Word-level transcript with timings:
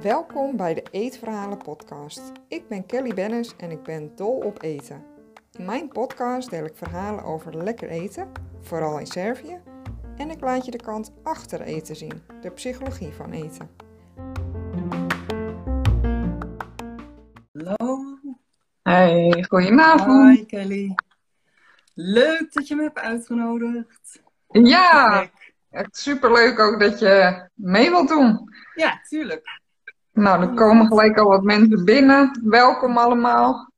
Welkom 0.00 0.56
bij 0.56 0.74
de 0.74 0.82
Eetverhalen 0.90 1.58
podcast. 1.58 2.32
Ik 2.48 2.68
ben 2.68 2.86
Kelly 2.86 3.14
Bennis 3.14 3.56
en 3.56 3.70
ik 3.70 3.82
ben 3.82 4.16
dol 4.16 4.36
op 4.36 4.62
eten. 4.62 5.04
In 5.52 5.64
mijn 5.64 5.88
podcast 5.88 6.50
deel 6.50 6.64
ik 6.64 6.76
verhalen 6.76 7.24
over 7.24 7.56
lekker 7.56 7.88
eten, 7.88 8.32
vooral 8.60 8.98
in 8.98 9.06
Servië, 9.06 9.60
en 10.16 10.30
ik 10.30 10.40
laat 10.40 10.64
je 10.64 10.70
de 10.70 10.82
kant 10.82 11.12
achter 11.22 11.60
eten 11.60 11.96
zien, 11.96 12.22
de 12.40 12.50
psychologie 12.50 13.12
van 13.12 13.32
eten. 13.32 13.70
Hallo. 17.52 18.18
Hey, 18.82 19.44
goedenavond. 19.48 20.36
Hi 20.36 20.46
Kelly. 20.46 20.94
Leuk 21.94 22.52
dat 22.52 22.68
je 22.68 22.76
me 22.76 22.82
hebt 22.82 22.98
uitgenodigd. 22.98 24.22
Ja, 24.52 25.30
echt 25.70 25.96
superleuk 25.96 26.58
ook 26.58 26.80
dat 26.80 26.98
je 26.98 27.48
mee 27.54 27.90
wilt 27.90 28.08
doen. 28.08 28.54
Ja, 28.74 29.00
tuurlijk. 29.08 29.60
Nou, 30.12 30.42
er 30.42 30.54
komen 30.54 30.86
gelijk 30.86 31.18
al 31.18 31.28
wat 31.28 31.42
mensen 31.42 31.84
binnen. 31.84 32.40
Welkom 32.44 32.98
allemaal. 32.98 33.72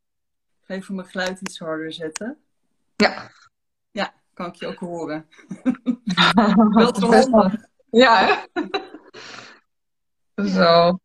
Even 0.66 0.94
mijn 0.94 1.08
geluid 1.08 1.40
iets 1.40 1.58
harder 1.58 1.92
zetten. 1.92 2.38
Ja. 2.96 3.30
Ja, 3.90 4.12
kan 4.34 4.46
ik 4.46 4.54
je 4.54 4.66
ook 4.66 4.78
horen. 4.78 5.28
Wel 6.74 6.92
te. 6.92 7.58
Ja, 7.91 8.16
hè? 8.16 8.34
Zo. 10.48 10.98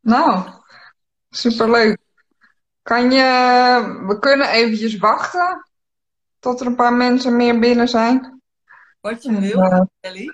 Nou, 0.00 0.48
superleuk. 1.30 1.98
Kan 2.82 3.10
je, 3.10 4.04
we 4.06 4.18
kunnen 4.18 4.48
eventjes 4.48 4.96
wachten 4.96 5.68
tot 6.38 6.60
er 6.60 6.66
een 6.66 6.74
paar 6.74 6.92
mensen 6.92 7.36
meer 7.36 7.58
binnen 7.58 7.88
zijn. 7.88 8.37
Wat 9.00 9.22
je 9.22 9.40
wil, 9.40 9.62
eh, 9.62 9.80
Kelly. 10.00 10.28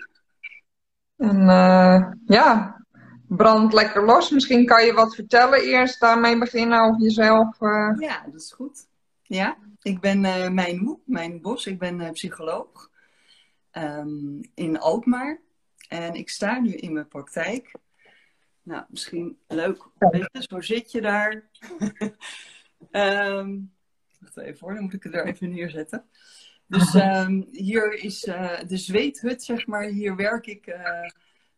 En 1.16 1.48
eh, 1.48 2.10
ja, 2.27 2.80
brand 3.29 3.73
lekker 3.73 4.04
los. 4.04 4.30
Misschien 4.30 4.66
kan 4.66 4.84
je 4.87 4.93
wat 4.93 5.15
vertellen 5.15 5.62
eerst, 5.62 6.01
daarmee 6.01 6.38
beginnen 6.38 6.80
over 6.80 7.01
jezelf. 7.01 7.60
eh. 7.60 7.92
Ja, 7.98 8.23
dat 8.24 8.40
is 8.40 8.52
goed. 8.52 8.87
Ja, 9.23 9.57
ik 9.82 10.01
ben 10.01 10.20
mijn 10.54 10.85
moe, 10.85 10.98
mijn 11.04 11.40
bos. 11.40 11.66
Ik 11.66 11.79
ben 11.79 12.12
psycholoog 12.12 12.90
ehm, 13.70 14.42
in 14.54 14.79
Alkmaar. 14.79 15.40
En 15.88 16.15
ik 16.15 16.29
sta 16.29 16.59
nu 16.59 16.73
in 16.73 16.92
mijn 16.92 17.09
praktijk. 17.09 17.74
Nou, 18.62 18.85
misschien 18.88 19.38
leuk. 19.48 19.87
Weet 19.98 20.29
je, 20.32 20.45
zo 20.48 20.60
zit 20.60 20.92
je 20.92 21.01
daar. 21.01 21.42
Ehm 22.90 23.57
wacht 24.24 24.37
even 24.37 24.59
hoor, 24.60 24.74
dan 24.74 24.82
moet 24.82 24.92
ik 24.92 25.02
het 25.02 25.15
er 25.15 25.26
even 25.26 25.51
neerzetten. 25.51 26.04
Dus 26.66 26.95
ehm, 26.95 27.43
hier 27.51 27.93
is 27.93 28.24
eh, 28.24 28.59
de 28.66 28.76
zweethut, 28.76 29.43
zeg 29.43 29.66
maar. 29.66 29.84
Hier 29.84 30.16
werk 30.16 30.46
ik 30.46 30.66
eh, 30.66 31.10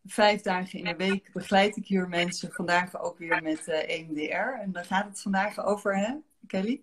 vijf 0.05 0.41
dagen 0.41 0.79
in 0.79 0.85
de 0.85 0.97
week. 0.97 1.31
Begeleid 1.33 1.77
ik 1.77 1.87
hier 1.87 2.09
mensen. 2.09 2.53
Vandaag 2.53 3.01
ook 3.01 3.19
weer 3.19 3.43
met 3.43 3.69
eh 3.69 3.99
EMDR. 3.99 4.61
En 4.61 4.73
daar 4.73 4.85
gaat 4.85 5.07
het 5.07 5.21
vandaag 5.21 5.65
over, 5.65 5.97
hè, 5.97 6.15
Kelly? 6.47 6.83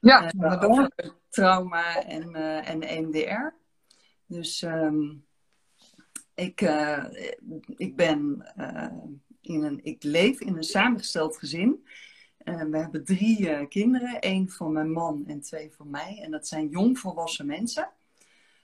Ja, 0.00 0.32
over 0.60 0.90
trauma 1.28 2.04
en, 2.04 2.34
en 2.64 2.82
EMDR. 2.82 3.54
Dus 4.26 4.62
ehm, 4.62 5.14
ik, 6.34 6.60
ik 7.76 7.96
ben 7.96 8.46
in 9.40 9.62
een, 9.62 9.80
ik 9.82 10.02
leef 10.02 10.40
in 10.40 10.56
een 10.56 10.62
samengesteld 10.62 11.36
gezin. 11.36 11.86
Eh, 12.44 12.62
we 12.62 12.78
hebben 12.78 13.04
drie 13.04 13.50
eh, 13.50 13.68
kinderen, 13.68 14.20
één 14.20 14.50
van 14.50 14.72
mijn 14.72 14.92
man 14.92 15.24
en 15.26 15.40
twee 15.40 15.72
van 15.72 15.90
mij. 15.90 16.20
En 16.22 16.30
dat 16.30 16.48
zijn 16.48 16.68
jongvolwassen 16.68 17.46
mensen. 17.46 17.88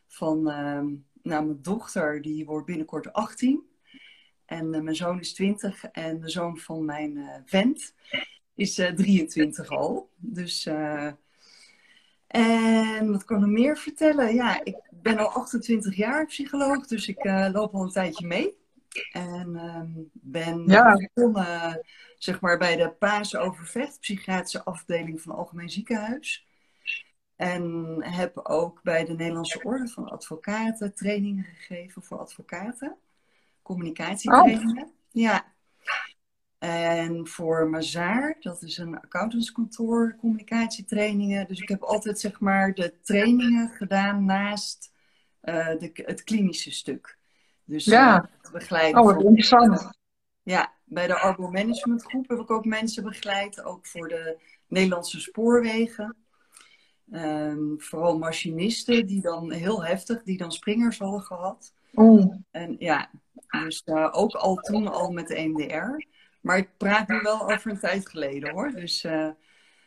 Van, 0.06 0.50
ehm, 0.50 0.86
nou, 1.22 1.44
mijn 1.44 1.62
dochter 1.62 2.22
die 2.22 2.44
wordt 2.44 2.66
binnenkort 2.66 3.12
18. 3.12 3.62
En 4.44 4.74
eh, 4.74 4.80
mijn 4.80 4.96
zoon 4.96 5.20
is 5.20 5.32
20 5.32 5.84
en 5.84 6.20
de 6.20 6.28
zoon 6.28 6.58
van 6.58 6.84
mijn 6.84 7.42
vent 7.44 7.94
is 8.54 8.78
eh 8.78 8.92
23 8.92 9.68
al. 9.68 10.10
Dus, 10.16 10.66
en 12.26 13.10
wat 13.10 13.24
kan 13.24 13.44
ik 13.44 13.50
meer 13.50 13.76
vertellen? 13.76 14.34
Ja, 14.34 14.64
ik 14.64 14.76
ben 14.90 15.18
al 15.18 15.28
28 15.28 15.96
jaar 15.96 16.26
psycholoog, 16.26 16.86
dus 16.86 17.08
ik 17.08 17.24
loop 17.52 17.74
al 17.74 17.82
een 17.82 17.90
tijdje 17.90 18.26
mee. 18.26 18.59
En 19.12 19.56
ehm, 19.56 19.90
ben 20.12 20.64
Ja. 20.66 20.96
begonnen 21.14 21.84
zeg 22.18 22.40
maar, 22.40 22.58
bij 22.58 22.76
de 22.76 22.90
Paas 22.90 23.36
Overvecht, 23.36 24.00
psychiatrische 24.00 24.64
afdeling 24.64 25.20
van 25.20 25.36
Algemeen 25.36 25.70
Ziekenhuis. 25.70 26.46
En 27.36 27.96
heb 28.00 28.38
ook 28.38 28.82
bij 28.82 29.04
de 29.04 29.12
Nederlandse 29.12 29.62
Orde 29.62 29.88
van 29.88 30.08
Advocaten 30.08 30.94
trainingen 30.94 31.44
gegeven 31.44 32.02
voor 32.02 32.18
advocaten. 32.18 32.96
Communicatietrainingen. 33.62 34.92
Ja. 35.10 35.52
En 36.58 37.26
voor 37.26 37.68
Mazaar, 37.68 38.36
dat 38.40 38.62
is 38.62 38.78
een 38.78 39.00
accountantskantoor, 39.00 40.16
communicatietrainingen. 40.18 41.48
Dus 41.48 41.60
ik 41.60 41.68
heb 41.68 41.82
altijd 41.82 42.20
zeg 42.20 42.40
maar 42.40 42.74
de 42.74 42.94
trainingen 43.02 43.68
gedaan 43.68 44.24
naast 44.24 44.92
eh, 45.40 45.78
de, 45.78 45.90
het 45.94 46.24
klinische 46.24 46.70
stuk. 46.70 47.18
Dus 47.70 47.84
Ja. 47.84 48.16
eh, 48.16 48.28
het 48.42 48.52
begeleiden 48.52 49.00
Oh, 49.00 49.06
wat 49.06 49.22
interessant. 49.22 49.90
ja, 50.42 50.72
bij 50.84 51.06
de 51.06 51.18
Arbo 51.18 51.50
Management 51.50 52.02
Groep 52.02 52.28
heb 52.28 52.38
ik 52.38 52.50
ook 52.50 52.64
mensen 52.64 53.02
begeleid. 53.02 53.64
Ook 53.64 53.86
voor 53.86 54.08
de 54.08 54.38
Nederlandse 54.68 55.20
spoorwegen. 55.20 56.16
Ehm, 57.12 57.76
vooral 57.76 58.18
machinisten 58.18 59.06
die 59.06 59.20
dan 59.20 59.52
heel 59.52 59.84
heftig, 59.84 60.22
die 60.22 60.36
dan 60.38 60.52
springers 60.52 60.98
hadden 60.98 61.22
gehad. 61.22 61.72
Oeh. 61.94 62.34
En 62.50 62.76
ja, 62.78 63.10
dus 63.62 63.82
eh, 63.84 64.08
ook 64.10 64.34
al 64.34 64.56
toen 64.56 64.88
al 64.88 65.10
met 65.10 65.28
de 65.28 65.34
EMDR. 65.34 66.06
Maar 66.40 66.56
ik 66.58 66.68
praat 66.76 67.08
nu 67.08 67.20
wel 67.22 67.50
over 67.52 67.70
een 67.70 67.78
tijd 67.78 68.08
geleden 68.08 68.50
hoor. 68.50 68.70
Dus 68.70 69.04
eh, 69.04 69.28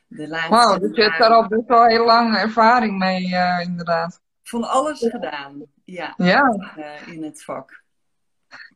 de 0.07 0.27
laatste 0.27 0.50
Wauw, 0.50 0.77
dus 0.77 0.95
je 0.95 1.01
hebt 1.03 1.17
daar 1.17 1.29
al 1.29 1.47
best 1.47 1.67
wel 1.67 1.85
heel 1.85 2.05
lang 2.05 2.35
ervaring 2.35 2.97
mee, 2.97 3.35
eh, 3.35 3.59
inderdaad. 3.65 4.21
Van 4.44 4.64
alles 4.64 5.00
gedaan. 5.09 5.64
Ja, 5.84 6.14
Ja. 6.18 6.72
eh, 6.76 7.14
in 7.14 7.24
het 7.24 7.44
vak. 7.44 7.81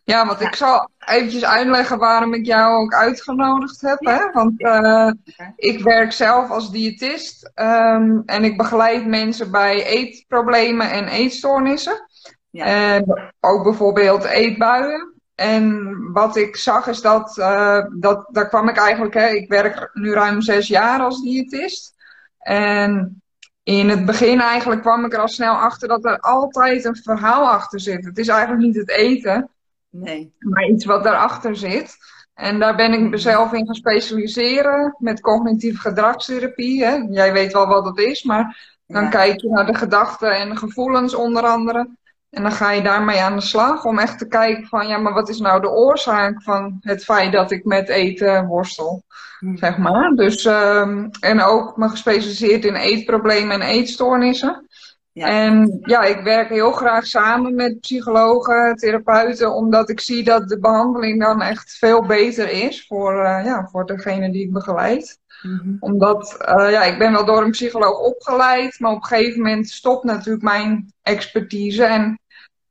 Ja, 0.04 0.26
want 0.26 0.42
ik 0.42 0.56
zal 0.56 0.90
eventjes 1.06 1.46
uitleggen 1.46 1.98
waarom 1.98 2.34
ik 2.34 2.46
jou 2.46 2.76
ook 2.84 2.94
uitgenodigd 2.94 3.82
heb. 3.82 4.00
Hè? 4.00 4.32
Want 4.32 4.62
eh, 4.64 5.12
ik 5.56 5.84
werk 5.84 6.12
zelf 6.12 6.50
als 6.50 6.72
diëtist 6.72 7.52
ehm, 7.54 8.20
en 8.26 8.44
ik 8.44 8.58
begeleid 8.58 9.06
mensen 9.06 9.52
bij 9.52 9.86
eetproblemen 9.86 10.92
en 10.92 11.08
eetstoornissen. 11.08 12.06
Ja. 12.50 12.66
En 12.66 13.34
ook 13.40 13.64
bijvoorbeeld 13.64 14.24
eetbuien. 14.24 15.14
En 15.36 15.98
wat 16.12 16.36
ik 16.36 16.56
zag 16.56 16.88
is 16.88 17.02
dat, 17.02 17.38
eh, 17.38 17.86
dat 18.00 18.28
daar 18.32 18.48
kwam 18.48 18.70
ik 18.70 18.78
eigenlijk, 18.78 19.14
hè, 19.14 19.28
ik 19.28 19.50
werk 19.50 19.90
nu 19.94 20.14
ruim 20.14 20.42
zes 20.42 20.68
jaar 20.68 21.00
als 21.00 21.22
diëtist. 21.22 21.96
En 22.40 23.22
in 23.68 23.90
het 23.90 24.06
begin 24.06 24.40
eigenlijk 24.40 24.82
kwam 24.82 25.06
ik 25.06 25.14
er 25.14 25.20
al 25.20 25.28
snel 25.28 25.54
achter 25.54 25.88
dat 25.88 26.06
er 26.06 26.20
altijd 26.20 26.86
een 26.86 26.96
verhaal 26.96 27.50
achter 27.50 27.80
zit. 27.80 28.06
Het 28.06 28.18
is 28.18 28.28
eigenlijk 28.28 28.62
niet 28.62 28.76
het 28.76 28.90
eten, 28.90 29.50
Nee. 29.90 30.34
maar 30.40 30.66
iets 30.68 30.86
wat 30.86 31.04
daarachter 31.04 31.56
zit. 31.56 31.98
En 32.34 32.60
daar 32.60 32.76
ben 32.76 32.94
ik 32.94 33.10
mezelf 33.10 33.54
in 33.54 33.66
gaan 33.66 33.76
specialiseren 33.76 34.96
met 35.00 35.22
cognitieve 35.22 35.80
gedragstherapie. 35.80 36.86
Hè. 36.86 36.96
Jij 37.10 37.34
weet 37.34 37.54
wel 37.54 37.68
wat 37.68 37.84
dat 37.86 38.00
is, 38.00 38.24
maar 38.24 38.76
dan 38.86 39.04
Ja. 39.04 39.10
kijk 39.10 39.42
je 39.42 39.50
naar 39.50 39.66
de 39.66 39.76
gedachten 39.76 40.36
en 40.36 40.50
de 40.50 40.56
gevoelens 40.56 41.16
onder 41.16 41.44
andere. 41.44 41.90
En 42.30 42.42
dan 42.42 42.52
ga 42.52 42.72
je 42.72 42.82
daarmee 42.82 43.22
aan 43.22 43.36
de 43.36 43.42
slag 43.42 43.86
om 43.86 44.00
echt 44.00 44.18
te 44.18 44.28
kijken 44.28 44.66
van 44.66 44.88
ja, 44.88 44.98
maar 44.98 45.14
wat 45.14 45.30
is 45.30 45.40
nou 45.40 45.62
de 45.62 45.70
oorzaak 45.70 46.44
van 46.44 46.78
het 46.82 47.04
feit 47.04 47.32
dat 47.32 47.52
ik 47.52 47.66
met 47.66 47.90
eten 47.90 48.46
worstel, 48.46 49.04
Hm. 49.40 49.56
zeg 49.56 49.78
maar. 49.78 50.12
Dus, 50.12 50.46
ehm, 50.46 51.08
en 51.20 51.42
ook 51.42 51.78
me 51.78 51.90
gespecialiseerd 51.90 52.66
in 52.66 52.76
eetproblemen 52.76 53.62
en 53.62 53.68
eetstoornissen. 53.68 54.68
Ja. 55.12 55.28
En 55.28 55.80
ja, 55.82 56.04
ik 56.04 56.24
werk 56.24 56.50
heel 56.50 56.72
graag 56.72 57.06
samen 57.06 57.56
met 57.56 57.80
psychologen, 57.80 58.75
therapeuten, 58.75 59.54
omdat 59.54 59.90
ik 59.90 60.00
zie 60.00 60.24
dat 60.24 60.50
de 60.50 60.60
behandeling 60.60 61.22
dan 61.22 61.42
echt 61.42 61.78
veel 61.78 62.06
beter 62.06 62.50
is 62.50 62.86
voor, 62.88 63.24
eh, 63.24 63.46
ja, 63.46 63.68
voor 63.72 63.86
degene 63.86 64.31
die 64.31 64.44
ik 64.44 64.54
begeleid. 64.54 65.19
Mhm. 65.42 65.75
Omdat, 65.80 66.38
eh, 66.38 66.72
ja, 66.72 66.84
ik 66.84 66.98
ben 66.98 67.12
wel 67.12 67.25
door 67.25 67.42
een 67.44 67.51
psycholoog 67.51 68.00
opgeleid, 68.00 68.80
maar 68.80 68.92
op 68.92 69.01
een 69.01 69.07
gegeven 69.07 69.42
moment 69.42 69.69
stopt 69.69 70.04
natuurlijk 70.04 70.44
mijn 70.44 70.94
expertise 71.01 71.84
en 71.84 72.19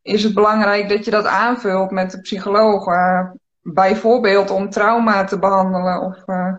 is 0.06 0.22
het 0.22 0.34
belangrijk 0.34 0.88
dat 0.88 1.04
je 1.04 1.10
dat 1.10 1.24
aanvult 1.26 1.90
met 1.90 2.10
de 2.10 2.20
psycholoog. 2.20 2.86
eh, 2.86 3.30
bijvoorbeeld 3.62 4.50
om 4.50 4.70
trauma 4.70 5.24
te 5.24 5.38
behandelen 5.38 6.00
of... 6.00 6.22
eh, 6.26 6.54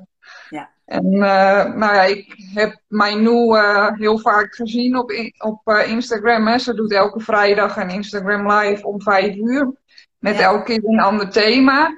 Ja. 0.50 0.70
En 0.86 1.06
eh, 1.14 1.74
nou 1.74 1.94
ja, 1.96 2.02
ik 2.04 2.36
heb 2.54 2.80
Mainou 2.88 3.58
eh 3.58 3.88
heel 3.94 4.20
vaak 4.20 4.56
gezien 4.56 4.98
op, 4.98 5.12
op 5.38 5.70
Instagram. 5.86 6.48
Hè. 6.48 6.58
Ze 6.58 6.74
doet 6.74 6.94
elke 6.94 7.20
vrijdag 7.20 7.78
een 7.78 7.90
Instagram 7.90 8.52
live 8.52 8.88
om 8.88 9.02
vijf 9.02 9.36
uur. 9.36 9.72
Met 10.20 10.38
Ja. 10.38 10.44
elke 10.44 10.64
keer 10.64 10.82
een 10.84 11.00
ander 11.00 11.30
thema. 11.30 11.90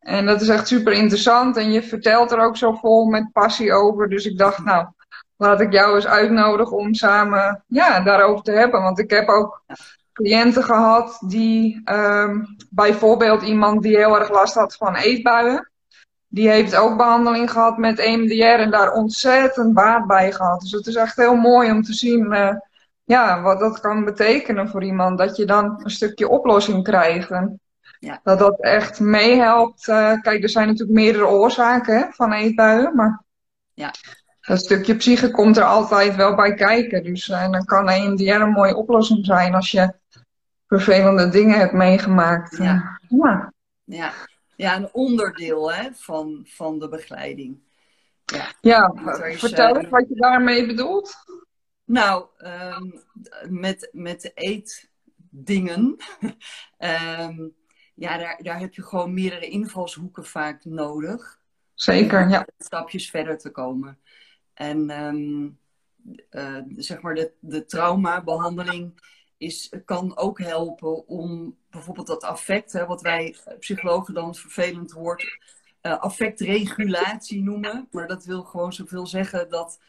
En 0.00 0.26
dat 0.26 0.40
is 0.40 0.48
echt 0.48 0.66
super 0.68 0.92
interessant. 0.92 1.56
En 1.56 1.72
je 1.72 1.82
vertelt 1.82 2.32
er 2.32 2.40
ook 2.40 2.56
zo 2.56 2.72
vol 2.72 3.04
met 3.06 3.32
passie 3.32 3.72
over. 3.72 4.08
Dus 4.08 4.24
ik 4.26 4.38
dacht, 4.38 4.64
nou, 4.64 4.86
laat 5.36 5.60
ik 5.60 5.72
jou 5.72 5.94
eens 5.94 6.06
uitnodigen 6.06 6.76
om 6.76 6.94
samen 6.94 7.64
ja, 7.66 8.00
daarover 8.00 8.44
te 8.44 8.52
hebben. 8.52 8.82
Want 8.82 8.98
ik 8.98 9.10
heb 9.10 9.28
ook 9.28 9.62
cliënten 10.22 10.62
gehad 10.62 11.18
die 11.26 11.80
ehm, 11.84 12.44
bijvoorbeeld 12.70 13.42
iemand 13.42 13.82
die 13.82 13.96
heel 13.96 14.18
erg 14.18 14.30
last 14.30 14.54
had 14.54 14.76
van 14.76 14.96
eetbuien. 14.96 15.70
Die 16.28 16.48
heeft 16.48 16.76
ook 16.76 16.96
behandeling 16.96 17.50
gehad 17.50 17.78
met 17.78 17.98
EMDR 17.98 18.60
en 18.60 18.70
daar 18.70 18.92
ontzettend 18.92 19.74
baat 19.74 20.06
bij 20.06 20.32
gehad. 20.32 20.60
Dus 20.60 20.70
het 20.70 20.86
is 20.86 20.94
echt 20.94 21.16
heel 21.16 21.34
mooi 21.34 21.70
om 21.70 21.82
te 21.82 21.92
zien 21.92 22.32
uh, 22.32 22.52
ja, 23.04 23.42
wat 23.42 23.60
dat 23.60 23.80
kan 23.80 24.04
betekenen 24.04 24.68
voor 24.68 24.84
iemand. 24.84 25.18
Dat 25.18 25.36
je 25.36 25.44
dan 25.44 25.80
een 25.82 25.90
stukje 25.90 26.28
oplossing 26.28 26.84
krijgt. 26.84 27.30
En 27.30 27.60
ja. 27.98 28.20
Dat 28.22 28.38
dat 28.38 28.60
echt 28.60 29.00
meehelpt. 29.00 29.88
Uh, 29.88 30.20
kijk, 30.20 30.42
er 30.42 30.48
zijn 30.48 30.66
natuurlijk 30.66 30.98
meerdere 30.98 31.26
oorzaken 31.26 31.98
hè, 31.98 32.04
van 32.10 32.32
eetbuien. 32.32 32.94
Maar 32.94 33.22
ja. 33.74 33.90
dat 34.40 34.58
stukje 34.58 34.96
psyche 34.96 35.30
komt 35.30 35.56
er 35.56 35.64
altijd 35.64 36.16
wel 36.16 36.34
bij 36.34 36.54
kijken. 36.54 37.04
Dus 37.04 37.28
uh, 37.28 37.50
dan 37.50 37.64
kan 37.64 37.88
EMDR 37.88 38.40
een 38.40 38.50
mooie 38.50 38.76
oplossing 38.76 39.26
zijn 39.26 39.54
als 39.54 39.70
je 39.70 39.92
vervelende 40.70 41.28
dingen 41.28 41.58
hebt 41.58 41.72
meegemaakt. 41.72 42.56
Ja. 42.56 43.00
ja. 43.08 43.52
ja 43.84 44.12
ja, 44.60 44.76
een 44.76 44.92
onderdeel 44.92 45.72
hè, 45.72 45.92
van, 45.92 46.44
van 46.48 46.78
de 46.78 46.88
begeleiding. 46.88 47.58
Ja, 48.24 48.52
ja 48.60 48.92
vertel 49.36 49.76
eens 49.76 49.88
wat 49.88 50.08
je 50.08 50.14
daarmee 50.14 50.66
bedoelt. 50.66 51.14
Nou, 51.84 52.26
um, 52.38 53.02
met, 53.48 53.88
met 53.92 54.32
eetdingen, 54.34 55.96
um, 56.78 57.54
ja, 58.04 58.18
daar, 58.18 58.38
daar 58.42 58.58
heb 58.58 58.74
je 58.74 58.82
gewoon 58.82 59.14
meerdere 59.14 59.46
invalshoeken 59.46 60.24
vaak 60.24 60.64
nodig. 60.64 61.40
Zeker, 61.74 62.28
ja. 62.28 62.46
Stapjes 62.58 63.10
verder 63.10 63.38
te 63.38 63.50
komen. 63.50 63.98
En 64.54 65.04
um, 65.04 65.58
uh, 66.30 66.62
zeg 66.76 67.00
maar 67.00 67.14
de, 67.14 67.32
de 67.40 67.64
traumabehandeling 67.64 69.00
is, 69.40 69.72
kan 69.84 70.16
ook 70.16 70.38
helpen 70.38 71.08
om 71.08 71.56
bijvoorbeeld 71.70 72.06
dat 72.06 72.22
affect, 72.22 72.72
hè, 72.72 72.86
wat 72.86 73.02
wij 73.02 73.36
psychologen 73.58 74.14
dan 74.14 74.34
vervelend 74.34 74.92
woord 74.92 75.38
uh, 75.82 75.98
affectregulatie 75.98 77.42
noemen. 77.42 77.88
Maar 77.90 78.06
dat 78.06 78.24
wil 78.24 78.42
gewoon 78.42 78.72
zoveel 78.72 79.06
zeggen 79.06 79.48
dat 79.48 79.80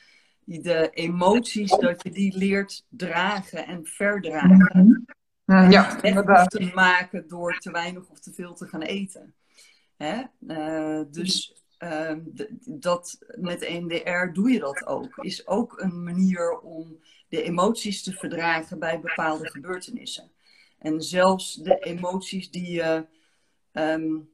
de 0.43 0.89
emoties, 0.89 1.77
dat 1.77 2.03
je 2.03 2.11
die 2.11 2.37
leert 2.37 2.85
dragen 2.89 3.65
en 3.65 3.85
verdragen. 3.85 5.05
Mhm. 5.45 5.71
Ja, 5.71 6.03
inderdaad. 6.03 6.49
te 6.49 6.71
maken 6.73 7.27
door 7.27 7.57
te 7.57 7.71
weinig 7.71 8.09
of 8.09 8.19
te 8.19 8.33
veel 8.33 8.53
te 8.53 8.67
gaan 8.67 8.81
eten. 8.81 9.33
Hè? 9.97 10.21
Uh, 10.47 11.01
dus 11.09 11.60
uh, 11.83 12.11
dat 12.65 13.19
met 13.27 13.61
EMDR 13.61 14.33
doe 14.33 14.51
je 14.51 14.59
dat 14.59 14.85
ook. 14.85 15.17
Is 15.17 15.47
ook 15.47 15.79
een 15.79 16.03
manier 16.03 16.59
om 16.59 16.99
de 17.27 17.43
emoties 17.43 18.03
te 18.03 18.13
verdragen 18.13 18.79
bij 18.79 18.99
bepaalde 18.99 19.49
gebeurtenissen. 19.49 20.31
En 20.79 21.01
zelfs 21.01 21.55
de 21.55 21.79
emoties 21.79 22.51
die 22.51 22.71
je 22.71 23.05
um, 23.73 24.29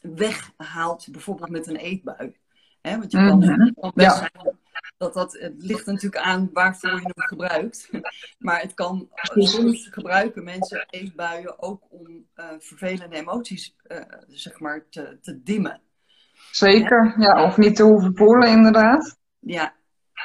weghaalt, 0.00 1.08
bijvoorbeeld 1.10 1.50
met 1.50 1.66
een 1.66 1.76
eetbui. 1.76 2.36
Hè? 2.80 2.98
Want 2.98 3.12
je 3.12 3.18
kan, 3.18 3.38
mm 3.38 3.92
best 3.94 4.18
ja. 4.18 4.30
dat 4.96 5.14
dat, 5.14 5.32
het 5.32 5.54
ligt 5.62 5.86
natuurlijk 5.86 6.24
aan 6.24 6.50
waarvoor 6.52 6.90
je 6.90 7.00
hem 7.00 7.12
gebruikt. 7.14 7.90
Maar 8.38 8.60
het 8.60 8.74
kan 8.74 9.08
soms 9.34 9.88
gebruiken 9.90 10.44
mensen 10.44 10.86
eetbuien 10.90 11.62
ook 11.62 11.82
om 11.90 12.26
uh, 12.36 12.46
vervelende 12.58 13.16
emoties 13.16 13.76
uh, 13.88 14.00
zeg 14.28 14.60
maar 14.60 14.88
te, 14.88 15.18
te 15.20 15.42
dimmen. 15.42 15.80
Zeker, 16.54 17.14
ja, 17.18 17.44
of 17.44 17.56
niet 17.56 17.76
te 17.76 17.82
hoeven 17.82 18.16
voelen 18.16 18.48
inderdaad. 18.48 19.18
Ja, 19.38 19.74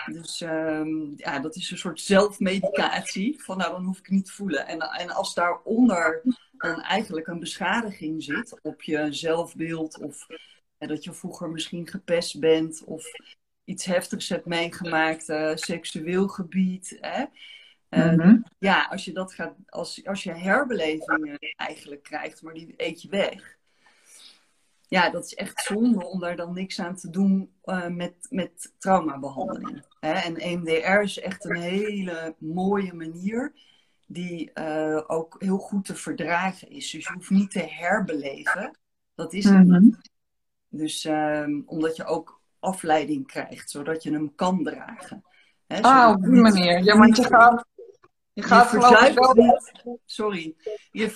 dus 0.05 0.41
um, 0.41 1.13
ja, 1.15 1.39
dat 1.39 1.55
is 1.55 1.71
een 1.71 1.77
soort 1.77 2.01
zelfmedicatie. 2.01 3.43
Van 3.43 3.57
nou, 3.57 3.71
dan 3.71 3.83
hoef 3.83 3.99
ik 3.99 4.09
niet 4.09 4.25
te 4.25 4.31
voelen. 4.31 4.67
En, 4.67 4.79
en 4.79 5.09
als 5.09 5.33
daaronder 5.33 6.21
dan 6.57 6.81
eigenlijk 6.81 7.27
een 7.27 7.39
beschadiging 7.39 8.23
zit 8.23 8.59
op 8.61 8.81
je 8.81 9.13
zelfbeeld. 9.13 9.99
Of 9.99 10.27
dat 10.77 11.03
je 11.03 11.13
vroeger 11.13 11.49
misschien 11.49 11.87
gepest 11.87 12.39
bent. 12.39 12.83
Of 12.83 13.05
iets 13.63 13.85
heftigs 13.85 14.29
hebt 14.29 14.45
meegemaakt. 14.45 15.29
Uh, 15.29 15.51
seksueel 15.55 16.27
gebied. 16.27 16.97
Hè? 17.01 17.25
Uh, 17.89 18.35
Ja, 18.59 18.87
als 18.89 19.05
je 19.05 19.11
dat 19.11 19.33
gaat. 19.33 19.55
Als, 19.65 20.05
als 20.05 20.23
je 20.23 20.31
herbelevingen 20.31 21.37
eigenlijk 21.55 22.03
krijgt, 22.03 22.41
maar 22.41 22.53
die 22.53 22.73
eet 22.77 23.01
je 23.01 23.09
weg 23.09 23.57
ja, 24.89 25.09
dat 25.09 25.25
is 25.25 25.33
echt 25.33 25.63
zonde 25.63 26.05
om 26.05 26.19
daar 26.19 26.35
dan 26.35 26.53
niks 26.53 26.79
aan 26.79 26.95
te 26.95 27.09
doen 27.09 27.53
uh, 27.63 27.87
met, 27.87 28.15
met 28.29 28.73
traumabehandeling. 28.77 29.85
Hè? 29.99 30.11
En 30.11 30.35
EMDR 30.35 31.01
is 31.01 31.19
echt 31.19 31.45
een 31.45 31.61
hele 31.61 32.35
mooie 32.39 32.93
manier 32.93 33.53
die 34.07 34.51
uh, 34.53 35.01
ook 35.07 35.35
heel 35.39 35.57
goed 35.57 35.85
te 35.85 35.95
verdragen 35.95 36.69
is. 36.69 36.91
Dus 36.91 37.07
je 37.07 37.13
hoeft 37.13 37.29
niet 37.29 37.51
te 37.51 37.67
herbeleven. 37.69 38.79
Dat 39.15 39.33
is 39.33 39.45
het 39.45 39.67
mm 39.67 39.79
niet. 39.79 40.11
Dus 40.69 41.05
um, 41.05 41.63
omdat 41.65 41.95
je 41.95 42.05
ook 42.05 42.41
afleiding 42.59 43.27
krijgt, 43.27 43.69
zodat 43.69 44.03
je 44.03 44.11
hem 44.11 44.35
kan 44.35 44.63
dragen. 44.63 45.23
Hè? 45.67 45.81
Ah, 45.81 46.09
op 46.09 46.21
die 46.23 46.41
manier. 46.41 46.83
Ja, 46.83 46.97
want 46.97 47.17
je 47.17 47.23
gaat 47.23 47.65
je 48.33 48.43
gaat 48.43 48.71
je. 48.71 49.33
Niet, 49.83 49.99
sorry. 50.05 50.55
Je 50.91 51.09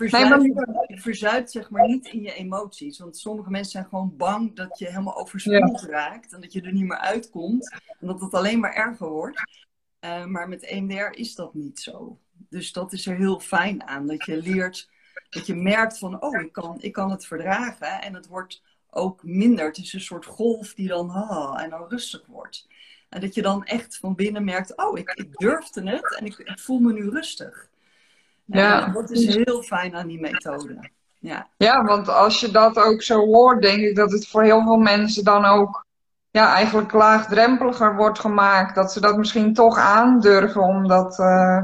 verzuipt, 1.01 1.51
zeg 1.51 1.69
maar 1.69 1.87
niet 1.87 2.07
in 2.07 2.21
je 2.21 2.33
emoties. 2.33 2.99
Want 2.99 3.17
sommige 3.17 3.49
mensen 3.49 3.71
zijn 3.71 3.85
gewoon 3.85 4.17
bang 4.17 4.55
dat 4.55 4.79
je 4.79 4.85
helemaal 4.85 5.17
overspoeld 5.17 5.81
raakt. 5.81 6.33
En 6.33 6.41
dat 6.41 6.53
je 6.53 6.61
er 6.61 6.73
niet 6.73 6.87
meer 6.87 6.97
uitkomt. 6.97 7.71
En 7.99 8.07
dat 8.07 8.21
het 8.21 8.33
alleen 8.33 8.59
maar 8.59 8.73
erger 8.73 9.09
wordt. 9.09 9.41
Uh, 10.05 10.25
maar 10.25 10.49
met 10.49 10.63
EMDR 10.63 11.19
is 11.19 11.35
dat 11.35 11.53
niet 11.53 11.79
zo. 11.79 12.19
Dus 12.49 12.71
dat 12.71 12.93
is 12.93 13.05
er 13.05 13.15
heel 13.15 13.39
fijn 13.39 13.83
aan. 13.83 14.07
Dat 14.07 14.25
je 14.25 14.37
leert, 14.37 14.89
dat 15.29 15.45
je 15.45 15.55
merkt 15.55 15.97
van, 15.97 16.21
oh, 16.21 16.41
ik 16.41 16.51
kan, 16.51 16.81
ik 16.81 16.93
kan 16.93 17.11
het 17.11 17.25
verdragen. 17.25 18.01
En 18.01 18.13
het 18.13 18.27
wordt 18.27 18.63
ook 18.89 19.23
minder. 19.23 19.65
Het 19.65 19.77
is 19.77 19.93
een 19.93 20.01
soort 20.01 20.25
golf 20.25 20.73
die 20.73 20.87
dan, 20.87 21.09
ah, 21.09 21.61
en 21.61 21.69
dan 21.69 21.89
rustig 21.89 22.25
wordt. 22.27 22.67
En 23.13 23.21
dat 23.21 23.33
je 23.33 23.41
dan 23.41 23.65
echt 23.65 23.97
van 23.97 24.15
binnen 24.15 24.43
merkt, 24.43 24.77
oh, 24.77 24.97
ik, 24.97 25.11
ik 25.13 25.37
durfde 25.37 25.89
het 25.89 26.15
en 26.17 26.25
ik, 26.25 26.37
ik, 26.37 26.59
voel 26.59 26.79
me 26.79 26.93
nu 26.93 27.09
rustig. 27.09 27.67
Ja. 28.45 28.87
dat 28.87 29.11
is 29.11 29.35
heel 29.35 29.61
fijn 29.61 29.95
aan 29.95 30.07
die 30.07 30.19
methode. 30.19 30.89
Ja. 31.19 31.47
ja, 31.57 31.83
want 31.83 32.09
als 32.09 32.39
je 32.39 32.51
dat 32.51 32.77
ook 32.77 33.01
zo 33.01 33.25
hoort, 33.25 33.61
denk 33.61 33.81
ik 33.81 33.95
dat 33.95 34.11
het 34.11 34.27
voor 34.27 34.43
heel 34.43 34.61
veel 34.63 34.77
mensen 34.77 35.23
dan 35.23 35.45
ook 35.45 35.85
ja, 36.31 36.53
eigenlijk 36.53 36.91
laagdrempeliger 36.91 37.95
wordt 37.95 38.19
gemaakt. 38.19 38.75
Dat 38.75 38.91
ze 38.91 39.01
dat 39.01 39.17
misschien 39.17 39.53
toch 39.53 39.77
aandurven 39.77 40.61
om 40.61 40.87
dat, 40.87 41.19
uh, 41.19 41.63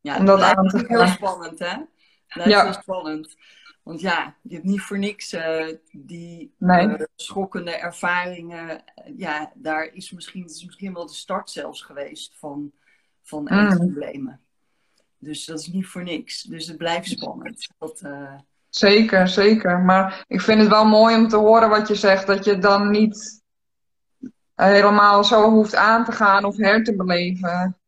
ja, 0.00 0.16
om 0.16 0.24
dat 0.24 0.40
aan 0.40 0.68
te 0.68 0.78
gaan. 0.78 0.86
heel 0.86 1.06
spannend, 1.06 1.58
hè? 1.58 1.76
Dat 2.28 2.46
is 2.46 2.52
ja. 2.52 2.64
heel 2.64 2.72
spannend. 2.72 3.36
Want 3.82 4.00
ja, 4.00 4.36
je 4.42 4.54
hebt 4.54 4.66
niet 4.66 4.80
voor 4.80 4.98
niks 4.98 5.32
uh, 5.32 5.66
die 5.92 6.54
uh, 6.58 6.94
schokkende 7.16 7.70
ervaringen. 7.70 8.84
ja, 9.16 9.52
daar 9.54 9.84
is 9.84 10.10
misschien, 10.10 10.44
is 10.44 10.64
misschien 10.64 10.94
wel 10.94 11.06
de 11.06 11.12
start 11.12 11.50
zelfs 11.50 11.82
geweest 11.82 12.34
van, 12.38 12.72
van 13.22 13.42
mm. 13.42 13.48
eetproblemen. 13.48 14.40
Dus 15.18 15.44
dat 15.44 15.60
is 15.60 15.66
niet 15.66 15.86
voor 15.86 16.02
niks. 16.02 16.42
Dus 16.42 16.66
het 16.66 16.76
blijft 16.76 17.08
spannend. 17.08 17.68
Dat. 17.78 18.02
Zeker, 18.68 19.28
zeker. 19.28 19.80
Maar 19.80 20.24
ik 20.28 20.40
vind 20.40 20.60
het 20.60 20.68
wel 20.68 20.84
mooi 20.84 21.16
om 21.16 21.28
te 21.28 21.36
horen 21.36 21.68
wat 21.68 21.88
je 21.88 21.94
zegt. 21.94 22.26
Dat 22.26 22.44
je 22.44 22.58
dan 22.58 22.90
niet 22.90 23.42
helemaal 24.54 25.24
zo 25.24 25.50
hoeft 25.50 25.74
aan 25.74 26.04
te 26.04 26.12
gaan 26.12 26.44
of 26.44 26.56
her 26.56 26.84
te 26.84 26.96
beleven. 26.96 27.78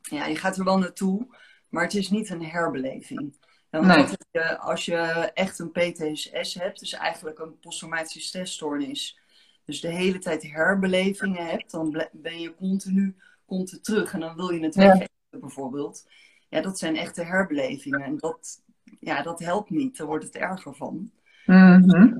Ja, 0.00 0.26
je 0.26 0.36
gaat 0.36 0.56
er 0.56 0.64
wel 0.64 0.78
naartoe. 0.78 1.26
Maar 1.68 1.82
het 1.82 1.94
is 1.94 2.10
niet 2.10 2.30
een 2.30 2.44
herbeleving. 2.44 3.36
Nee. 3.80 4.06
Je, 4.30 4.58
als 4.58 4.84
je 4.84 4.96
echt 5.34 5.58
een 5.58 5.70
PTSS 5.70 6.54
hebt, 6.54 6.78
dus 6.78 6.92
eigenlijk 6.92 7.38
een 7.38 7.58
posttraumatische 7.58 8.20
stressstoornis, 8.20 9.18
dus 9.64 9.80
de 9.80 9.88
hele 9.88 10.18
tijd 10.18 10.42
herbelevingen 10.42 11.46
hebt, 11.46 11.70
dan 11.70 12.06
ben 12.12 12.40
je 12.40 12.54
continu, 12.54 13.16
komt 13.46 13.70
het 13.70 13.84
terug 13.84 14.12
en 14.12 14.20
dan 14.20 14.36
wil 14.36 14.50
je 14.50 14.64
het 14.64 14.74
ja. 14.74 14.80
weggeven 14.80 15.10
bijvoorbeeld. 15.30 16.06
Ja, 16.48 16.60
dat 16.60 16.78
zijn 16.78 16.96
echte 16.96 17.22
herbelevingen 17.22 18.02
en 18.02 18.16
dat, 18.16 18.62
ja, 19.00 19.22
dat 19.22 19.38
helpt 19.38 19.70
niet, 19.70 19.96
daar 19.96 20.06
wordt 20.06 20.24
het 20.24 20.36
erger 20.36 20.74
van. 20.74 21.10
Mhm. 21.46 22.18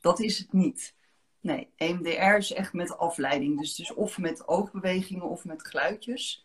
Dat 0.00 0.20
is 0.20 0.38
het 0.38 0.52
niet. 0.52 0.94
Nee, 1.40 1.68
EMDR 1.76 2.36
is 2.36 2.52
echt 2.52 2.72
met 2.72 2.98
afleiding. 2.98 3.60
Dus, 3.60 3.74
dus 3.74 3.94
of 3.94 4.18
met 4.18 4.48
oogbewegingen 4.48 5.28
of 5.28 5.44
met 5.44 5.66
geluidjes 5.66 6.43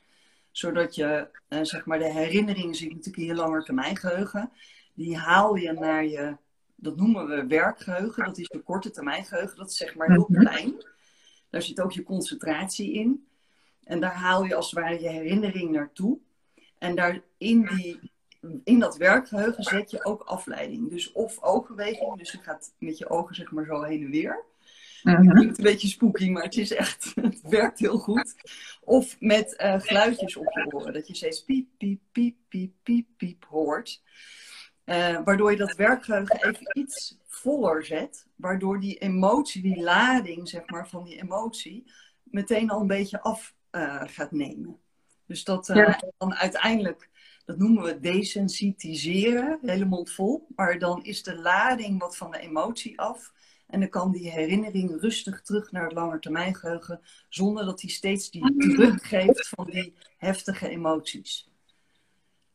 zodat 0.59 0.95
je, 0.95 1.27
uh, 1.49 1.59
zeg 1.61 1.85
maar, 1.85 1.99
de 1.99 2.11
herinneringen 2.11 2.75
zitten 2.75 2.97
natuurlijk 2.97 3.23
in 3.23 3.35
je 3.35 3.41
langetermijngeheugen. 3.41 4.51
Die 4.93 5.17
haal 5.17 5.55
je 5.55 5.71
naar 5.71 6.05
je, 6.05 6.37
dat 6.75 6.95
noemen 6.95 7.27
we 7.27 7.47
werkgeheugen. 7.47 8.25
Dat 8.25 8.37
is 8.37 8.47
je 8.51 8.61
korte 8.63 8.91
termijn 8.91 9.25
geheugen. 9.25 9.57
Dat 9.57 9.69
is 9.69 9.77
zeg 9.77 9.95
maar 9.95 10.11
heel 10.11 10.25
mhm. 10.29 10.39
klein. 10.39 10.83
Daar 11.49 11.61
zit 11.61 11.81
ook 11.81 11.91
je 11.91 12.03
concentratie 12.03 12.93
in. 12.93 13.27
En 13.83 13.99
daar 13.99 14.13
haal 14.13 14.43
je 14.43 14.55
als 14.55 14.71
het 14.71 14.79
ware 14.79 15.01
je 15.01 15.09
herinnering 15.09 15.71
naartoe. 15.71 16.17
En 16.77 16.95
daar 16.95 17.21
in, 17.37 17.65
die, 17.65 18.11
in 18.63 18.79
dat 18.79 18.97
werkgeheugen 18.97 19.63
zet 19.63 19.91
je 19.91 20.05
ook 20.05 20.21
afleiding. 20.21 20.89
Dus 20.89 21.11
of 21.11 21.41
oogbeweging, 21.41 22.17
dus 22.17 22.31
je 22.31 22.37
gaat 22.37 22.73
met 22.77 22.97
je 22.97 23.09
ogen 23.09 23.35
zeg 23.35 23.51
maar 23.51 23.65
zo 23.65 23.81
heen 23.81 24.03
en 24.03 24.09
weer. 24.09 24.43
Het 25.01 25.31
klinkt 25.31 25.57
een 25.57 25.63
beetje 25.63 25.87
spooky, 25.87 26.29
maar 26.29 26.43
het 26.43 26.57
is 26.57 26.73
echt, 26.73 27.13
het 27.21 27.41
werkt 27.41 27.79
heel 27.79 27.97
goed. 27.97 28.35
Of 28.81 29.15
met 29.19 29.55
uh, 29.61 29.79
geluidjes 29.79 30.37
op 30.37 30.45
je 30.53 30.73
oren, 30.73 30.93
dat 30.93 31.07
je 31.07 31.15
steeds 31.15 31.43
piep, 31.43 31.67
piep, 31.77 32.01
piep, 32.11 32.35
piep, 32.49 32.73
piep, 32.83 33.07
piep 33.17 33.45
hoort. 33.45 34.01
Uh, 34.85 35.19
waardoor 35.23 35.51
je 35.51 35.57
dat 35.57 35.75
werkgeheugen 35.75 36.47
even 36.47 36.79
iets 36.79 37.17
voller 37.25 37.85
zet, 37.85 38.27
waardoor 38.35 38.79
die 38.79 38.97
emotie, 38.97 39.61
die 39.61 39.81
lading 39.81 40.49
zeg 40.49 40.69
maar, 40.69 40.89
van 40.89 41.03
die 41.03 41.21
emotie, 41.21 41.91
meteen 42.23 42.69
al 42.69 42.81
een 42.81 42.87
beetje 42.87 43.21
af 43.21 43.55
uh, 43.71 44.01
gaat 44.05 44.31
nemen. 44.31 44.79
Dus 45.25 45.43
dat 45.43 45.67
ja. 45.73 45.99
dan 46.17 46.35
uiteindelijk, 46.35 47.09
dat 47.45 47.57
noemen 47.57 47.83
we 47.83 47.99
desensitiseren, 47.99 49.59
hele 49.61 49.85
mond 49.85 50.11
vol, 50.11 50.47
maar 50.55 50.79
dan 50.79 51.03
is 51.03 51.23
de 51.23 51.35
lading 51.35 51.99
wat 51.99 52.17
van 52.17 52.31
de 52.31 52.39
emotie 52.39 52.99
af. 52.99 53.33
En 53.69 53.79
dan 53.79 53.89
kan 53.89 54.11
die 54.11 54.31
herinnering 54.31 55.01
rustig 55.01 55.41
terug 55.41 55.71
naar 55.71 55.83
het 55.83 55.93
langetermijngeheugen, 55.93 57.01
zonder 57.29 57.65
dat 57.65 57.81
hij 57.81 57.89
steeds 57.89 58.29
die 58.29 58.75
druk 58.75 59.03
geeft 59.03 59.49
van 59.49 59.65
die 59.65 59.95
heftige 60.17 60.69
emoties. 60.69 61.49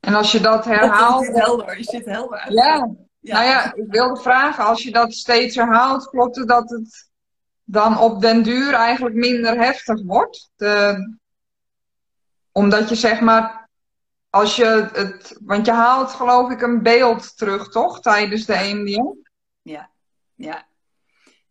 En 0.00 0.14
als 0.14 0.32
je 0.32 0.40
dat 0.40 0.64
herhaalt. 0.64 1.26
Je 1.26 1.32
zit 1.32 1.42
helder, 1.42 1.84
zit 1.84 2.04
helder 2.04 2.38
uit. 2.38 2.52
Ja. 2.52 2.96
ja. 3.20 3.34
nou 3.34 3.46
ja, 3.46 3.74
ik 3.74 3.86
wilde 3.88 4.20
vragen, 4.20 4.64
als 4.64 4.82
je 4.82 4.92
dat 4.92 5.12
steeds 5.12 5.56
herhaalt, 5.56 6.08
klopt 6.08 6.36
het 6.36 6.48
dat 6.48 6.70
het 6.70 7.10
dan 7.64 7.98
op 7.98 8.20
den 8.20 8.42
duur 8.42 8.72
eigenlijk 8.72 9.14
minder 9.14 9.56
heftig 9.56 10.02
wordt? 10.02 10.50
De... 10.56 11.18
Omdat 12.52 12.88
je 12.88 12.94
zeg 12.94 13.20
maar, 13.20 13.68
als 14.30 14.56
je 14.56 14.88
het, 14.92 15.38
want 15.44 15.66
je 15.66 15.72
haalt 15.72 16.10
geloof 16.10 16.50
ik 16.50 16.62
een 16.62 16.82
beeld 16.82 17.36
terug, 17.36 17.68
toch? 17.68 18.00
Tijdens 18.00 18.44
de 18.44 18.54
EMDR? 18.54 19.16
Ja, 19.62 19.90
ja. 20.34 20.66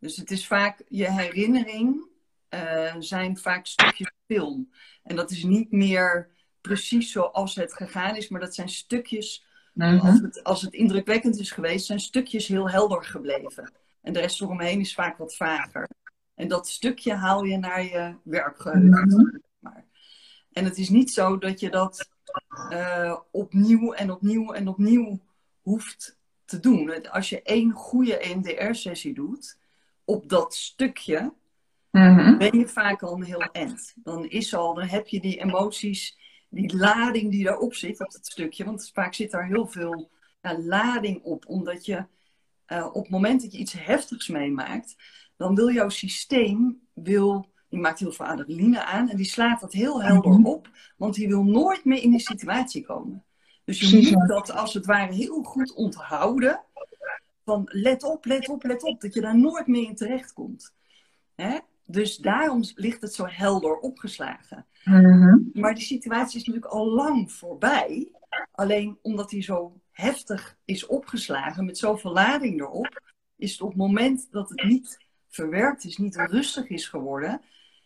Dus 0.04 0.18
het 0.18 0.32
is 0.32 0.48
vaak, 0.48 0.84
je 0.88 1.12
herinnering 1.12 2.08
uh, 2.50 2.96
zijn 3.00 3.38
vaak 3.38 3.66
stukjes 3.66 4.12
film. 4.28 4.70
En 5.04 5.16
dat 5.16 5.32
is 5.32 5.44
niet 5.44 5.72
meer 5.72 6.30
precies 6.62 7.12
zoals 7.12 7.56
het 7.56 7.74
gegaan 7.74 8.16
is, 8.16 8.30
maar 8.30 8.40
dat 8.40 8.56
zijn 8.56 8.70
stukjes, 8.70 9.46
mhm. 9.74 10.00
als, 10.00 10.20
het, 10.20 10.44
als 10.44 10.62
het 10.62 10.74
indrukwekkend 10.74 11.40
is 11.40 11.52
geweest, 11.52 11.86
zijn 11.86 12.00
stukjes 12.00 12.48
heel 12.48 12.70
helder 12.70 13.04
gebleven. 13.04 13.72
En 14.02 14.14
de 14.14 14.20
rest 14.20 14.42
eromheen 14.42 14.80
is 14.80 14.94
vaak 14.94 15.18
wat 15.18 15.36
vager. 15.36 15.90
En 16.36 16.48
dat 16.48 16.68
stukje 16.68 17.14
haal 17.14 17.44
je 17.44 17.58
naar 17.58 17.84
je 17.84 18.16
werkgeheugen. 18.24 19.08
Mhm. 19.08 19.38
Maar. 19.60 19.86
En 20.52 20.66
het 20.66 20.78
is 20.78 20.90
niet 20.90 21.12
zo 21.12 21.38
dat 21.38 21.60
je 21.60 21.70
dat 21.70 22.10
uh, 22.70 23.18
opnieuw 23.32 23.94
en 23.94 24.12
opnieuw 24.12 24.52
en 24.52 24.68
opnieuw 24.68 25.20
hoeft 25.62 26.18
te 26.46 26.60
doen. 26.60 27.10
Als 27.12 27.30
je 27.30 27.42
één 27.42 27.72
goede 27.72 28.18
EMDR-sessie 28.18 29.14
doet, 29.14 29.62
op 30.06 30.30
dat 30.30 30.56
stukje, 30.56 31.34
mhm. 31.92 32.38
ben 32.38 32.60
je 32.60 32.68
vaak 32.68 33.04
al 33.04 33.14
een 33.14 33.24
heel 33.24 33.42
end. 33.42 33.94
Dan 33.96 34.26
is 34.26 34.56
al, 34.56 34.74
dan 34.74 34.88
heb 34.88 35.08
je 35.08 35.20
die 35.20 35.40
emoties, 35.40 36.18
die 36.50 36.76
lading 36.76 37.32
die 37.32 37.44
daarop 37.44 37.74
zit, 37.74 38.02
op 38.02 38.12
dat 38.12 38.26
stukje. 38.26 38.66
Want 38.66 38.92
vaak 38.94 39.14
zit 39.14 39.32
daar 39.32 39.48
heel 39.48 39.68
veel 39.68 40.10
ja, 40.42 40.60
lading 40.60 41.24
op, 41.24 41.48
omdat 41.48 41.86
je 41.86 42.06
uh, 42.68 42.86
op 42.86 43.04
het 43.04 43.12
moment 43.12 43.42
dat 43.42 43.52
je 43.52 43.58
iets 43.58 43.74
heftigs 43.74 44.28
meemaakt, 44.28 44.96
dan 45.38 45.56
wil 45.56 45.72
jouw 45.72 45.90
systeem, 45.90 46.82
wil, 46.94 47.52
die 47.70 47.80
maakt 47.80 48.00
heel 48.00 48.12
veel 48.12 48.26
adrenaline 48.26 48.84
aan 48.84 49.10
en 49.10 49.18
die 49.18 49.26
slaat 49.26 49.62
dat 49.62 49.74
heel 49.74 50.04
helder 50.04 50.32
mhm. 50.32 50.46
op, 50.46 50.70
want 50.98 51.16
die 51.16 51.28
wil 51.28 51.44
nooit 51.44 51.86
meer 51.86 52.02
in 52.02 52.12
die 52.12 52.20
situatie 52.20 52.84
komen. 52.84 53.26
Dus 53.66 53.80
je 53.80 54.12
moet 54.12 54.28
dat 54.28 54.52
als 54.52 54.74
het 54.74 54.86
ware 54.86 55.14
heel 55.14 55.44
goed 55.44 55.74
onthouden. 55.74 56.64
Van 57.46 57.70
let 57.72 58.04
op, 58.04 58.26
let 58.26 58.50
op, 58.50 58.64
let 58.64 58.84
op, 58.84 59.02
dat 59.02 59.14
je 59.14 59.22
daar 59.22 59.38
nooit 59.38 59.68
meer 59.68 59.88
in 59.88 59.96
terecht 59.96 60.34
komt. 60.34 60.74
Hè? 61.36 61.60
Dus 61.86 62.18
daarom 62.18 62.64
ligt 62.76 63.02
het 63.02 63.14
zo 63.14 63.26
helder 63.28 63.78
opgeslagen. 63.78 64.66
Mhm. 64.84 65.38
Maar 65.54 65.74
die 65.74 65.84
situatie 65.84 66.40
is 66.40 66.46
natuurlijk 66.46 66.74
al 66.74 66.90
lang 66.90 67.32
voorbij. 67.32 68.12
Alleen 68.52 68.98
omdat 69.02 69.32
hij 69.32 69.42
zo 69.42 69.82
heftig 69.92 70.58
is 70.66 70.86
opgeslagen 70.86 71.66
met 71.66 71.78
zoveel 71.78 72.12
lading 72.12 72.60
erop, 72.62 73.02
is 73.36 73.52
het 73.52 73.62
op 73.62 73.68
het 73.68 73.78
moment 73.78 74.28
dat 74.32 74.50
het 74.50 74.64
niet 74.64 75.06
verwerkt 75.28 75.84
is, 75.84 75.98
niet 75.98 76.16
rustig 76.16 76.70
is 76.70 76.88
geworden, 76.88 77.42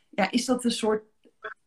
ja, 0.10 0.32
is 0.32 0.46
dat 0.46 0.64
een 0.64 0.72
soort 0.72 1.04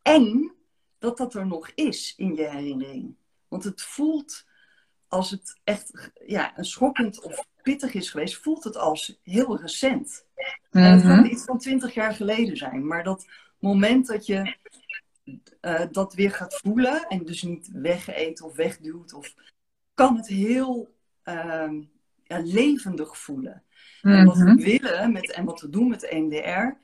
eng 0.02 0.52
dat 0.98 1.16
dat 1.16 1.34
er 1.34 1.46
nog 1.46 1.70
is 1.74 2.14
in 2.16 2.34
je 2.34 2.48
herinnering. 2.48 3.16
Want 3.48 3.64
het 3.64 3.82
voelt 3.82 4.46
als 5.08 5.30
het 5.30 5.60
echt 5.64 6.10
ja, 6.26 6.58
een 6.58 6.64
schokkend 6.64 7.22
of 7.22 7.46
pittig 7.62 7.94
is 7.94 8.10
geweest, 8.10 8.36
voelt 8.36 8.64
het 8.64 8.76
als 8.76 9.18
heel 9.22 9.60
recent. 9.60 10.26
En 10.70 10.82
het 10.82 11.02
kan 11.02 11.20
mhm. 11.20 11.24
iets 11.24 11.44
van 11.44 11.58
twintig 11.58 11.94
jaar 11.94 12.14
geleden 12.14 12.56
zijn, 12.56 12.86
maar 12.86 13.04
dat 13.04 13.26
moment 13.58 14.06
dat 14.06 14.26
je 14.26 14.56
uh, 15.60 15.80
dat 15.90 16.14
weer 16.14 16.30
gaat 16.30 16.54
voelen 16.54 17.06
en 17.08 17.24
dus 17.24 17.42
niet 17.42 17.70
wegeet 17.72 18.42
of 18.42 18.56
wegduwt, 18.56 19.12
of, 19.12 19.34
kan 19.94 20.16
het 20.16 20.26
heel 20.26 20.94
uh, 21.24 21.72
ja, 22.24 22.40
levendig 22.44 23.18
voelen. 23.18 23.64
En 24.02 24.24
wat 24.24 24.36
we 24.36 24.44
mhm. 24.44 24.56
willen 24.56 25.12
met, 25.12 25.32
en 25.32 25.44
wat 25.44 25.60
we 25.60 25.68
doen 25.68 25.88
met 25.88 26.04
EMDR, 26.04 26.76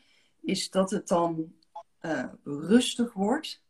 is 0.43 0.71
dat 0.71 0.91
het 0.91 1.09
dan 1.09 1.53
uh, 2.01 2.25
rustig 2.45 3.13
wordt. 3.13 3.65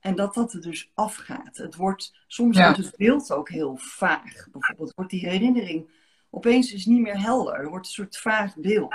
En 0.00 0.14
dat 0.14 0.34
dat 0.34 0.52
er 0.52 0.60
dus 0.60 0.90
afgaat. 0.94 1.56
Het 1.56 1.74
wordt, 1.74 2.14
soms 2.26 2.58
wordt 2.58 2.76
het 2.76 2.96
beeld 2.96 3.32
ook 3.32 3.48
heel 3.48 3.76
vaag. 3.76 4.48
Bijvoorbeeld 4.52 4.94
wordt 4.94 5.10
die 5.10 5.28
herinnering 5.28 5.90
opeens 6.36 6.72
is 6.72 6.86
niet 6.86 7.00
meer 7.00 7.20
helder. 7.20 7.54
Er 7.54 7.68
wordt 7.68 7.86
een 7.86 7.92
soort 7.92 8.18
vaag 8.18 8.56
beeld. 8.56 8.94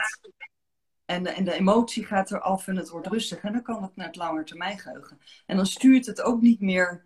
En 1.06 1.24
de, 1.24 1.30
en 1.30 1.44
de 1.44 1.54
emotie 1.54 2.06
gaat 2.06 2.32
eraf 2.32 2.68
en 2.68 2.76
het 2.76 2.90
wordt 2.90 3.08
rustig. 3.08 3.42
En 3.42 3.54
dan 3.54 3.62
kan 3.62 3.84
het 3.84 3.96
naar 3.96 4.08
het 4.08 4.16
langetermijngeheugen. 4.16 5.20
En 5.46 5.56
dan 5.56 5.66
stuurt 5.66 6.06
het 6.06 6.22
ook 6.22 6.42
niet 6.42 6.62
meer 6.62 7.06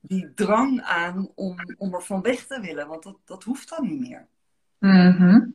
die 0.00 0.34
drang 0.34 0.82
aan 0.82 1.30
om, 1.34 1.56
om 1.76 1.94
er 1.94 2.02
van 2.02 2.22
weg 2.22 2.46
te 2.46 2.60
willen. 2.60 2.88
Want 2.88 3.02
dat, 3.02 3.18
dat 3.24 3.44
hoeft 3.44 3.68
dan 3.68 3.88
niet 3.88 4.00
meer. 4.00 4.28
Mm 4.78 5.54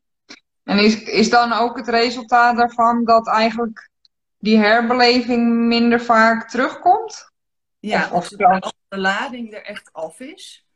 en 0.63 0.77
is, 0.77 1.03
is 1.03 1.29
dan 1.29 1.53
ook 1.53 1.77
het 1.77 1.87
resultaat 1.87 2.57
daarvan 2.57 3.05
dat 3.05 3.27
eigenlijk 3.27 3.89
die 4.37 4.57
herbeleving 4.57 5.55
minder 5.55 6.01
vaak 6.01 6.49
terugkomt? 6.49 7.31
Ja, 7.79 8.09
of, 8.11 8.27
de, 8.27 8.73
de 8.87 8.97
lading 8.97 9.53
er 9.53 9.63
echt 9.63 9.93
af 9.93 10.19
is. 10.19 10.67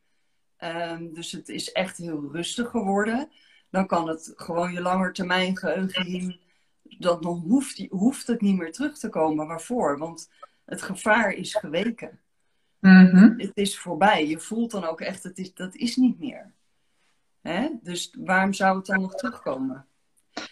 Um, 0.59 1.13
dus 1.13 1.31
het 1.31 1.49
is 1.49 1.71
echt 1.71 1.97
heel 1.97 2.29
rustig 2.31 2.69
geworden. 2.69 3.31
Dan 3.73 3.87
kan 3.87 4.07
het 4.07 4.33
gewoon 4.35 4.73
je 4.73 4.81
langetermijn 4.81 5.57
geheugen 5.57 6.39
Dan, 6.83 7.21
dan 7.21 7.37
hoeft, 7.37 7.85
hoeft 7.89 8.27
het 8.27 8.41
niet 8.41 8.57
meer 8.57 8.71
terug 8.71 8.97
te 8.97 9.09
komen. 9.09 9.47
Waarvoor? 9.47 9.97
Want 9.97 10.29
het 10.65 10.81
gevaar 10.81 11.31
is 11.31 11.55
geweken. 11.55 12.19
Mm 12.79 13.33
Het 13.37 13.51
is 13.53 13.79
voorbij. 13.79 14.27
Je 14.27 14.39
voelt 14.39 14.71
dan 14.71 14.83
ook 14.83 15.01
echt, 15.01 15.23
het 15.23 15.37
is, 15.37 15.53
dat 15.53 15.75
is 15.75 15.95
niet 15.95 16.19
meer. 16.19 16.51
Hè? 17.41 17.69
Dus 17.81 18.15
waarom 18.19 18.53
zou 18.53 18.77
het 18.77 18.85
dan 18.85 19.01
nog 19.01 19.15
terugkomen? 19.15 19.85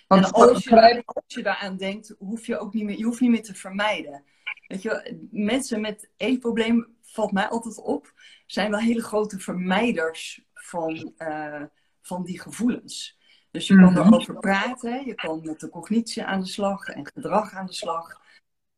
Want 0.08 0.26
en 0.26 0.32
als 0.32 0.64
je, 0.64 1.02
als 1.06 1.34
je 1.34 1.44
daaraan 1.44 1.78
denkt, 1.78 2.16
hoef 2.20 2.46
je 2.46 2.58
ook 2.58 2.74
niet 2.74 2.84
meer, 2.84 2.98
je 2.98 3.04
hoeft 3.04 3.22
niet 3.22 3.32
meer 3.32 3.44
te 3.44 3.56
vermijden. 3.56 4.24
Weet 4.68 4.82
je, 4.82 5.28
mensen 5.32 5.82
met 5.82 6.10
eetprobleem 6.18 6.88
valt 7.02 7.32
mij 7.32 7.48
altijd 7.48 7.78
op, 7.78 8.14
zijn 8.46 8.72
wel 8.72 8.80
hele 8.80 9.04
grote 9.04 9.40
vermijders 9.40 10.46
van, 10.54 11.14
uh, 11.18 11.64
van 12.02 12.24
die 12.24 12.42
gevoelens. 12.42 13.20
Dus 13.52 13.68
je 13.68 13.76
kan 13.76 13.94
mhm. 13.94 14.08
erover 14.08 14.40
praten, 14.40 15.06
je 15.06 15.16
kan 15.16 15.42
met 15.44 15.60
de 15.60 15.70
cognitie 15.70 16.24
aan 16.24 16.40
de 16.40 16.48
slag 16.48 16.88
en 16.88 17.06
gedrag 17.14 17.54
aan 17.54 17.66
de 17.66 17.74
slag. 17.74 18.22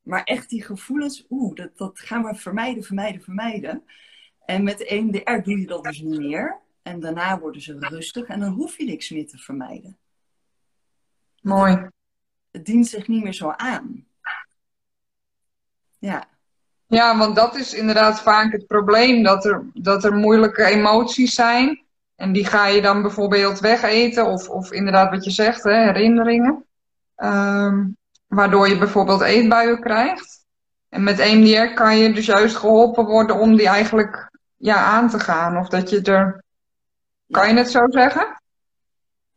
Maar 0.01 0.23
echt 0.23 0.49
die 0.49 0.63
gevoelens, 0.63 1.25
oeh, 1.29 1.55
dat, 1.55 1.77
dat 1.77 1.99
gaan 1.99 2.23
we 2.23 2.35
vermijden, 2.35 2.83
vermijden, 2.83 3.21
vermijden. 3.21 3.83
En 4.45 4.63
met 4.63 4.83
EMDR 4.83 5.41
doe 5.43 5.59
je 5.59 5.67
dat 5.67 5.83
dus 5.83 6.01
niet 6.01 6.19
meer. 6.19 6.61
En 6.81 6.99
daarna 6.99 7.39
worden 7.39 7.61
ze 7.61 7.79
rustig 7.79 8.27
en 8.27 8.39
dan 8.39 8.53
hoef 8.53 8.77
je 8.77 8.85
niks 8.85 9.09
meer 9.09 9.27
te 9.27 9.37
vermijden. 9.37 9.97
Mooi. 11.41 11.89
Het 12.51 12.65
dient 12.65 12.87
zich 12.87 13.07
niet 13.07 13.23
meer 13.23 13.33
zo 13.33 13.49
aan. 13.49 14.05
Ja. 15.99 16.27
Ja, 16.87 17.17
want 17.17 17.35
dat 17.35 17.55
is 17.55 17.73
inderdaad 17.73 18.21
vaak 18.21 18.51
het 18.51 18.67
probleem. 18.67 19.23
Dat 19.23 19.45
er, 19.45 19.65
dat 19.73 20.03
er 20.03 20.13
moeilijke 20.13 20.63
emoties 20.63 21.33
zijn. 21.33 21.82
En 22.23 22.31
die 22.31 22.45
ga 22.45 22.67
je 22.67 22.81
dan 22.81 23.01
bijvoorbeeld 23.01 23.59
wegeten. 23.59 24.25
Of, 24.25 24.49
of 24.49 24.71
inderdaad 24.71 25.09
wat 25.09 25.23
je 25.23 25.31
zegt, 25.31 25.63
hè, 25.63 25.83
herinneringen. 25.83 26.65
Ehm, 27.15 27.87
waardoor 28.27 28.67
je 28.69 28.77
bijvoorbeeld 28.77 29.21
eetbuien 29.21 29.79
krijgt. 29.79 30.45
En 30.89 31.03
met 31.03 31.19
EMDR 31.19 31.73
kan 31.73 31.97
je 31.97 32.13
dus 32.13 32.25
juist 32.25 32.55
geholpen 32.55 33.05
worden 33.05 33.39
om 33.39 33.55
die 33.55 33.67
eigenlijk 33.67 34.31
ja, 34.57 34.75
aan 34.75 35.09
te 35.09 35.19
gaan. 35.19 35.57
Of 35.57 35.67
dat 35.67 35.89
je 35.89 36.01
er 36.01 36.43
kan 37.29 37.47
je 37.49 37.57
het 37.57 37.71
zo 37.71 37.85
zeggen? 37.89 38.41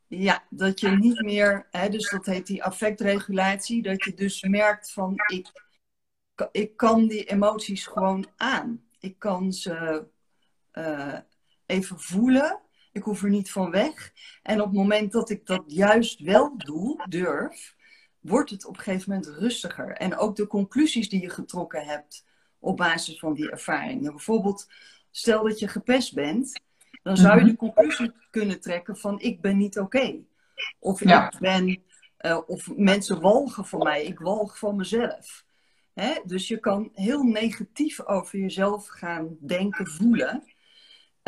Ja, 0.06 0.42
dat 0.50 0.80
je 0.80 0.88
niet 0.88 1.22
meer, 1.22 1.66
hè, 1.70 1.88
dus 1.88 2.10
dat 2.10 2.26
heet 2.26 2.46
die 2.46 2.64
affectregulatie, 2.64 3.82
dat 3.82 4.04
je 4.04 4.14
dus 4.14 4.42
merkt 4.42 4.92
van 4.92 5.14
ik, 5.26 5.46
ik 6.50 6.76
kan 6.76 7.06
die 7.06 7.24
emoties 7.24 7.86
gewoon 7.86 8.26
aan. 8.36 8.84
Ik 8.98 9.18
kan 9.18 9.52
ze 9.52 10.04
uh, 10.72 11.18
even 11.66 12.00
voelen. 12.00 12.64
Ik 12.96 13.02
hoef 13.02 13.22
er 13.22 13.30
niet 13.30 13.50
van 13.50 13.70
weg. 13.70 14.12
En 14.42 14.60
op 14.60 14.66
het 14.66 14.76
moment 14.76 15.12
dat 15.12 15.30
ik 15.30 15.46
dat 15.46 15.62
juist 15.66 16.20
wel 16.20 16.56
doe, 16.56 17.04
durf, 17.08 17.74
wordt 18.20 18.50
het 18.50 18.66
op 18.66 18.76
een 18.76 18.82
gegeven 18.82 19.10
moment 19.12 19.38
rustiger. 19.38 19.92
En 19.92 20.16
ook 20.16 20.36
de 20.36 20.46
conclusies 20.46 21.08
die 21.08 21.20
je 21.20 21.30
getrokken 21.30 21.84
hebt 21.84 22.24
op 22.58 22.76
basis 22.76 23.18
van 23.18 23.34
die 23.34 23.50
ervaringen. 23.50 24.10
Bijvoorbeeld, 24.10 24.70
stel 25.10 25.42
dat 25.42 25.58
je 25.58 25.68
gepest 25.68 26.14
bent, 26.14 26.60
dan 27.02 27.16
zou 27.16 27.34
je 27.34 27.40
mhm. 27.40 27.50
de 27.50 27.56
conclusie 27.56 28.12
kunnen 28.30 28.60
trekken 28.60 28.96
van 28.96 29.20
ik 29.20 29.40
ben 29.40 29.56
niet 29.56 29.78
oké. 29.78 30.16
Of 30.78 31.00
ik 31.00 31.38
ben, 31.38 31.82
uh, 32.20 32.40
of 32.46 32.76
mensen 32.76 33.20
walgen 33.20 33.66
van 33.66 33.82
mij, 33.82 34.04
ik 34.04 34.18
walg 34.18 34.58
van 34.58 34.76
mezelf. 34.76 35.44
Hè? 35.94 36.14
Dus 36.24 36.48
je 36.48 36.58
kan 36.58 36.90
heel 36.92 37.22
negatief 37.22 38.04
over 38.04 38.38
jezelf 38.38 38.86
gaan 38.86 39.36
denken, 39.40 39.86
voelen, 39.86 40.44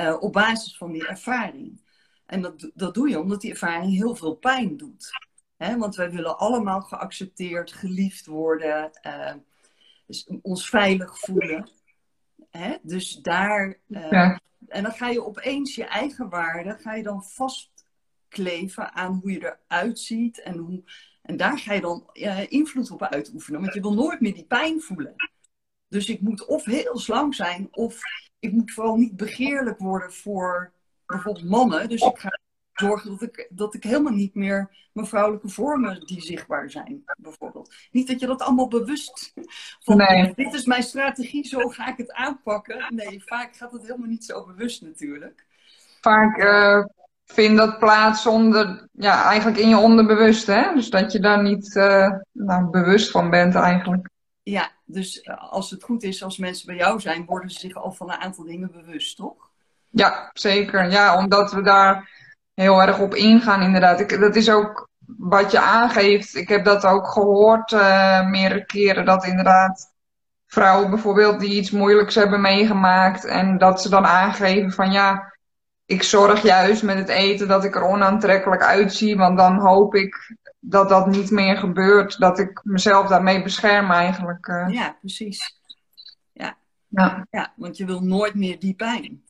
uh, 0.00 0.16
op 0.20 0.32
basis 0.32 0.76
van 0.76 0.92
die 0.92 1.06
ervaring. 1.06 1.80
En 2.26 2.42
dat, 2.42 2.70
dat 2.74 2.94
doe 2.94 3.08
je 3.08 3.20
omdat 3.20 3.40
die 3.40 3.50
ervaring 3.50 3.92
heel 3.92 4.14
veel 4.14 4.34
pijn 4.34 4.76
doet. 4.76 5.10
Hè? 5.56 5.76
Want 5.76 5.96
wij 5.96 6.10
willen 6.10 6.38
allemaal 6.38 6.80
geaccepteerd, 6.80 7.72
geliefd 7.72 8.26
worden, 8.26 8.90
uh, 9.06 9.34
dus 10.06 10.30
ons 10.42 10.68
veilig 10.68 11.18
voelen. 11.18 11.68
Hè? 12.50 12.76
Dus 12.82 13.14
daar. 13.14 13.78
Uh, 13.88 14.36
En 14.68 14.82
dan 14.82 14.92
ga 14.92 15.08
je 15.08 15.24
opeens 15.24 15.74
je 15.74 15.84
eigen 15.84 16.28
waarde, 16.28 16.76
ga 16.78 16.94
je 16.94 17.02
dan 17.02 17.24
vastkleven 17.24 18.92
aan 18.92 19.18
hoe 19.22 19.32
je 19.32 19.56
eruit 19.68 19.98
ziet 19.98 20.42
en 20.42 20.56
hoe. 20.56 20.82
En 21.22 21.36
daar 21.36 21.58
ga 21.58 21.72
je 21.72 21.80
dan 21.80 22.10
invloed 22.48 22.90
op 22.90 23.02
uitoefenen, 23.02 23.60
want 23.60 23.74
je 23.74 23.80
wil 23.80 23.94
nooit 23.94 24.20
meer 24.20 24.34
die 24.34 24.46
pijn 24.46 24.80
voelen. 24.80 25.14
Dus 25.88 26.08
ik 26.08 26.20
moet 26.20 26.46
of 26.46 26.64
heel 26.64 26.98
slank 26.98 27.34
zijn, 27.34 27.68
of 27.70 28.00
ik 28.38 28.52
moet 28.52 28.72
vooral 28.72 28.96
niet 28.96 29.16
begeerlijk 29.16 29.78
worden 29.78 30.12
voor 30.12 30.72
bijvoorbeeld 31.06 31.48
mannen. 31.48 31.88
Dus 31.88 32.00
ik 32.00 32.18
ga 32.18 32.38
zorgen 32.72 33.10
dat 33.10 33.22
ik, 33.22 33.48
dat 33.50 33.74
ik 33.74 33.82
helemaal 33.82 34.12
niet 34.12 34.34
meer 34.34 34.76
mijn 34.92 35.06
vrouwelijke 35.06 35.48
vormen 35.48 36.06
die 36.06 36.20
zichtbaar 36.20 36.70
zijn, 36.70 37.04
bijvoorbeeld. 37.18 37.74
Niet 37.90 38.06
dat 38.06 38.20
je 38.20 38.26
dat 38.26 38.42
allemaal 38.42 38.68
bewust 38.68 39.32
van, 39.80 39.96
nee. 39.96 40.32
dit 40.34 40.54
is 40.54 40.64
mijn 40.64 40.82
strategie, 40.82 41.46
zo 41.46 41.68
ga 41.68 41.88
ik 41.88 41.96
het 41.96 42.12
aanpakken. 42.12 42.94
Nee, 42.94 43.22
vaak 43.24 43.56
gaat 43.56 43.72
het 43.72 43.82
helemaal 43.82 44.08
niet 44.08 44.24
zo 44.24 44.46
bewust 44.46 44.82
natuurlijk. 44.82 45.46
Vaak 46.00 46.38
uh, 46.38 46.84
vindt 47.24 47.58
dat 47.58 47.78
plaats 47.78 48.26
onder, 48.26 48.88
ja, 48.92 49.24
eigenlijk 49.24 49.58
in 49.58 49.68
je 49.68 49.76
onderbewuste, 49.76 50.52
hè? 50.52 50.74
Dus 50.74 50.90
dat 50.90 51.12
je 51.12 51.20
daar 51.20 51.42
niet 51.42 51.74
uh, 51.74 52.10
nou, 52.32 52.70
bewust 52.70 53.10
van 53.10 53.30
bent 53.30 53.54
eigenlijk. 53.54 54.08
Ja, 54.42 54.70
dus 54.90 55.20
eh, 55.20 55.52
als 55.52 55.70
het 55.70 55.82
goed 55.82 56.02
is, 56.02 56.22
als 56.22 56.38
mensen 56.38 56.66
bij 56.66 56.76
jou 56.76 57.00
zijn, 57.00 57.24
worden 57.24 57.50
ze 57.50 57.58
zich 57.58 57.74
al 57.74 57.92
van 57.92 58.10
een 58.10 58.18
aantal 58.18 58.44
dingen 58.44 58.70
bewust, 58.72 59.16
toch? 59.16 59.50
Ja, 59.88 60.30
zeker. 60.32 60.90
Ja, 60.90 61.18
omdat 61.18 61.52
we 61.52 61.62
daar 61.62 62.10
heel 62.54 62.82
erg 62.82 62.98
op 62.98 63.14
ingaan, 63.14 63.62
inderdaad. 63.62 64.00
Ik, 64.00 64.20
dat 64.20 64.36
is 64.36 64.50
ook 64.50 64.88
wat 65.06 65.50
je 65.50 65.60
aangeeft. 65.60 66.34
Ik 66.34 66.48
heb 66.48 66.64
dat 66.64 66.84
ook 66.84 67.08
gehoord 67.08 67.72
uh, 67.72 68.28
meerdere 68.28 68.64
keren, 68.64 69.04
dat 69.04 69.24
inderdaad 69.24 69.92
vrouwen 70.46 70.90
bijvoorbeeld 70.90 71.40
die 71.40 71.54
iets 71.54 71.70
moeilijks 71.70 72.14
hebben 72.14 72.40
meegemaakt 72.40 73.24
en 73.24 73.58
dat 73.58 73.82
ze 73.82 73.88
dan 73.88 74.06
aangeven 74.06 74.72
van 74.72 74.92
ja, 74.92 75.36
ik 75.84 76.02
zorg 76.02 76.42
juist 76.42 76.82
met 76.82 76.98
het 76.98 77.08
eten 77.08 77.48
dat 77.48 77.64
ik 77.64 77.74
er 77.74 77.82
onaantrekkelijk 77.82 78.62
uitzie, 78.62 79.16
want 79.16 79.38
dan 79.38 79.58
hoop 79.58 79.94
ik 79.94 80.36
dat 80.60 80.88
dat 80.88 81.06
niet 81.06 81.30
meer 81.30 81.56
gebeurt, 81.56 82.18
dat 82.18 82.38
ik 82.38 82.60
mezelf 82.64 83.08
daarmee 83.08 83.42
bescherm 83.42 83.90
eigenlijk. 83.90 84.46
Uh. 84.46 84.68
Ja, 84.68 84.96
precies. 85.00 85.60
Ja. 86.32 86.56
Ja. 86.88 87.26
ja, 87.30 87.52
want 87.56 87.76
je 87.76 87.84
wil 87.84 88.00
nooit 88.00 88.34
meer 88.34 88.58
die 88.58 88.74
pijn. 88.74 89.24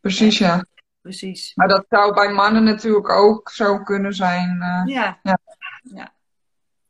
Precies, 0.00 0.38
ja 0.38 0.62
precies. 1.08 1.52
Maar 1.54 1.68
dat 1.68 1.86
zou 1.88 2.14
bij 2.14 2.32
mannen 2.32 2.64
natuurlijk 2.64 3.10
ook 3.10 3.50
zo 3.50 3.82
kunnen 3.82 4.14
zijn. 4.14 4.56
Uh, 4.56 4.94
ja. 4.94 5.18
ja. 5.22 5.38
ja, 5.82 6.12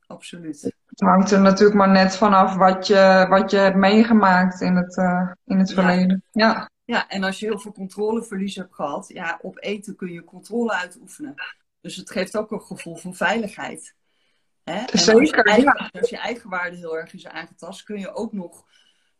absoluut. 0.06 0.62
Het 0.86 1.00
hangt 1.00 1.30
er 1.30 1.40
natuurlijk 1.40 1.78
maar 1.78 1.90
net 1.90 2.16
vanaf 2.16 2.54
wat 2.54 2.86
je, 2.86 3.26
wat 3.28 3.50
je 3.50 3.56
hebt 3.56 3.76
meegemaakt 3.76 4.60
in 4.60 4.76
het, 4.76 4.96
uh, 4.96 5.30
in 5.44 5.58
het 5.58 5.72
verleden. 5.72 6.24
Ja. 6.32 6.70
ja, 6.84 7.08
en 7.08 7.24
als 7.24 7.38
je 7.38 7.46
heel 7.46 7.58
veel 7.58 7.72
controleverlies 7.72 8.56
hebt 8.56 8.74
gehad, 8.74 9.08
ja, 9.08 9.38
op 9.42 9.56
eten 9.60 9.96
kun 9.96 10.12
je 10.12 10.24
controle 10.24 10.72
uitoefenen. 10.72 11.34
Dus 11.80 11.96
het 11.96 12.10
geeft 12.10 12.36
ook 12.36 12.50
een 12.50 12.62
gevoel 12.62 12.96
van 12.96 13.14
veiligheid. 13.14 13.94
Hè? 14.64 14.98
Zeker, 14.98 15.20
als 15.20 15.30
je, 15.30 15.42
eigen, 15.42 15.88
ja. 15.92 16.00
als 16.00 16.10
je 16.10 16.18
eigenwaarde 16.18 16.76
heel 16.76 16.96
erg 16.96 17.12
is 17.12 17.26
aangetast, 17.26 17.82
kun 17.82 17.98
je 17.98 18.14
ook 18.14 18.32
nog 18.32 18.66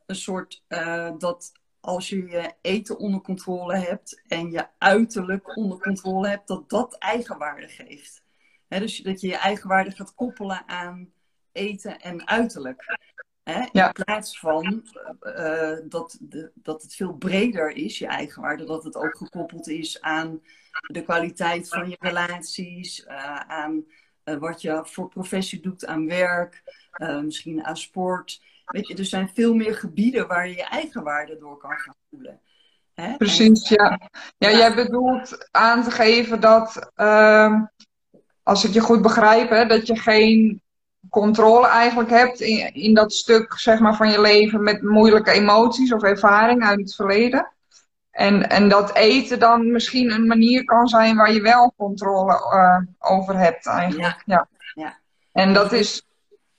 een 0.07 0.16
soort 0.16 0.62
uh, 0.68 1.12
dat 1.18 1.53
als 1.81 2.09
je 2.09 2.27
je 2.27 2.53
eten 2.61 2.99
onder 2.99 3.21
controle 3.21 3.77
hebt 3.77 4.23
en 4.27 4.51
je 4.51 4.66
uiterlijk 4.79 5.57
onder 5.57 5.79
controle 5.79 6.29
hebt, 6.29 6.49
dat 6.49 6.71
dat 6.71 6.99
eigenwaarde 6.99 7.68
geeft. 7.68 8.23
dus 8.68 8.97
dat 8.97 9.21
je 9.21 9.27
je 9.27 9.37
eigenwaarde 9.37 9.90
gaat 9.90 10.14
koppelen 10.14 10.62
aan 10.68 11.12
eten 11.53 12.01
en 12.01 12.29
uiterlijk. 12.29 12.99
in 13.73 13.92
plaats 13.92 14.38
van 14.38 14.88
uh, 15.21 15.79
dat, 15.85 16.18
de, 16.21 16.51
dat 16.55 16.83
het 16.83 16.94
veel 16.94 17.12
breder 17.12 17.71
is, 17.71 17.99
je 17.99 18.07
eigenwaarde, 18.07 18.64
dat 18.64 18.85
het 18.85 18.97
ook 18.97 19.16
gekoppeld 19.16 19.68
is 19.68 20.01
aan 20.01 20.42
de 20.87 21.03
kwaliteit 21.03 21.69
van 21.69 21.88
je 21.88 21.97
relaties, 22.01 23.05
uh, 23.07 23.37
aan 23.37 23.85
uh, 24.25 24.37
wat 24.37 24.62
je 24.62 24.81
voor 24.85 25.09
professie 25.09 25.61
doet, 25.61 25.87
aan 25.87 26.07
werk, 26.07 26.62
misschien 27.23 27.64
aan 27.64 27.77
sport. 27.77 28.43
Weet 28.64 28.88
je, 28.88 28.95
er 28.95 29.05
zijn 29.05 29.31
veel 29.35 29.55
meer 29.55 29.75
gebieden 29.75 30.27
waar 30.27 30.49
je 30.49 30.57
je 30.57 30.64
eigen 30.64 31.03
waarde 31.03 31.38
door 31.38 31.57
kan 31.57 31.79
gaan 31.79 31.95
voelen. 32.11 32.41
Hè? 32.95 33.17
Precies, 33.17 33.69
ja. 33.69 34.01
ja. 34.38 34.51
Jij 34.51 34.75
bedoelt 34.75 35.49
aan 35.51 35.83
te 35.83 35.91
geven 35.91 36.41
dat, 36.41 36.93
uh, 36.97 37.62
als 38.43 38.64
ik 38.64 38.73
je 38.73 38.81
goed 38.81 39.03
begrijp, 39.03 39.51
hè, 39.51 39.67
dat 39.67 39.87
je 39.87 39.97
geen 39.97 40.62
controle 41.11 41.67
eigenlijk 41.67 42.11
hebt 42.11 42.41
in, 42.41 42.75
in 42.75 42.95
dat 42.95 43.12
stuk 43.12 43.59
zeg 43.59 43.79
maar, 43.79 43.97
van 43.97 44.11
je 44.11 44.21
leven 44.21 44.62
met 44.62 44.83
moeilijke 44.83 45.31
emoties 45.31 45.93
of 45.93 46.03
ervaringen 46.03 46.67
uit 46.67 46.81
het 46.81 46.95
verleden. 46.95 47.53
En, 48.18 48.48
en 48.48 48.68
dat 48.68 48.94
eten 48.94 49.38
dan 49.38 49.72
misschien 49.72 50.11
een 50.11 50.26
manier 50.26 50.64
kan 50.64 50.88
zijn 50.88 51.16
waar 51.16 51.33
je 51.33 51.40
wel 51.40 51.74
controle 51.76 52.33
uh, 52.33 53.11
over 53.12 53.38
hebt 53.38 53.66
eigenlijk. 53.66 54.22
Ja. 54.24 54.46
ja. 54.74 54.83
ja. 54.83 54.98
En 55.33 55.54
dat 55.54 55.72
is 55.72 56.07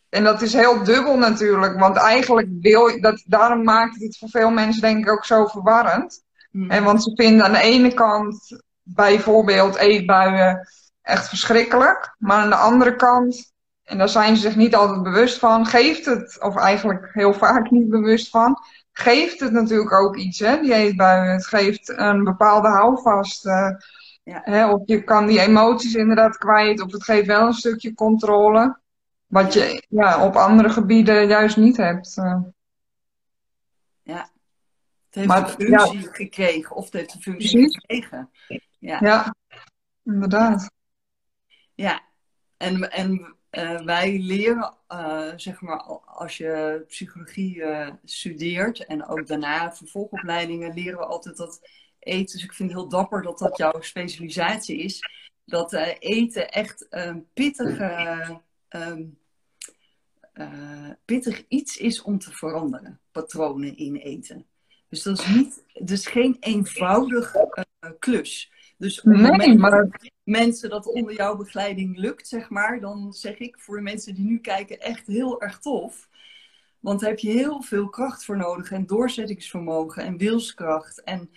en 0.09 0.23
dat 0.23 0.41
is 0.41 0.53
heel 0.53 0.83
dubbel 0.83 1.17
natuurlijk, 1.17 1.79
want 1.79 1.95
eigenlijk 1.95 2.47
wil 2.61 2.87
je, 2.87 3.01
dat, 3.01 3.23
daarom 3.25 3.63
maakt 3.63 4.01
het 4.01 4.17
voor 4.17 4.29
veel 4.29 4.49
mensen 4.49 4.81
denk 4.81 5.05
ik 5.05 5.11
ook 5.11 5.25
zo 5.25 5.45
verwarrend. 5.45 6.23
Mm. 6.51 6.69
En 6.69 6.83
want 6.83 7.03
ze 7.03 7.11
vinden 7.15 7.45
aan 7.45 7.51
de 7.51 7.61
ene 7.61 7.93
kant 7.93 8.61
bijvoorbeeld 8.83 9.75
eetbuien 9.75 10.67
echt 11.01 11.27
verschrikkelijk, 11.27 12.15
maar 12.17 12.37
aan 12.37 12.49
de 12.49 12.55
andere 12.55 12.95
kant, 12.95 13.51
en 13.83 13.97
daar 13.97 14.09
zijn 14.09 14.35
ze 14.35 14.41
zich 14.41 14.55
niet 14.55 14.75
altijd 14.75 15.03
bewust 15.03 15.39
van, 15.39 15.65
geeft 15.65 16.05
het, 16.05 16.37
of 16.41 16.55
eigenlijk 16.55 17.09
heel 17.13 17.33
vaak 17.33 17.71
niet 17.71 17.89
bewust 17.89 18.29
van, 18.29 18.57
geeft 18.99 19.39
het 19.39 19.51
natuurlijk 19.51 19.93
ook 19.93 20.15
iets, 20.15 20.39
hè, 20.39 20.61
die 20.61 20.73
eetbuien. 20.73 21.31
Het 21.31 21.47
geeft 21.47 21.89
een 21.89 22.23
bepaalde 22.23 22.67
houvast. 22.67 23.45
Uh, 23.45 23.69
ja. 24.23 24.41
hè, 24.43 24.71
of 24.71 24.81
je 24.85 25.03
kan 25.03 25.27
die 25.27 25.39
emoties 25.39 25.93
inderdaad 25.93 26.37
kwijt, 26.37 26.81
of 26.81 26.91
het 26.91 27.03
geeft 27.03 27.27
wel 27.27 27.47
een 27.47 27.53
stukje 27.53 27.93
controle. 27.93 28.79
Wat 29.25 29.53
je 29.53 29.85
ja, 29.89 30.25
op 30.25 30.35
andere 30.35 30.69
gebieden 30.69 31.27
juist 31.27 31.57
niet 31.57 31.77
hebt. 31.77 32.17
Eh. 32.17 32.41
Ja. 34.01 34.29
Het 35.05 35.15
heeft 35.15 35.27
maar, 35.27 35.41
een 35.41 35.49
functie 35.49 36.09
gekregen, 36.11 36.75
of 36.75 36.83
het 36.83 36.93
heeft 36.93 37.13
een 37.13 37.21
functie 37.21 37.51
Precies. 37.51 37.75
gekregen. 37.75 38.29
Ja, 38.79 38.97
ja 39.01 39.35
inderdaad. 40.03 40.71
Ja, 41.73 42.01
en, 42.57 42.91
en 42.91 43.38
uh, 43.51 43.81
wij 43.81 44.19
leren, 44.19 44.73
uh, 44.89 45.31
zeg 45.35 45.61
maar, 45.61 45.81
als 46.05 46.37
je 46.37 46.83
psychologie 46.87 47.63
studeert 48.03 48.85
en 48.85 49.05
ook 49.05 49.27
daarna 49.27 49.75
vervolgopleidingen, 49.75 50.73
leren 50.73 50.99
we 50.99 51.05
altijd 51.05 51.37
dat 51.37 51.61
eten. 51.99 52.35
Dus 52.35 52.43
ik 52.43 52.53
vind 52.53 52.71
het 52.71 52.79
heel 52.79 52.89
dapper 52.89 53.21
dat 53.21 53.39
dat 53.39 53.57
jouw 53.57 53.81
specialisatie 53.81 54.77
is. 54.77 55.01
Dat 55.45 55.73
eten 55.99 56.49
echt 56.51 56.87
een 56.89 57.27
pittige 57.33 58.41
um, 58.69 59.17
uh, 60.33 60.89
pittig 61.05 61.43
iets 61.47 61.77
is 61.77 62.01
om 62.01 62.19
te 62.19 62.31
veranderen, 62.31 62.99
patronen 63.11 63.77
in 63.77 63.95
eten. 63.95 64.45
Dus 64.89 65.03
dat 65.03 65.19
is 65.19 65.27
niet, 65.27 65.63
dus 65.73 66.07
geen 66.07 66.37
eenvoudige 66.39 67.67
klus. 67.99 68.51
Dus 68.77 69.03
nee, 69.03 69.57
maar... 69.57 69.89
mensen 70.29 70.69
dat 70.69 70.85
onder 70.85 71.13
jouw 71.13 71.35
begeleiding 71.35 71.97
lukt, 71.97 72.27
zeg 72.27 72.49
maar, 72.49 72.79
dan 72.79 73.13
zeg 73.13 73.37
ik 73.37 73.59
voor 73.59 73.75
de 73.75 73.81
mensen 73.81 74.15
die 74.15 74.25
nu 74.25 74.39
kijken 74.39 74.79
echt 74.79 75.07
heel 75.07 75.41
erg 75.41 75.59
tof. 75.59 76.07
Want 76.79 76.99
daar 76.99 77.09
heb 77.09 77.19
je 77.19 77.31
heel 77.31 77.61
veel 77.61 77.89
kracht 77.89 78.25
voor 78.25 78.37
nodig 78.37 78.71
en 78.71 78.85
doorzettingsvermogen 78.85 80.03
en 80.03 80.17
wilskracht 80.17 81.03
en 81.03 81.29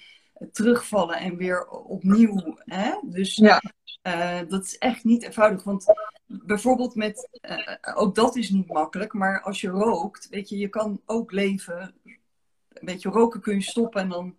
terugvallen 0.53 1.17
en 1.17 1.37
weer 1.37 1.69
opnieuw. 1.69 2.57
Hè? 2.59 2.93
Dus 3.03 3.37
ja. 3.37 3.63
uh, 4.03 4.41
dat 4.49 4.65
is 4.65 4.79
echt 4.79 5.05
niet 5.05 5.23
eenvoudig. 5.23 5.65
Want 5.65 5.85
bijvoorbeeld 6.27 6.95
met, 6.95 7.29
uh, 7.43 7.77
ook 7.95 8.15
dat 8.15 8.37
is 8.37 8.51
niet 8.51 8.73
makkelijk, 8.73 9.13
maar 9.13 9.43
als 9.43 9.61
je 9.61 9.69
rookt, 9.69 10.29
weet 10.29 10.49
je, 10.49 10.59
je 10.59 10.69
kan 10.69 11.01
ook 11.07 11.33
leven. 11.33 11.95
Weet 12.69 13.03
je, 13.03 13.09
roken 13.09 13.41
kun 13.41 13.55
je 13.55 13.63
stoppen 13.63 14.01
en 14.01 14.09
dan 14.09 14.37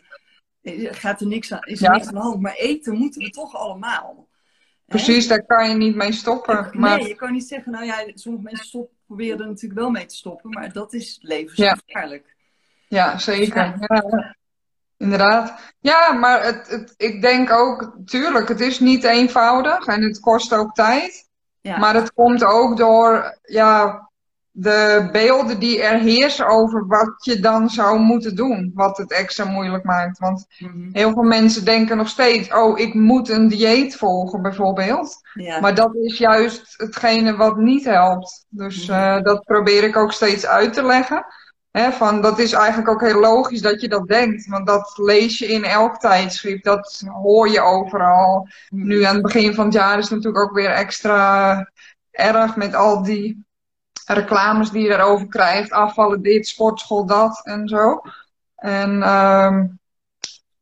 gaat 0.91 1.21
er 1.21 1.27
niks 1.27 1.51
aan, 1.51 1.63
is 1.63 1.81
er 1.81 1.91
niks 1.91 2.07
aan 2.07 2.13
de 2.13 2.19
hand. 2.19 2.41
Maar 2.41 2.55
eten 2.55 2.97
moeten 2.97 3.21
we 3.21 3.29
toch 3.29 3.55
allemaal. 3.55 4.27
Precies, 4.85 5.27
daar 5.27 5.45
kan 5.45 5.69
je 5.69 5.75
niet 5.75 5.95
mee 5.95 6.11
stoppen. 6.11 6.69
Maar... 6.71 6.97
Nee, 6.97 7.07
je 7.07 7.15
kan 7.15 7.31
niet 7.31 7.47
zeggen, 7.47 7.71
nou 7.71 7.85
ja, 7.85 8.11
sommige 8.13 8.43
mensen 8.43 8.65
stoppen, 8.65 8.97
proberen 9.05 9.39
er 9.39 9.47
natuurlijk 9.47 9.79
wel 9.79 9.89
mee 9.89 10.05
te 10.05 10.15
stoppen, 10.15 10.49
maar 10.49 10.71
dat 10.71 10.93
is 10.93 11.17
levensgevaarlijk. 11.21 12.35
Ja, 12.87 13.11
ja 13.11 13.17
zeker. 13.17 13.75
Ja. 13.79 14.35
Inderdaad. 14.97 15.73
Ja, 15.79 16.11
maar 16.11 16.43
het, 16.43 16.67
het, 16.67 16.93
ik 16.97 17.21
denk 17.21 17.51
ook, 17.51 17.95
tuurlijk, 18.05 18.47
het 18.47 18.59
is 18.59 18.79
niet 18.79 19.03
eenvoudig 19.03 19.85
en 19.85 20.01
het 20.01 20.19
kost 20.19 20.53
ook 20.53 20.73
tijd. 20.73 21.29
Ja. 21.61 21.77
Maar 21.77 21.93
het 21.93 22.13
komt 22.13 22.43
ook 22.43 22.77
door 22.77 23.37
ja, 23.41 24.09
de 24.55 25.09
beelden 25.11 25.59
die 25.59 25.81
er 25.81 25.99
heersen 25.99 26.47
over 26.47 26.87
wat 26.87 27.13
je 27.17 27.39
dan 27.39 27.69
zou 27.69 27.99
moeten 27.99 28.35
doen, 28.35 28.71
wat 28.73 28.97
het 28.97 29.11
extra 29.11 29.45
moeilijk 29.45 29.83
maakt. 29.83 30.19
Want 30.19 30.45
mhm. 30.57 30.89
heel 30.91 31.11
veel 31.11 31.23
mensen 31.23 31.65
denken 31.65 31.97
nog 31.97 32.07
steeds, 32.07 32.53
oh, 32.53 32.79
ik 32.79 32.93
moet 32.93 33.29
een 33.29 33.47
dieet 33.47 33.95
volgen 33.95 34.41
bijvoorbeeld. 34.41 35.21
Ja. 35.33 35.59
Maar 35.59 35.75
dat 35.75 35.95
is 35.95 36.17
juist 36.17 36.73
hetgene 36.77 37.35
wat 37.35 37.57
niet 37.57 37.85
helpt. 37.85 38.45
Dus 38.49 38.87
uh, 38.87 39.21
dat 39.21 39.43
probeer 39.43 39.83
ik 39.83 39.97
ook 39.97 40.11
steeds 40.11 40.45
uit 40.45 40.73
te 40.73 40.83
leggen. 40.83 41.25
Van, 41.91 42.21
dat 42.21 42.39
is 42.39 42.51
eigenlijk 42.51 42.89
ook 42.89 43.01
heel 43.01 43.19
logisch 43.19 43.61
dat 43.61 43.81
je 43.81 43.87
dat 43.87 44.07
denkt, 44.07 44.47
want 44.47 44.67
dat 44.67 44.93
lees 44.95 45.37
je 45.39 45.47
in 45.47 45.63
elk 45.63 45.99
tijdschrift, 45.99 46.63
dat 46.63 47.03
hoor 47.21 47.49
je 47.49 47.61
overal. 47.61 48.47
Mhm. 48.69 48.87
Nu 48.87 49.03
aan 49.03 49.13
het 49.13 49.23
begin 49.23 49.53
van 49.53 49.65
het 49.65 49.73
jaar 49.73 49.97
is 49.97 50.03
het 50.03 50.13
natuurlijk 50.13 50.43
ook 50.43 50.55
weer 50.55 50.69
extra 50.69 51.71
erg 52.11 52.55
met 52.55 52.75
al 52.75 53.03
die 53.03 53.45
reclames 54.05 54.71
die 54.71 54.83
je 54.83 54.89
daarover 54.89 55.27
krijgt. 55.27 55.71
Afvallen 55.71 56.21
dit, 56.21 56.47
sportschool 56.47 57.05
dat 57.05 57.41
en 57.43 57.67
zo. 57.67 58.01
En 58.55 59.09
um, 59.09 59.79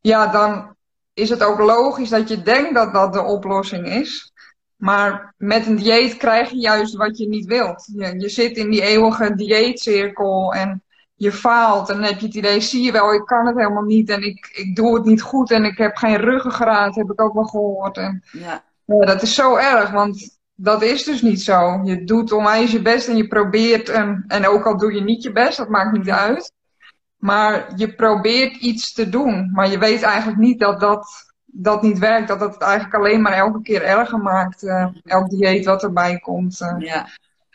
ja, 0.01 0.27
dan 0.27 0.75
is 1.13 1.29
het 1.29 1.43
ook 1.43 1.59
logisch 1.59 2.09
dat 2.09 2.29
je 2.29 2.41
denkt 2.41 2.73
dat 2.73 2.93
dat 2.93 3.13
de 3.13 3.21
oplossing 3.21 3.87
is. 3.87 4.31
Maar 4.75 5.33
met 5.37 5.65
een 5.65 5.75
dieet 5.75 6.17
krijg 6.17 6.49
je 6.49 6.57
juist 6.57 6.95
wat 6.95 7.17
je 7.17 7.27
niet 7.27 7.45
wilt. 7.45 7.89
Je, 7.93 8.19
je 8.19 8.29
zit 8.29 8.57
in 8.57 8.69
die 8.69 8.81
eeuwige 8.81 9.35
dieetcirkel 9.35 10.53
en 10.53 10.83
je 11.15 11.31
faalt. 11.31 11.89
En 11.89 11.95
dan 11.95 12.03
heb 12.03 12.19
je 12.19 12.25
het 12.25 12.35
idee, 12.35 12.61
zie 12.61 12.83
je 12.83 12.91
wel, 12.91 13.13
ik 13.13 13.25
kan 13.25 13.45
het 13.45 13.55
helemaal 13.55 13.83
niet. 13.83 14.09
En 14.09 14.23
ik, 14.23 14.49
ik 14.53 14.75
doe 14.75 14.95
het 14.95 15.05
niet 15.05 15.21
goed 15.21 15.51
en 15.51 15.63
ik 15.63 15.77
heb 15.77 15.95
geen 15.95 16.17
ruggengraat, 16.17 16.95
heb 16.95 17.11
ik 17.11 17.21
ook 17.21 17.33
wel 17.33 17.43
gehoord. 17.43 17.97
En, 17.97 18.23
ja. 18.31 18.63
ja 18.85 19.05
dat 19.05 19.21
is 19.21 19.35
zo 19.35 19.55
erg, 19.55 19.91
want 19.91 20.39
dat 20.61 20.81
is 20.81 21.03
dus 21.03 21.21
niet 21.21 21.41
zo. 21.41 21.81
Je 21.83 22.03
doet 22.03 22.31
onwijs 22.31 22.71
je 22.71 22.81
best 22.81 23.07
en 23.07 23.17
je 23.17 23.27
probeert, 23.27 23.89
en, 23.89 24.23
en 24.27 24.47
ook 24.47 24.65
al 24.65 24.77
doe 24.77 24.93
je 24.93 25.01
niet 25.01 25.23
je 25.23 25.31
best, 25.31 25.57
dat 25.57 25.69
maakt 25.69 25.97
niet 25.97 26.09
uit. 26.09 26.53
Maar 27.17 27.71
je 27.75 27.95
probeert 27.95 28.55
iets 28.55 28.93
te 28.93 29.09
doen, 29.09 29.51
maar 29.51 29.69
je 29.69 29.77
weet 29.77 30.01
eigenlijk 30.01 30.37
niet 30.37 30.59
dat 30.59 30.79
dat, 30.79 31.31
dat 31.45 31.81
niet 31.81 31.99
werkt. 31.99 32.27
Dat 32.27 32.39
dat 32.39 32.53
het 32.53 32.61
eigenlijk 32.61 32.93
alleen 32.93 33.21
maar 33.21 33.33
elke 33.33 33.61
keer 33.61 33.83
erger 33.83 34.19
maakt, 34.19 34.63
uh, 34.63 34.87
elk 35.03 35.29
dieet 35.29 35.65
wat 35.65 35.83
erbij 35.83 36.19
komt. 36.19 36.61
Uh. 36.61 36.75
Ja. 36.77 37.07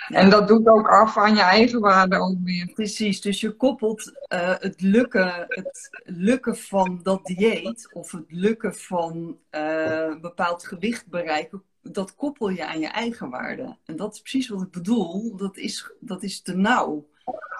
En 0.08 0.30
dat 0.30 0.48
doet 0.48 0.66
ook 0.66 0.88
af 0.88 1.16
aan 1.16 1.34
je 1.34 1.40
eigen 1.40 1.80
waarde 1.80 2.18
ook 2.18 2.36
weer. 2.44 2.70
Precies, 2.74 3.20
dus 3.20 3.40
je 3.40 3.50
koppelt 3.50 4.12
uh, 4.32 4.54
het, 4.58 4.80
lukken, 4.80 5.46
het 5.48 6.00
lukken 6.04 6.56
van 6.56 7.00
dat 7.02 7.24
dieet 7.24 7.88
of 7.92 8.12
het 8.12 8.24
lukken 8.28 8.74
van 8.74 9.38
een 9.50 10.20
bepaald 10.20 10.66
gewicht 10.66 11.06
bereiken, 11.06 11.62
dat 11.92 12.14
koppel 12.14 12.48
je 12.48 12.66
aan 12.66 12.80
je 12.80 12.86
eigen 12.86 13.30
waarde. 13.30 13.78
En 13.84 13.96
dat 13.96 14.14
is 14.14 14.20
precies 14.20 14.48
wat 14.48 14.62
ik 14.62 14.70
bedoel. 14.70 15.36
Dat 15.36 15.56
is, 15.56 15.92
dat 16.00 16.22
is 16.22 16.40
te 16.40 16.56
nauw. 16.56 17.08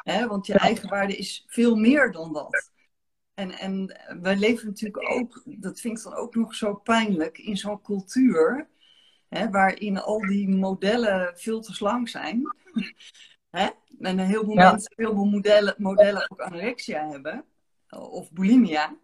Hè? 0.03 0.27
Want 0.27 0.47
je 0.47 0.55
eigen 0.55 0.89
waarde 0.89 1.17
is 1.17 1.45
veel 1.47 1.77
meer 1.77 2.13
dan 2.13 2.33
dat. 2.33 2.71
En, 3.35 3.51
en 3.51 4.01
wij 4.21 4.37
leven 4.37 4.67
natuurlijk 4.67 5.11
ook, 5.11 5.43
dat 5.45 5.81
vind 5.81 5.99
ik 5.99 6.05
dan 6.05 6.15
ook 6.15 6.35
nog 6.35 6.55
zo 6.55 6.75
pijnlijk, 6.75 7.39
in 7.39 7.57
zo'n 7.57 7.83
cultuur. 7.83 8.69
Hè, 9.29 9.51
waarin 9.51 9.99
al 9.99 10.19
die 10.19 10.49
modellen 10.49 11.39
veel 11.39 11.61
te 11.61 11.75
slank 11.75 12.09
zijn. 12.09 12.43
hè? 13.51 13.69
En 14.01 14.29
veel 14.29 14.45
mensen, 14.45 14.93
heel 14.97 15.15
veel 15.15 15.25
modellen, 15.25 15.75
modellen 15.79 16.31
ook 16.31 16.41
anorexia 16.41 17.09
hebben. 17.09 17.45
Of 17.89 18.33
bulimia. 18.33 18.97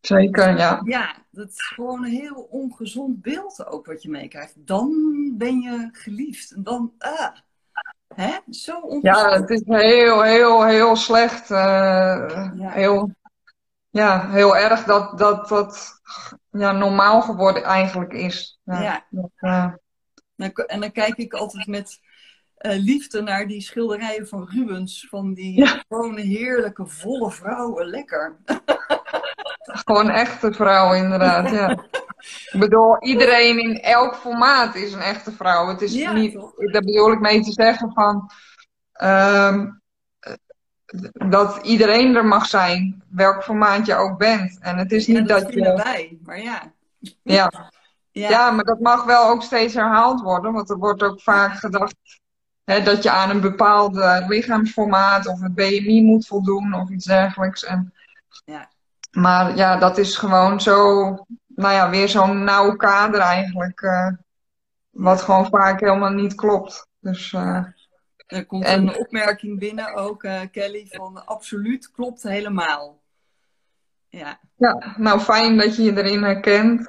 Zeker, 0.00 0.56
ja. 0.56 0.80
Ja, 0.84 1.16
dat 1.30 1.48
is 1.48 1.60
gewoon 1.60 2.04
een 2.04 2.10
heel 2.10 2.48
ongezond 2.50 3.22
beeld 3.22 3.66
ook 3.66 3.86
wat 3.86 4.02
je 4.02 4.10
meekrijgt. 4.10 4.54
Dan 4.56 4.90
ben 5.38 5.60
je 5.60 5.88
geliefd. 5.92 6.50
En 6.50 6.62
dan, 6.62 6.92
ah. 6.98 7.36
Hè? 8.14 8.38
Zo 8.50 8.80
ongezond. 8.80 9.04
Ja, 9.04 9.40
het 9.40 9.50
is 9.50 9.62
heel, 9.64 10.22
heel, 10.22 10.64
heel 10.64 10.96
slecht. 10.96 11.50
Uh, 11.50 12.50
Heel, 12.60 13.14
ja, 13.90 14.28
heel 14.30 14.56
erg 14.56 14.84
dat 14.84 15.18
dat, 15.18 15.48
dat 15.48 16.00
ja, 16.50 16.72
normaal 16.72 17.22
geworden 17.22 17.62
eigenlijk 17.62 18.12
is. 18.12 18.60
Ja. 18.64 19.06
ja. 19.36 19.78
En 20.66 20.80
dan 20.80 20.92
kijk 20.92 21.16
ik 21.16 21.32
altijd 21.32 21.66
met 21.66 22.00
uh, 22.60 22.72
liefde 22.72 23.20
naar 23.20 23.46
die 23.46 23.60
schilderijen 23.60 24.28
van 24.28 24.48
Rubens. 24.50 25.06
Van 25.08 25.34
die 25.34 25.58
ja. 25.58 25.82
gewone 25.88 26.20
heerlijke, 26.20 26.86
volle 26.86 27.30
vrouwen. 27.30 27.86
Lekker. 27.86 28.36
Gewoon 29.72 30.10
echte 30.10 30.52
vrouw, 30.52 30.94
inderdaad. 30.94 31.50
Ja. 31.50 31.68
Ik 32.52 32.60
bedoel, 32.60 33.02
iedereen 33.02 33.58
in 33.58 33.80
elk 33.80 34.14
formaat 34.14 34.74
is 34.74 34.92
een 34.92 35.00
echte 35.00 35.32
vrouw. 35.32 35.68
Het 35.68 35.82
is 35.82 35.92
niet, 35.92 36.32
daar 36.56 36.82
bedoel 36.82 37.12
ik 37.12 37.20
mee 37.20 37.40
te 37.42 37.52
zeggen 37.52 37.92
van. 37.92 38.30
Um, 39.02 39.80
dat 41.28 41.58
iedereen 41.62 42.16
er 42.16 42.24
mag 42.26 42.46
zijn, 42.46 43.02
welk 43.08 43.42
formaat 43.42 43.86
je 43.86 43.94
ook 43.94 44.18
bent. 44.18 44.58
En 44.60 44.78
het 44.78 44.92
is 44.92 45.06
niet 45.06 45.28
dat, 45.28 45.42
dat 45.42 45.52
je. 45.52 45.60
Wij, 45.60 46.18
maar 46.22 46.42
ja. 46.42 46.72
ja. 47.22 47.52
Ja. 48.12 48.28
ja, 48.28 48.50
maar 48.50 48.64
dat 48.64 48.80
mag 48.80 49.04
wel 49.04 49.28
ook 49.28 49.42
steeds 49.42 49.74
herhaald 49.74 50.20
worden, 50.20 50.52
want 50.52 50.70
er 50.70 50.76
wordt 50.76 51.02
ook 51.02 51.20
vaak 51.20 51.52
gedacht 51.52 51.94
hè, 52.64 52.82
dat 52.82 53.02
je 53.02 53.10
aan 53.10 53.30
een 53.30 53.40
bepaald 53.40 53.94
lichaamsformaat 54.28 55.26
of 55.26 55.40
het 55.40 55.54
BMI 55.54 56.02
moet 56.02 56.26
voldoen 56.26 56.74
of 56.74 56.88
iets 56.88 57.04
dergelijks. 57.04 57.64
En 57.64 57.94
ja. 58.44 58.68
Maar 59.10 59.56
ja, 59.56 59.76
dat 59.76 59.98
is 59.98 60.16
gewoon 60.16 60.60
zo, 60.60 61.04
nou 61.46 61.74
ja, 61.74 61.90
weer 61.90 62.08
zo'n 62.08 62.44
nauw 62.44 62.76
kader 62.76 63.20
eigenlijk. 63.20 63.80
Uh, 63.80 64.08
wat 64.90 65.22
gewoon 65.22 65.46
vaak 65.46 65.80
helemaal 65.80 66.12
niet 66.12 66.34
klopt. 66.34 66.88
Dus, 67.00 67.32
uh, 67.32 67.64
er 68.26 68.46
komt 68.46 68.64
en... 68.64 68.88
een 68.88 68.98
opmerking 68.98 69.58
binnen 69.58 69.94
ook, 69.94 70.22
uh, 70.22 70.40
Kelly, 70.52 70.86
van 70.90 71.26
absoluut 71.26 71.90
klopt 71.90 72.22
helemaal. 72.22 72.98
Ja. 74.08 74.40
ja, 74.56 74.94
nou 74.96 75.20
fijn 75.20 75.56
dat 75.56 75.76
je 75.76 75.82
je 75.82 75.96
erin 75.96 76.22
herkent. 76.22 76.86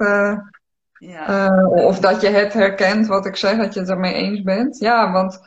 ja. 0.98 1.56
of 1.66 1.98
dat 1.98 2.20
je 2.20 2.28
het 2.28 2.52
herkent, 2.52 3.06
wat 3.06 3.26
ik 3.26 3.36
zeg, 3.36 3.56
dat 3.56 3.74
je 3.74 3.80
het 3.80 3.88
ermee 3.88 4.14
eens 4.14 4.42
bent. 4.42 4.78
Ja, 4.78 5.12
want 5.12 5.40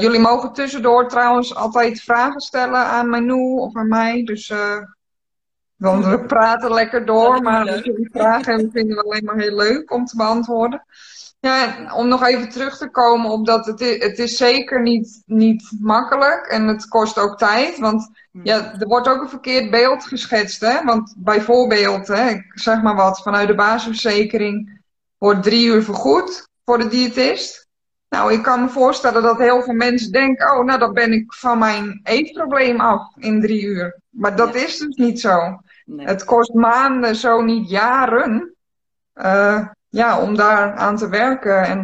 jullie 0.00 0.20
mogen 0.20 0.52
tussendoor 0.52 1.08
trouwens 1.08 1.54
altijd 1.54 2.00
vragen 2.00 2.40
stellen 2.40 2.84
aan 2.84 3.08
Manu 3.08 3.58
of 3.58 3.76
aan 3.76 3.88
mij. 3.88 4.24
Dus 4.24 4.52
want 5.82 6.06
we 6.06 6.24
praten 6.24 6.72
lekker 6.72 7.06
door, 7.06 7.42
maar 7.42 7.70
als 7.70 7.82
jullie 7.82 8.08
vragen 8.12 8.52
hebben, 8.52 8.70
vinden 8.70 8.96
we 8.96 9.02
alleen 9.02 9.24
maar 9.24 9.36
heel 9.36 9.56
leuk 9.56 9.92
om 9.92 10.04
te 10.04 10.16
beantwoorden. 10.16 10.84
Ja, 11.40 11.92
om 11.94 12.08
nog 12.08 12.26
even 12.26 12.48
terug 12.48 12.78
te 12.78 12.90
komen 12.90 13.30
op 13.30 13.46
dat 13.46 13.66
het 13.66 13.80
is, 13.80 14.04
het 14.04 14.18
is 14.18 14.36
zeker 14.36 14.82
niet, 14.82 15.22
niet 15.26 15.72
makkelijk 15.80 16.46
en 16.46 16.66
het 16.66 16.88
kost 16.88 17.18
ook 17.18 17.38
tijd. 17.38 17.78
Want 17.78 18.10
hmm. 18.30 18.44
ja, 18.44 18.80
er 18.80 18.86
wordt 18.86 19.08
ook 19.08 19.20
een 19.22 19.28
verkeerd 19.28 19.70
beeld 19.70 20.04
geschetst. 20.04 20.60
Hè? 20.60 20.84
Want 20.84 21.14
bijvoorbeeld, 21.18 22.08
hè, 22.08 22.28
ik 22.28 22.44
zeg 22.54 22.82
maar 22.82 22.94
wat, 22.94 23.22
vanuit 23.22 23.48
de 23.48 23.54
basisverzekering 23.54 24.80
wordt 25.18 25.42
drie 25.42 25.66
uur 25.66 25.82
vergoed 25.82 26.48
voor 26.64 26.78
de 26.78 26.88
diëtist. 26.88 27.68
Nou, 28.08 28.32
ik 28.32 28.42
kan 28.42 28.60
me 28.62 28.68
voorstellen 28.68 29.22
dat 29.22 29.38
heel 29.38 29.62
veel 29.62 29.74
mensen 29.74 30.12
denken, 30.12 30.58
oh, 30.58 30.64
nou 30.64 30.78
dan 30.78 30.92
ben 30.92 31.12
ik 31.12 31.32
van 31.32 31.58
mijn 31.58 32.00
eetprobleem 32.02 32.80
af 32.80 33.16
in 33.16 33.40
drie 33.40 33.62
uur. 33.62 34.00
Maar 34.10 34.36
dat 34.36 34.54
is 34.54 34.78
dus 34.78 34.96
niet 34.96 35.20
zo. 35.20 35.60
Het 35.96 36.24
kost 36.24 36.54
maanden, 36.54 37.16
zo 37.16 37.42
niet 37.42 37.70
jaren, 37.70 38.54
uh, 39.14 39.66
ja, 39.88 40.20
om 40.20 40.36
daar 40.36 40.74
aan 40.74 40.96
te 40.96 41.08
werken. 41.08 41.64
En, 41.64 41.78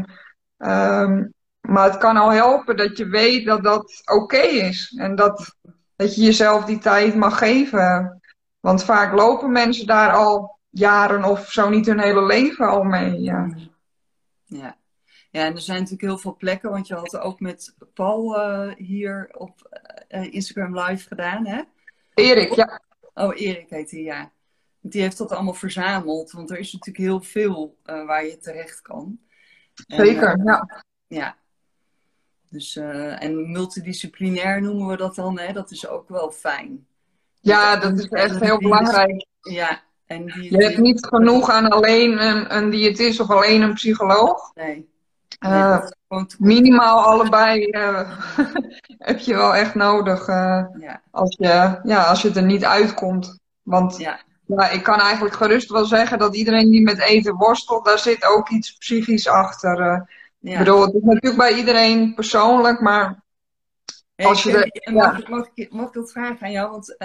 um, 1.02 1.34
maar 1.60 1.84
het 1.84 1.98
kan 1.98 2.16
al 2.16 2.32
helpen 2.32 2.76
dat 2.76 2.96
je 2.96 3.08
weet 3.08 3.46
dat 3.46 3.62
dat 3.62 4.02
oké 4.04 4.36
is. 4.40 4.94
En 4.96 5.14
dat, 5.14 5.56
dat 5.96 6.14
je 6.14 6.22
jezelf 6.22 6.64
die 6.64 6.78
tijd 6.78 7.14
mag 7.14 7.38
geven. 7.38 8.20
Want 8.60 8.84
vaak 8.84 9.12
lopen 9.12 9.52
mensen 9.52 9.86
daar 9.86 10.12
al 10.12 10.58
jaren 10.70 11.24
of 11.24 11.50
zo 11.50 11.68
niet 11.68 11.86
hun 11.86 12.00
hele 12.00 12.26
leven 12.26 12.68
al 12.68 12.82
mee. 12.82 13.20
Ja. 13.20 13.48
ja. 14.44 14.76
Ja, 15.30 15.44
en 15.44 15.54
er 15.54 15.60
zijn 15.60 15.78
natuurlijk 15.78 16.08
heel 16.08 16.18
veel 16.18 16.36
plekken, 16.36 16.70
want 16.70 16.86
je 16.86 16.94
had 16.94 17.18
ook 17.18 17.40
met 17.40 17.74
Paul 17.94 18.38
uh, 18.38 18.74
hier 18.76 19.28
op 19.32 19.80
uh, 20.08 20.32
Instagram 20.32 20.78
live 20.78 21.06
gedaan, 21.08 21.46
hè? 21.46 21.62
Erik, 22.14 22.54
ja. 22.54 22.80
Oh, 23.18 23.40
Erik 23.40 23.70
heet 23.70 23.90
hij, 23.90 24.00
ja. 24.00 24.32
Die 24.80 25.00
heeft 25.00 25.18
dat 25.18 25.32
allemaal 25.32 25.54
verzameld, 25.54 26.30
want 26.30 26.50
er 26.50 26.58
is 26.58 26.72
natuurlijk 26.72 27.04
heel 27.04 27.20
veel 27.20 27.76
uh, 27.84 28.06
waar 28.06 28.26
je 28.26 28.38
terecht 28.38 28.82
kan. 28.82 29.18
Zeker, 29.86 30.30
en, 30.30 30.38
uh, 30.38 30.44
ja. 30.44 30.84
Ja. 31.06 31.36
Dus, 32.48 32.76
uh, 32.76 33.22
en 33.22 33.50
multidisciplinair 33.52 34.62
noemen 34.62 34.86
we 34.86 34.96
dat 34.96 35.14
dan, 35.14 35.38
hè? 35.38 35.52
Dat 35.52 35.70
is 35.70 35.88
ook 35.88 36.08
wel 36.08 36.30
fijn. 36.30 36.86
Ja, 37.40 37.76
dat 37.76 37.98
is 37.98 38.08
echt 38.08 38.40
heel 38.40 38.58
belangrijk. 38.58 39.26
Ja, 39.40 39.82
En 40.06 40.24
die, 40.26 40.56
Je 40.56 40.64
hebt 40.64 40.78
niet 40.78 41.06
genoeg 41.06 41.50
aan 41.50 41.68
alleen 41.68 42.22
een, 42.22 42.56
een 42.56 42.70
diëtist 42.70 43.20
of 43.20 43.30
alleen 43.30 43.62
een 43.62 43.74
psycholoog. 43.74 44.54
Nee. 44.54 44.88
Eh, 45.38 45.82
minimaal 46.38 47.00
allebei 47.04 47.64
eh, 47.64 48.10
heb 49.08 49.18
je 49.18 49.34
wel 49.34 49.54
echt 49.54 49.74
nodig 49.74 50.26
eh, 50.28 50.64
ja, 50.78 51.02
als, 51.10 51.36
je, 51.38 51.80
ja, 51.82 52.02
als 52.04 52.22
je 52.22 52.32
er 52.32 52.42
niet 52.42 52.64
uitkomt. 52.64 53.38
Want 53.62 53.96
ja, 53.96 54.20
ja, 54.46 54.68
ik 54.70 54.82
kan 54.82 55.00
eigenlijk 55.00 55.34
gerust 55.34 55.70
wel 55.70 55.84
zeggen 55.84 56.18
dat 56.18 56.36
iedereen 56.36 56.70
die 56.70 56.82
met 56.82 56.98
eten 57.00 57.34
worstelt, 57.34 57.84
daar 57.84 57.98
zit 57.98 58.24
ook 58.24 58.48
iets 58.48 58.76
psychisch 58.76 59.28
achter. 59.28 59.80
eh. 59.80 60.00
Ik 60.40 60.50
ja. 60.50 60.58
bedoel, 60.58 60.80
het 60.80 60.94
is 60.94 61.02
natuurlijk 61.02 61.36
bij 61.36 61.52
iedereen 61.54 62.14
persoonlijk, 62.14 62.80
maar 62.80 63.22
als 64.16 64.42
je 64.42 64.52
de- 64.52 64.70
en 64.80 64.94
mag, 64.94 65.18
ik- 65.18 65.28
mag, 65.28 65.48
ik, 65.54 65.72
mag 65.72 65.86
ik 65.86 65.92
dat 65.92 66.12
vragen 66.12 66.40
aan 66.46 66.52
jou? 66.52 66.70
Want 66.70 66.96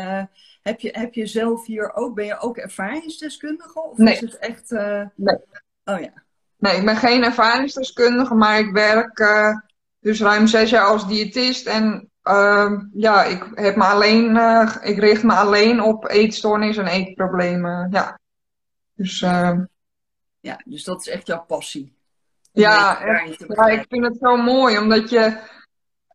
heb, 0.61 0.79
je, 0.79 0.89
heb 0.91 1.13
je 1.13 1.25
zelf 1.25 1.65
hier 1.65 1.93
ook, 1.93 2.15
ben 2.15 2.25
je 2.25 2.39
ook 2.39 2.57
ervaringsdeskundige? 2.57 3.81
Of 3.81 3.97
Nee. 3.97 4.13
is 4.13 4.19
het 4.21 4.37
echt... 4.37 4.69
Nee. 5.15 5.37
Oh 5.85 5.99
ja. 5.99 6.22
Nee, 6.63 6.77
ik 6.77 6.85
ben 6.85 6.95
geen 6.95 7.23
ervaringsdeskundige, 7.23 8.35
maar 8.35 8.59
ik 8.59 8.71
werk 8.71 9.19
eh, 9.19 9.57
dus 9.99 10.21
ruim 10.21 10.47
zes 10.47 10.69
jaar 10.69 10.85
als 10.85 11.07
diëtist. 11.07 11.67
En 11.67 12.09
eh, 12.21 12.71
ja, 12.93 13.23
ik 13.23 13.43
heb 13.55 13.75
me 13.75 13.83
alleen, 13.83 14.37
eh, 14.37 14.75
ik 14.81 14.97
richt 14.97 15.23
me 15.23 15.33
alleen 15.33 15.81
op 15.81 16.09
eetstoornissen 16.09 16.85
en 16.85 16.91
eetproblemen. 16.91 17.87
Ja. 17.91 18.19
Dus 18.93 19.21
eh, 19.21 19.59
ja, 20.39 20.61
dus 20.65 20.83
dat 20.83 20.99
is 20.99 21.07
echt 21.07 21.27
jouw 21.27 21.43
passie. 21.45 21.93
Ja, 22.51 22.99
Ja, 23.47 23.65
ik 23.67 23.85
vind 23.89 24.05
het 24.05 24.17
zo 24.21 24.35
mooi, 24.37 24.77
omdat 24.77 25.09
je, 25.09 25.37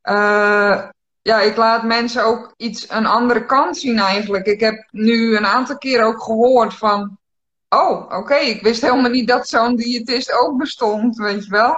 eh, 0.02 0.88
ja, 1.22 1.40
ik 1.40 1.56
laat 1.56 1.82
mensen 1.82 2.24
ook 2.24 2.54
iets, 2.56 2.90
een 2.90 3.06
andere 3.06 3.44
kant 3.44 3.76
zien 3.76 3.98
eigenlijk. 3.98 4.46
Ik 4.46 4.61
heb 4.61 4.88
nu 4.90 5.37
een 5.37 5.46
aantal 5.46 5.78
keer 5.78 6.02
ook 6.04 6.22
gehoord 6.22 6.74
van, 6.74 7.17
oh, 7.68 8.18
oké, 8.18 8.35
ik 8.35 8.62
wist 8.62 8.83
helemaal 8.83 9.11
niet 9.11 9.28
dat 9.28 9.48
zo'n 9.48 9.76
diëtist 9.76 10.33
ook 10.33 10.59
bestond, 10.59 11.16
weet 11.16 11.44
je 11.44 11.50
wel. 11.50 11.76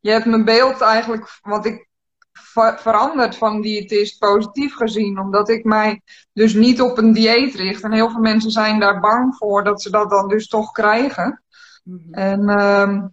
Je 0.00 0.10
hebt 0.10 0.24
mijn 0.24 0.44
beeld 0.44 0.80
eigenlijk, 0.80 1.38
want 1.42 1.64
ik 1.66 1.88
ver- 2.32 2.78
veranderd 2.80 3.36
van 3.36 3.60
diëtist 3.60 4.18
positief 4.18 4.74
gezien, 4.74 5.18
omdat 5.18 5.48
ik 5.48 5.64
mij 5.64 6.00
dus 6.32 6.54
niet 6.54 6.80
op 6.80 6.98
een 6.98 7.12
dieet 7.12 7.54
richt. 7.54 7.82
En 7.82 7.92
heel 7.92 8.10
veel 8.10 8.20
mensen 8.20 8.50
zijn 8.50 8.80
daar 8.80 9.00
bang 9.00 9.36
voor 9.36 9.64
dat 9.64 9.82
ze 9.82 9.90
dat 9.90 10.10
dan 10.10 10.28
dus 10.28 10.48
toch 10.48 10.72
krijgen. 10.72 11.42
Mhm. 11.84 12.14
En 12.14 12.48
ehm, 12.48 13.06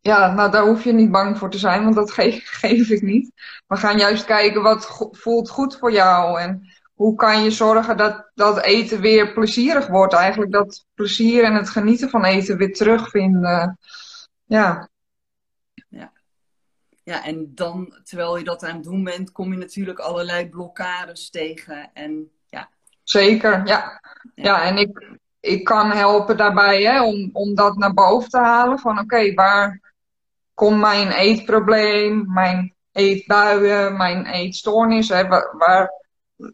ja, 0.00 0.32
nou 0.32 0.50
daar 0.50 0.66
hoef 0.66 0.84
je 0.84 0.92
niet 0.92 1.10
bang 1.10 1.38
voor 1.38 1.50
te 1.50 1.58
zijn, 1.58 1.82
want 1.82 1.94
dat 1.94 2.12
ge- 2.12 2.40
geef 2.60 2.88
ik 2.88 3.02
niet. 3.02 3.32
We 3.66 3.76
gaan 3.76 3.98
juist 3.98 4.24
kijken 4.24 4.62
wat 4.62 4.84
go- 4.84 5.08
voelt 5.12 5.50
goed 5.50 5.76
voor 5.78 5.92
jou 5.92 6.40
en 6.40 6.68
hoe 7.00 7.14
kan 7.14 7.42
je 7.42 7.50
zorgen 7.50 7.96
dat 7.96 8.30
dat 8.34 8.62
eten 8.62 9.00
weer 9.00 9.32
plezierig 9.32 9.86
wordt. 9.86 10.14
Eigenlijk 10.14 10.52
dat 10.52 10.86
plezier 10.94 11.44
en 11.44 11.54
het 11.54 11.68
genieten 11.68 12.10
van 12.10 12.24
eten 12.24 12.56
weer 12.56 12.72
terugvinden. 12.72 13.78
Ja, 14.44 14.88
Ja, 17.02 17.24
en 17.24 17.54
dan, 17.54 17.94
terwijl 18.04 18.36
je 18.36 18.44
dat 18.44 18.64
aan 18.64 18.74
het 18.74 18.84
doen 18.84 19.04
bent, 19.04 19.32
kom 19.32 19.52
je 19.52 19.58
natuurlijk 19.58 19.98
allerlei 19.98 20.48
blokkades 20.48 21.30
tegen. 21.30 21.90
En 21.92 22.30
ja, 22.48 22.68
zeker. 23.02 23.66
Ja, 23.66 24.00
ja 24.34 24.62
en 24.62 24.76
ik, 24.76 25.18
ik 25.40 25.64
kan 25.64 25.90
helpen 25.90 26.36
daarbij 26.36 26.82
hè, 26.82 27.02
om, 27.02 27.30
om 27.32 27.54
dat 27.54 27.76
naar 27.76 27.94
boven 27.94 28.30
te 28.30 28.38
halen. 28.38 28.78
Van 28.78 28.98
oké, 28.98 29.34
waar 29.34 29.94
komt 30.54 30.80
mijn 30.80 31.10
eetprobleem, 31.10 32.32
mijn 32.32 32.74
eetbuien, 32.92 33.96
mijn 33.96 34.26
eetstoornis? 34.26 35.08
Hè, 35.08 35.28
waar, 35.28 35.99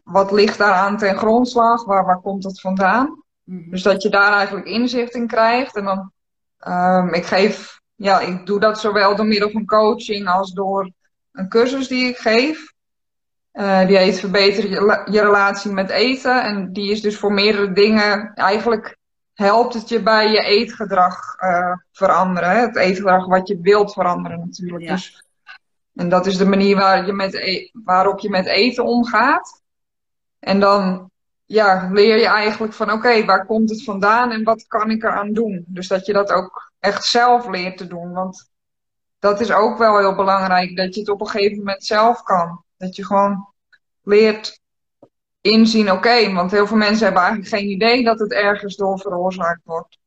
wat 0.03 0.31
ligt 0.31 0.57
daaraan 0.57 0.97
ten 0.97 1.17
grondslag? 1.17 1.85
Waar, 1.85 2.05
waar 2.05 2.21
komt 2.21 2.43
het 2.43 2.61
vandaan? 2.61 3.23
Mhm. 3.43 3.69
Dus 3.69 3.83
dat 3.83 4.01
je 4.01 4.09
daar 4.09 4.33
eigenlijk 4.33 4.67
inzicht 4.67 5.13
in 5.13 5.27
krijgt. 5.27 5.75
En 5.75 5.85
dan, 5.85 6.11
ehm, 6.57 7.13
ik 7.13 7.25
geef, 7.25 7.79
ja, 7.95 8.19
ik 8.19 8.45
doe 8.45 8.59
dat 8.59 8.79
zowel 8.79 9.15
door 9.15 9.25
middel 9.25 9.49
van 9.49 9.65
coaching 9.65 10.27
als 10.27 10.53
door 10.53 10.91
een 11.31 11.49
cursus 11.49 11.87
die 11.87 12.07
ik 12.07 12.17
geef. 12.17 12.73
Eh, 13.51 13.87
die 13.87 13.97
heet 13.97 14.19
Verbeter 14.19 14.69
je, 14.69 15.01
je 15.11 15.21
relatie 15.21 15.71
met 15.71 15.89
eten. 15.89 16.43
En 16.43 16.73
die 16.73 16.91
is 16.91 17.01
dus 17.01 17.17
voor 17.17 17.33
meerdere 17.33 17.71
dingen. 17.71 18.33
Eigenlijk 18.33 18.97
helpt 19.33 19.73
het 19.73 19.89
je 19.89 20.01
bij 20.01 20.31
je 20.31 20.41
eetgedrag 20.41 21.35
eh, 21.37 21.73
veranderen. 21.91 22.49
Hè? 22.49 22.59
Het 22.59 22.75
eetgedrag 22.75 23.25
wat 23.25 23.47
je 23.47 23.59
wilt 23.61 23.93
veranderen 23.93 24.39
natuurlijk. 24.39 24.83
Ja. 24.83 24.93
Dus, 24.93 25.23
en 25.95 26.09
dat 26.09 26.25
is 26.25 26.37
de 26.37 26.45
manier 26.45 26.75
waar 26.75 27.05
je 27.05 27.13
met 27.13 27.33
e- 27.33 27.69
waarop 27.73 28.19
je 28.19 28.29
met 28.29 28.45
eten 28.45 28.85
omgaat. 28.85 29.61
En 30.47 30.59
dan 30.59 31.11
ja, 31.45 31.89
leer 31.91 32.17
je 32.17 32.27
eigenlijk 32.27 32.73
van 32.73 32.91
oké, 32.91 33.25
waar 33.25 33.45
komt 33.45 33.69
het 33.69 33.83
vandaan 33.83 34.31
en 34.31 34.43
wat 34.43 34.67
kan 34.67 34.91
ik 34.91 35.03
eraan 35.03 35.33
doen? 35.33 35.65
Dus 35.67 35.87
dat 35.87 36.05
je 36.05 36.13
dat 36.13 36.31
ook 36.31 36.71
echt 36.79 37.05
zelf 37.05 37.47
leert 37.47 37.77
te 37.77 37.87
doen. 37.87 38.11
Want 38.11 38.49
dat 39.19 39.41
is 39.41 39.51
ook 39.51 39.77
wel 39.77 39.97
heel 39.97 40.15
belangrijk, 40.15 40.75
dat 40.75 40.93
je 40.93 40.99
het 40.99 41.09
op 41.09 41.21
een 41.21 41.27
gegeven 41.27 41.57
moment 41.57 41.83
zelf 41.83 42.23
kan. 42.23 42.63
Dat 42.77 42.95
je 42.95 43.05
gewoon 43.05 43.53
leert 44.03 44.59
inzien, 45.41 45.91
oké, 45.91 46.33
want 46.33 46.51
heel 46.51 46.67
veel 46.67 46.77
mensen 46.77 47.05
hebben 47.05 47.21
eigenlijk 47.21 47.53
geen 47.55 47.69
idee 47.69 48.03
dat 48.03 48.19
het 48.19 48.31
ergens 48.31 48.75
door 48.75 48.99
veroorzaakt 48.99 49.61
wordt. 49.63 49.99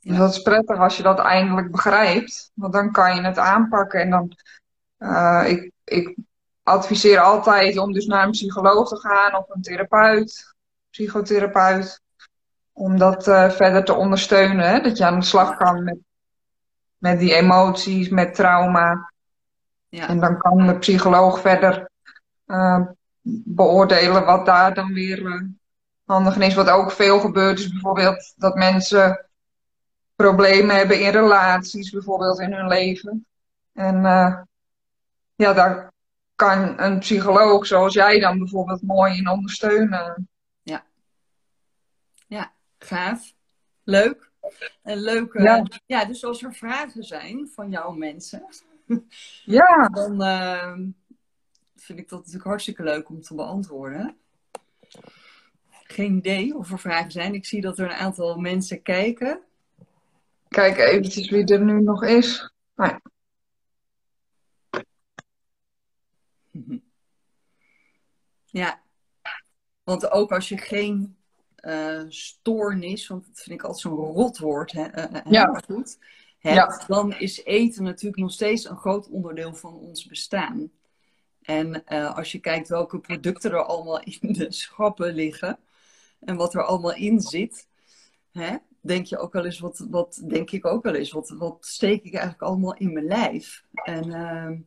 Ja. 0.00 0.18
dat 0.18 0.30
is 0.30 0.42
prettig 0.42 0.78
als 0.78 0.96
je 0.96 1.02
dat 1.02 1.18
eindelijk 1.18 1.70
begrijpt, 1.70 2.50
want 2.54 2.72
dan 2.72 2.92
kan 2.92 3.16
je 3.16 3.22
het 3.22 3.38
aanpakken. 3.38 4.00
En 4.00 4.10
dan, 4.10 4.32
eh, 4.96 5.44
ik, 5.46 5.72
ik 5.84 6.16
adviseer 6.66 7.20
altijd 7.20 7.78
om 7.78 7.92
dus 7.92 8.06
naar 8.06 8.24
een 8.24 8.30
psycholoog 8.30 8.88
te 8.88 8.96
gaan 8.96 9.36
of 9.36 9.48
een 9.48 9.62
therapeut, 9.62 10.54
psychotherapeut, 10.90 12.00
om 12.72 12.98
dat 12.98 13.28
eh, 13.28 13.50
verder 13.50 13.84
te 13.84 13.94
ondersteunen. 13.94 14.68
Hè? 14.68 14.80
Dat 14.80 14.98
je 14.98 15.04
aan 15.04 15.18
de 15.18 15.26
slag 15.26 15.56
kan 15.56 15.84
met, 15.84 15.98
met 16.98 17.18
die 17.18 17.34
emoties, 17.34 18.08
met 18.08 18.34
trauma. 18.34 19.12
Ja. 19.88 20.08
En 20.08 20.20
dan 20.20 20.38
kan 20.38 20.66
de 20.66 20.78
psycholoog 20.78 21.40
verder 21.40 21.90
eh, 22.46 22.80
beoordelen 23.44 24.24
wat 24.24 24.46
daar 24.46 24.74
dan 24.74 24.92
weer 24.92 25.26
eh, 25.26 25.42
handig 26.04 26.36
is. 26.36 26.54
Wat 26.54 26.70
ook 26.70 26.90
veel 26.90 27.20
gebeurt 27.20 27.58
is 27.58 27.68
bijvoorbeeld 27.68 28.32
dat 28.36 28.54
mensen 28.54 29.26
problemen 30.16 30.76
hebben 30.76 31.00
in 31.00 31.10
relaties, 31.10 31.90
bijvoorbeeld 31.90 32.40
in 32.40 32.52
hun 32.52 32.68
leven. 32.68 33.26
En 33.72 34.02
ja, 35.34 35.52
daar 35.52 35.94
kan 36.36 36.80
een 36.80 36.98
psycholoog 36.98 37.66
zoals 37.66 37.94
jij 37.94 38.20
dan 38.20 38.38
bijvoorbeeld 38.38 38.82
mooi 38.82 39.16
in 39.16 39.28
ondersteunen. 39.28 40.28
Gaaf. 42.78 43.34
Leuk. 43.84 44.30
En 44.82 44.98
leuk. 44.98 45.34
eh, 45.34 45.44
ja. 45.44 45.64
Ja. 45.86 46.04
dus 46.04 46.24
als 46.24 46.42
er 46.42 46.54
vragen 46.54 47.04
zijn 47.04 47.48
van 47.54 47.70
jouw 47.70 47.90
mensen, 47.90 48.46
Ja, 49.44 49.88
dan 49.88 50.22
eh, 50.22 50.72
vind 51.76 51.98
ik 51.98 52.08
dat 52.08 52.18
natuurlijk 52.18 52.44
hartstikke 52.44 52.82
leuk 52.82 53.08
om 53.08 53.20
te 53.20 53.34
beantwoorden. 53.34 54.16
Geen 55.82 56.16
idee 56.16 56.56
of 56.56 56.72
er 56.72 56.78
vragen 56.78 57.10
zijn. 57.10 57.34
Ik 57.34 57.44
zie 57.46 57.60
dat 57.60 57.78
er 57.78 57.84
een 57.84 57.96
aantal 57.96 58.36
mensen 58.38 58.82
kijken. 58.82 59.40
kijk 60.48 60.76
eventjes 60.76 61.30
wie 61.30 61.44
er 61.44 61.64
nu 61.64 61.82
nog 61.82 62.04
is. 62.04 62.52
Ja, 62.76 63.00
want 69.84 70.10
ook 70.10 70.32
als 70.32 70.48
je 70.48 70.58
geen 70.58 71.16
eh, 71.56 72.02
stoornis, 72.08 73.06
want 73.06 73.26
dat 73.26 73.40
vind 73.40 73.60
ik 73.60 73.62
altijd 73.62 73.82
zo'n 73.82 74.14
rotwoord, 74.14 74.72
hè, 74.72 74.82
eh, 74.82 75.20
Ja. 75.24 75.62
goed, 75.66 75.98
hebt, 76.38 76.84
dan 76.86 77.12
is 77.12 77.44
eten 77.44 77.82
natuurlijk 77.82 78.22
nog 78.22 78.32
steeds 78.32 78.68
een 78.68 78.76
groot 78.76 79.08
onderdeel 79.08 79.54
van 79.54 79.74
ons 79.74 80.06
bestaan. 80.06 80.70
En 81.42 81.84
als 82.14 82.32
je 82.32 82.38
kijkt 82.38 82.68
welke 82.68 82.98
producten 82.98 83.50
er 83.50 83.64
allemaal 83.64 84.00
in 84.00 84.32
de 84.32 84.52
schappen 84.52 85.14
liggen 85.14 85.58
en 86.20 86.36
wat 86.36 86.54
er 86.54 86.64
allemaal 86.64 86.94
in 86.94 87.20
zit, 87.20 87.68
hè, 88.32 88.56
denk 88.80 89.06
je 89.06 89.18
ook 89.18 89.32
wel 89.32 89.44
eens, 89.44 89.58
wat, 89.58 89.86
wat 89.90 90.22
denk 90.28 90.50
ik 90.50 90.66
ook 90.66 90.82
wel 90.82 90.94
eens, 90.94 91.12
wat, 91.12 91.28
wat 91.28 91.66
steek 91.66 92.04
ik 92.04 92.12
eigenlijk 92.12 92.42
allemaal 92.42 92.74
in 92.74 92.92
mijn 92.92 93.06
lijf? 93.06 93.64
En 93.72 94.12
ehm, 94.12 94.58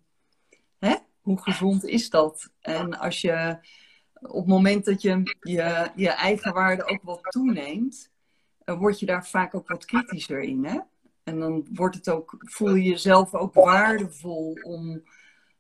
hoe 1.22 1.42
gezond 1.42 1.86
is 1.86 2.10
dat? 2.10 2.50
En 2.60 3.00
als 3.00 3.22
je 3.22 3.58
op 4.22 4.36
het 4.36 4.48
moment 4.48 4.86
dat 4.86 5.02
je 5.02 5.36
je, 5.40 5.90
je 5.96 6.10
eigen 6.10 6.54
waarde 6.54 6.86
ook 6.86 7.04
wat 7.04 7.22
toeneemt, 7.22 8.10
uh, 8.66 8.78
word 8.78 9.00
je 9.00 9.06
daar 9.06 9.28
vaak 9.28 9.56
ook 9.56 9.68
wat 9.68 9.86
kritischer 9.86 10.42
in. 10.42 10.66
Hè? 10.66 10.80
En 11.24 11.40
dan 11.40 11.68
wordt 11.74 11.96
het 11.96 12.10
ook, 12.10 12.36
voel 12.40 12.76
je 12.76 12.90
jezelf 12.90 13.34
ook 13.34 13.54
waardevol 13.54 14.58
om, 14.62 15.04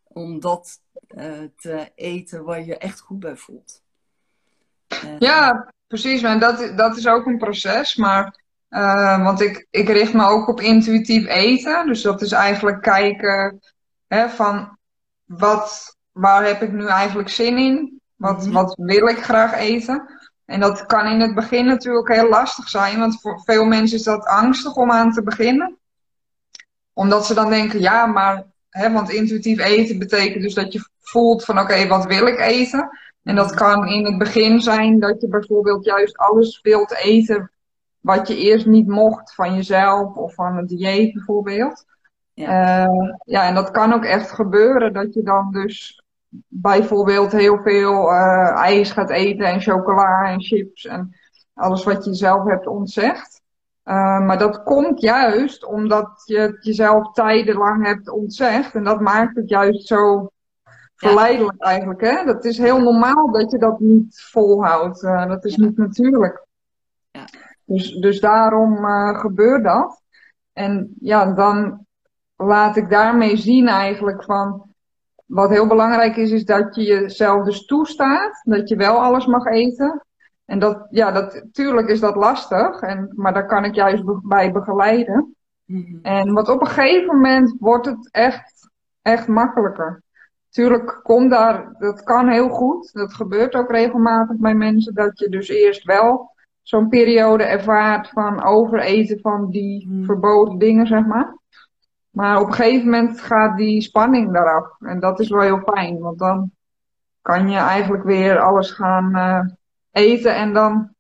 om 0.03 0.39
dat 0.39 0.79
uh, 1.15 1.43
te 1.55 1.91
eten 1.95 2.43
waar 2.43 2.65
je 2.65 2.77
echt 2.77 2.99
goed 2.99 3.19
bij 3.19 3.35
voelt. 3.35 3.81
Uh, 5.05 5.19
ja, 5.19 5.73
precies. 5.87 6.21
En 6.21 6.39
dat, 6.39 6.77
dat 6.77 6.97
is 6.97 7.07
ook 7.07 7.25
een 7.25 7.37
proces. 7.37 7.95
Maar, 7.95 8.41
want 9.23 9.41
ik, 9.41 9.67
ik 9.69 9.87
richt 9.87 10.13
me 10.13 10.25
ook 10.25 10.47
op 10.47 10.61
intuïtief 10.61 11.27
eten. 11.27 11.87
Dus 11.87 12.01
dat 12.01 12.21
is 12.21 12.31
eigenlijk 12.31 12.81
kijken 12.81 13.59
van 14.27 14.78
wat, 15.29 15.97
waar 16.11 16.45
heb 16.45 16.61
ik 16.61 16.71
nu 16.71 16.87
eigenlijk 16.87 17.29
zin 17.29 17.57
in? 17.57 18.01
Wat, 18.15 18.37
mm 18.37 18.43
-hmm. 18.43 18.53
wat 18.53 18.75
wil 18.75 19.07
ik 19.07 19.23
graag 19.23 19.53
eten? 19.53 20.19
En 20.45 20.59
dat 20.59 20.85
kan 20.85 21.05
in 21.05 21.19
het 21.19 21.35
begin 21.35 21.65
natuurlijk 21.65 22.13
heel 22.13 22.29
lastig 22.29 22.69
zijn, 22.69 22.99
want 22.99 23.21
voor 23.21 23.41
veel 23.43 23.65
mensen 23.65 23.97
is 23.97 24.03
dat 24.03 24.25
angstig 24.25 24.75
om 24.75 24.91
aan 24.91 25.11
te 25.11 25.23
beginnen. 25.23 25.77
Omdat 26.93 27.25
ze 27.25 27.33
dan 27.33 27.49
denken, 27.49 27.81
ja, 27.81 28.05
maar, 28.05 28.45
hè, 28.69 28.91
want 28.91 29.09
intuïtief 29.09 29.59
eten 29.59 29.99
betekent 29.99 30.43
dus 30.43 30.53
dat 30.53 30.73
je 30.73 30.89
voelt 30.99 31.45
van 31.45 31.59
oké, 31.59 31.87
wat 31.87 32.05
wil 32.05 32.27
ik 32.27 32.39
eten? 32.39 32.89
En 33.23 33.35
dat 33.35 33.53
kan 33.53 33.87
in 33.87 34.05
het 34.05 34.17
begin 34.17 34.61
zijn 34.61 34.99
dat 34.99 35.21
je 35.21 35.27
bijvoorbeeld 35.27 35.85
juist 35.85 36.17
alles 36.17 36.61
wilt 36.61 36.95
eten 36.95 37.51
wat 37.99 38.27
je 38.27 38.37
eerst 38.37 38.65
niet 38.65 38.87
mocht 38.87 39.33
van 39.33 39.55
jezelf 39.55 40.15
of 40.15 40.33
van 40.33 40.57
het 40.57 40.67
dieet 40.67 41.13
bijvoorbeeld. 41.13 41.85
Ja. 42.39 42.87
Uh, 42.87 43.13
ja, 43.25 43.47
en 43.47 43.55
dat 43.55 43.71
kan 43.71 43.93
ook 43.93 44.03
echt 44.03 44.31
gebeuren 44.31 44.93
dat 44.93 45.13
je 45.13 45.23
dan 45.23 45.51
dus 45.51 46.03
bijvoorbeeld 46.47 47.31
heel 47.31 47.57
veel 47.61 48.11
uh, 48.11 48.49
ijs 48.55 48.91
gaat 48.91 49.09
eten 49.09 49.45
en 49.45 49.61
chocola 49.61 50.31
en 50.31 50.41
chips 50.41 50.85
en 50.85 51.15
alles 51.53 51.83
wat 51.83 52.05
je 52.05 52.13
zelf 52.13 52.47
hebt 52.47 52.67
ontzegd. 52.67 53.41
Uh, 53.85 54.19
maar 54.19 54.37
dat 54.37 54.63
komt 54.63 55.01
juist 55.01 55.65
omdat 55.65 56.21
je 56.25 56.37
het 56.37 56.65
jezelf 56.65 57.11
tijdenlang 57.11 57.85
hebt 57.85 58.09
ontzegd 58.09 58.75
en 58.75 58.83
dat 58.83 58.99
maakt 58.99 59.35
het 59.35 59.49
juist 59.49 59.87
zo 59.87 60.31
verleidelijk 60.95 61.61
eigenlijk. 61.61 62.01
Hè? 62.01 62.25
Dat 62.25 62.45
is 62.45 62.57
heel 62.57 62.81
normaal 62.81 63.31
dat 63.31 63.51
je 63.51 63.57
dat 63.57 63.79
niet 63.79 64.21
volhoudt. 64.31 65.03
Uh, 65.03 65.27
dat 65.27 65.45
is 65.45 65.55
niet 65.55 65.77
natuurlijk. 65.77 66.45
Ja. 67.11 67.25
Dus, 67.65 67.93
dus 67.93 68.19
daarom 68.19 68.85
gebeurt 69.15 69.63
dat. 69.63 70.01
En 70.53 70.95
ja, 70.99 71.33
dan 71.33 71.87
laat 72.47 72.75
ik 72.75 72.89
daarmee 72.89 73.37
zien 73.37 73.67
eigenlijk 73.67 74.23
van 74.23 74.69
wat 75.25 75.49
heel 75.49 75.67
belangrijk 75.67 76.15
is, 76.15 76.31
is 76.31 76.45
dat 76.45 76.75
je 76.75 76.83
jezelf 76.83 77.45
dus 77.45 77.65
toestaat. 77.65 78.41
Dat 78.43 78.69
je 78.69 78.75
wel 78.75 79.01
alles 79.01 79.25
mag 79.25 79.45
eten. 79.45 80.05
En 80.45 80.59
dat, 80.59 80.87
ja, 80.89 81.11
dat, 81.11 81.45
tuurlijk 81.51 81.87
is 81.87 81.99
dat 81.99 82.15
lastig. 82.15 82.81
En, 82.81 83.13
maar 83.15 83.33
daar 83.33 83.45
kan 83.45 83.65
ik 83.65 83.75
juist 83.75 84.03
bij 84.27 84.51
begeleiden. 84.51 85.35
Mm 85.65 85.99
En 86.01 86.33
wat 86.33 86.49
op 86.49 86.61
een 86.61 86.67
gegeven 86.67 87.15
moment 87.15 87.55
wordt 87.59 87.85
het 87.85 88.09
echt, 88.11 88.69
echt 89.01 89.27
makkelijker. 89.27 90.03
Tuurlijk 90.49 90.99
komt 91.03 91.29
daar, 91.29 91.75
dat 91.79 92.03
kan 92.03 92.27
heel 92.27 92.49
goed. 92.49 92.93
Dat 92.93 93.13
gebeurt 93.13 93.55
ook 93.55 93.71
regelmatig 93.71 94.37
bij 94.37 94.55
mensen. 94.55 94.93
Dat 94.93 95.19
je 95.19 95.29
dus 95.29 95.47
eerst 95.47 95.83
wel 95.83 96.31
zo'n 96.61 96.89
periode 96.89 97.43
ervaart 97.43 98.09
van 98.09 98.43
overeten 98.43 99.19
van 99.19 99.49
die 99.49 99.87
mhm. 99.89 100.05
verboden 100.05 100.57
dingen, 100.57 100.87
zeg 100.87 101.05
maar. 101.05 101.38
Maar 102.19 102.39
op 102.39 102.47
een 102.47 102.53
gegeven 102.53 102.89
moment 102.89 103.21
gaat 103.21 103.57
die 103.57 103.81
spanning 103.81 104.35
eraf. 104.35 104.75
En 104.79 104.99
dat 104.99 105.19
is 105.19 105.29
wel 105.29 105.41
heel 105.41 105.61
fijn, 105.65 105.99
want 105.99 106.19
dan 106.19 106.51
kan 107.21 107.49
je 107.49 107.57
eigenlijk 107.57 108.03
weer 108.03 108.39
alles 108.39 108.71
gaan 108.71 109.15
uh, 109.15 109.45
eten. 109.91 110.35
En 110.35 110.53
dan, 110.53 110.93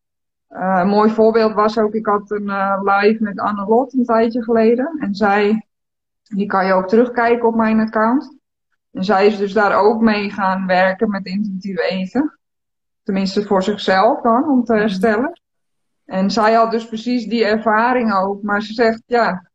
uh, 0.49 0.79
een 0.81 0.87
mooi 0.87 1.09
voorbeeld 1.09 1.53
was 1.53 1.77
ook, 1.77 1.93
ik 1.93 2.05
had 2.05 2.31
een 2.31 2.47
uh, 2.47 2.81
live 2.83 3.23
met 3.23 3.39
Anne 3.39 3.65
Lot 3.65 3.93
een 3.93 4.05
tijdje 4.05 4.43
geleden. 4.43 4.97
En 4.99 5.15
zij, 5.15 5.67
die 6.23 6.45
kan 6.45 6.65
je 6.65 6.73
ook 6.73 6.87
terugkijken 6.87 7.47
op 7.47 7.55
mijn 7.55 7.79
account. 7.79 8.37
En 8.91 9.03
zij 9.03 9.25
is 9.25 9.37
dus 9.37 9.53
daar 9.53 9.75
ook 9.75 10.01
mee 10.01 10.29
gaan 10.29 10.67
werken 10.67 11.09
met 11.09 11.25
intuïtief 11.25 11.79
eten. 11.79 12.39
Tenminste 13.03 13.45
voor 13.45 13.63
zichzelf 13.63 14.21
dan, 14.21 14.49
om 14.49 14.63
te 14.63 14.73
herstellen. 14.73 15.41
En 16.05 16.31
zij 16.31 16.53
had 16.53 16.71
dus 16.71 16.87
precies 16.87 17.25
die 17.25 17.45
ervaring 17.45 18.13
ook. 18.13 18.41
Maar 18.43 18.61
ze 18.61 18.73
zegt, 18.73 19.03
ja, 19.05 19.48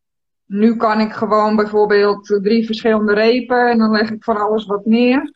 nu 0.55 0.77
kan 0.77 1.01
ik 1.01 1.13
gewoon 1.13 1.57
bijvoorbeeld 1.57 2.27
drie 2.43 2.67
verschillende 2.67 3.15
repen 3.15 3.71
en 3.71 3.79
dan 3.79 3.91
leg 3.91 4.11
ik 4.11 4.25
van 4.25 4.37
alles 4.37 4.67
wat 4.67 4.85
neer. 4.85 5.33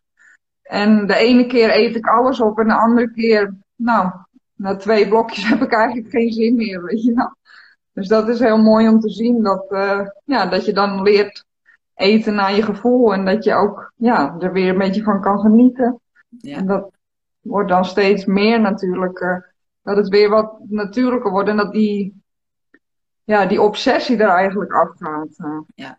En 0.62 1.06
de 1.06 1.16
ene 1.16 1.46
keer 1.46 1.76
eet 1.76 1.96
ik 1.96 2.06
alles 2.06 2.40
op 2.40 2.58
en 2.58 2.68
de 2.68 2.74
andere 2.74 3.10
keer, 3.10 3.54
nou, 3.76 4.10
na 4.54 4.76
twee 4.76 5.08
blokjes 5.08 5.48
heb 5.48 5.62
ik 5.62 5.72
eigenlijk 5.72 6.10
geen 6.10 6.32
zin 6.32 6.54
meer, 6.54 6.84
weet 6.84 7.04
je 7.04 7.14
wel. 7.14 7.36
Dus 7.92 8.08
dat 8.08 8.28
is 8.28 8.38
heel 8.38 8.62
mooi 8.62 8.88
om 8.88 9.00
te 9.00 9.10
zien 9.10 9.42
dat, 9.42 9.66
uh, 9.70 10.06
ja, 10.24 10.46
dat 10.46 10.64
je 10.64 10.72
dan 10.72 11.02
leert 11.02 11.44
eten 11.94 12.34
naar 12.34 12.54
je 12.54 12.62
gevoel 12.62 13.12
en 13.12 13.24
dat 13.24 13.44
je 13.44 13.54
ook 13.54 13.92
ja, 13.96 14.36
er 14.38 14.52
weer 14.52 14.68
een 14.68 14.78
beetje 14.78 15.02
van 15.02 15.20
kan 15.20 15.40
genieten. 15.40 16.00
Ja. 16.28 16.56
En 16.56 16.66
dat 16.66 16.90
wordt 17.40 17.68
dan 17.68 17.84
steeds 17.84 18.24
meer 18.24 18.60
natuurlijk, 18.60 19.20
uh, 19.20 19.36
dat 19.82 19.96
het 19.96 20.08
weer 20.08 20.28
wat 20.28 20.58
natuurlijker 20.68 21.30
wordt 21.30 21.48
en 21.48 21.56
dat 21.56 21.72
die 21.72 22.22
ja, 23.28 23.46
die 23.46 23.62
obsessie 23.62 24.16
er 24.16 24.28
eigenlijk 24.28 24.72
afgaat. 24.72 25.36
Ja. 25.74 25.98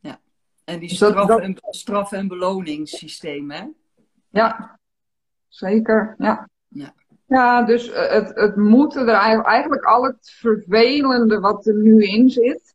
Ja. 0.00 0.20
En 0.64 0.78
die 0.78 0.88
dus 0.88 0.96
straf, 0.96 1.38
en, 1.38 1.56
straf- 1.70 2.12
en 2.12 2.28
beloningssysteem, 2.28 3.50
hè? 3.50 3.64
Ja, 4.28 4.78
zeker. 5.48 6.14
Ja. 6.18 6.48
Ja. 6.68 6.94
Ja, 7.26 7.62
dus 7.62 7.90
eh, 7.90 8.10
het, 8.10 8.34
het 8.34 8.56
moeten 8.56 9.08
er 9.08 9.42
eigenlijk 9.44 9.84
al 9.84 10.04
het 10.04 10.30
vervelende 10.40 11.40
wat 11.40 11.66
er 11.66 11.74
nu 11.74 12.04
in 12.04 12.30
zit. 12.30 12.74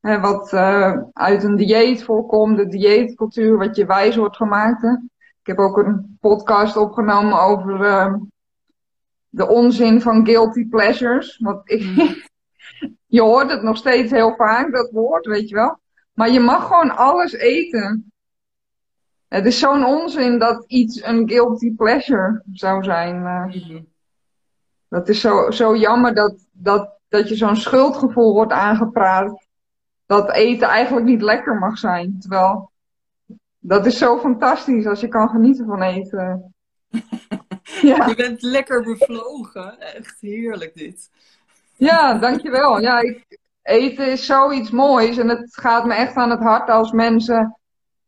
Hè, 0.00 0.20
wat 0.20 0.52
uh, 0.52 1.02
uit 1.12 1.42
een 1.42 1.56
dieet 1.56 2.02
voorkomt, 2.02 2.56
de 2.56 2.68
dieetcultuur, 2.68 3.58
wat 3.58 3.76
je 3.76 3.86
wijs 3.86 4.16
wordt 4.16 4.36
gemaakt. 4.36 4.82
Hè. 4.82 4.92
Ik 5.40 5.46
heb 5.46 5.58
ook 5.58 5.76
een 5.76 6.18
podcast 6.20 6.76
opgenomen 6.76 7.40
over 7.40 7.80
uh, 7.80 8.14
de 9.32 9.48
onzin 9.48 10.00
van 10.00 10.26
guilty 10.26 10.68
pleasures. 10.68 11.38
Want 11.38 11.70
ik, 11.70 11.84
mm. 11.84 12.16
je 13.16 13.20
hoort 13.20 13.50
het 13.50 13.62
nog 13.62 13.76
steeds 13.76 14.10
heel 14.10 14.34
vaak, 14.34 14.72
dat 14.72 14.90
woord, 14.90 15.26
weet 15.26 15.48
je 15.48 15.54
wel. 15.54 15.78
Maar 16.12 16.30
je 16.30 16.40
mag 16.40 16.66
gewoon 16.66 16.96
alles 16.96 17.32
eten. 17.32 18.12
Het 19.28 19.46
is 19.46 19.58
zo'n 19.58 19.84
onzin 19.84 20.38
dat 20.38 20.64
iets 20.66 21.02
een 21.02 21.28
guilty 21.28 21.74
pleasure 21.74 22.42
zou 22.52 22.84
zijn. 22.84 23.16
Uh, 23.16 23.80
Dat 24.88 25.08
is 25.08 25.20
zo, 25.20 25.50
zo 25.50 25.76
jammer 25.76 26.14
dat, 26.14 26.46
dat, 26.52 26.98
dat 27.08 27.28
je 27.28 27.34
zo'n 27.34 27.56
schuldgevoel 27.56 28.32
wordt 28.32 28.52
aangepraat. 28.52 29.46
Dat 30.06 30.30
eten 30.30 30.68
eigenlijk 30.68 31.06
niet 31.06 31.22
lekker 31.22 31.58
mag 31.58 31.78
zijn. 31.78 32.16
Terwijl 32.20 32.70
dat 33.58 33.86
is 33.86 33.98
zo 33.98 34.18
fantastisch 34.18 34.86
als 34.86 35.00
je 35.00 35.08
kan 35.08 35.28
genieten 35.28 35.66
van 35.66 35.82
eten. 35.82 36.54
Ja. 37.82 38.06
Je 38.06 38.14
bent 38.14 38.42
lekker 38.42 38.82
bevlogen. 38.82 39.80
Echt 39.80 40.20
heerlijk 40.20 40.74
dit. 40.74 41.10
Ja, 41.76 42.14
dankjewel. 42.14 42.80
Ja, 42.80 43.00
ik, 43.00 43.38
eten 43.62 44.10
is 44.10 44.26
zoiets 44.26 44.70
moois. 44.70 45.18
En 45.18 45.28
het 45.28 45.56
gaat 45.56 45.84
me 45.84 45.94
echt 45.94 46.14
aan 46.14 46.30
het 46.30 46.40
hart 46.40 46.70
als 46.70 46.92
mensen 46.92 47.56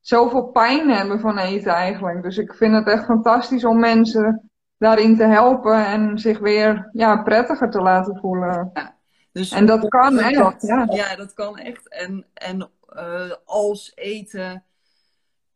zoveel 0.00 0.44
pijn 0.44 0.90
hebben 0.90 1.20
van 1.20 1.38
eten 1.38 1.72
eigenlijk. 1.72 2.22
Dus 2.22 2.38
ik 2.38 2.54
vind 2.54 2.74
het 2.74 2.86
echt 2.86 3.04
fantastisch 3.04 3.64
om 3.64 3.78
mensen 3.78 4.50
daarin 4.78 5.16
te 5.16 5.24
helpen 5.24 5.86
en 5.86 6.18
zich 6.18 6.38
weer 6.38 6.88
ja, 6.92 7.22
prettiger 7.22 7.70
te 7.70 7.80
laten 7.80 8.18
voelen. 8.20 8.70
Ja, 8.74 8.96
dus 9.32 9.50
en 9.50 9.66
dat 9.66 9.88
kan 9.88 10.18
echt. 10.18 10.62
ja. 10.62 10.86
ja. 10.90 11.16
dat 11.16 11.34
kan 11.34 11.58
echt. 11.58 11.88
En, 11.88 12.26
en 12.34 12.70
uh, 12.96 13.32
als 13.44 13.92
eten 13.94 14.64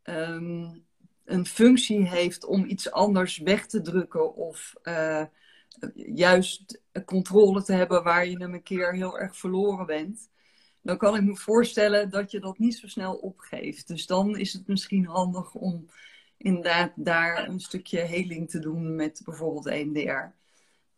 um, 0.04 0.86
een 1.28 1.46
functie 1.46 2.08
heeft 2.08 2.44
om 2.44 2.64
iets 2.64 2.90
anders 2.90 3.38
weg 3.38 3.66
te 3.66 3.80
drukken 3.80 4.34
of 4.34 4.74
uh, 4.82 5.24
juist 5.94 6.80
controle 7.04 7.62
te 7.62 7.72
hebben 7.72 8.02
waar 8.02 8.26
je 8.26 8.36
hem 8.36 8.54
een 8.54 8.62
keer 8.62 8.94
heel 8.94 9.18
erg 9.18 9.36
verloren 9.36 9.86
bent, 9.86 10.30
dan 10.82 10.96
kan 10.96 11.16
ik 11.16 11.22
me 11.22 11.36
voorstellen 11.36 12.10
dat 12.10 12.30
je 12.30 12.40
dat 12.40 12.58
niet 12.58 12.76
zo 12.76 12.86
snel 12.86 13.14
opgeeft. 13.14 13.88
Dus 13.88 14.06
dan 14.06 14.36
is 14.36 14.52
het 14.52 14.66
misschien 14.66 15.06
handig 15.06 15.54
om 15.54 15.86
inderdaad 16.36 16.92
daar 16.94 17.48
een 17.48 17.60
stukje 17.60 18.00
heling 18.00 18.50
te 18.50 18.58
doen 18.58 18.94
met 18.94 19.20
bijvoorbeeld 19.24 19.66
EMDR. 19.66 20.32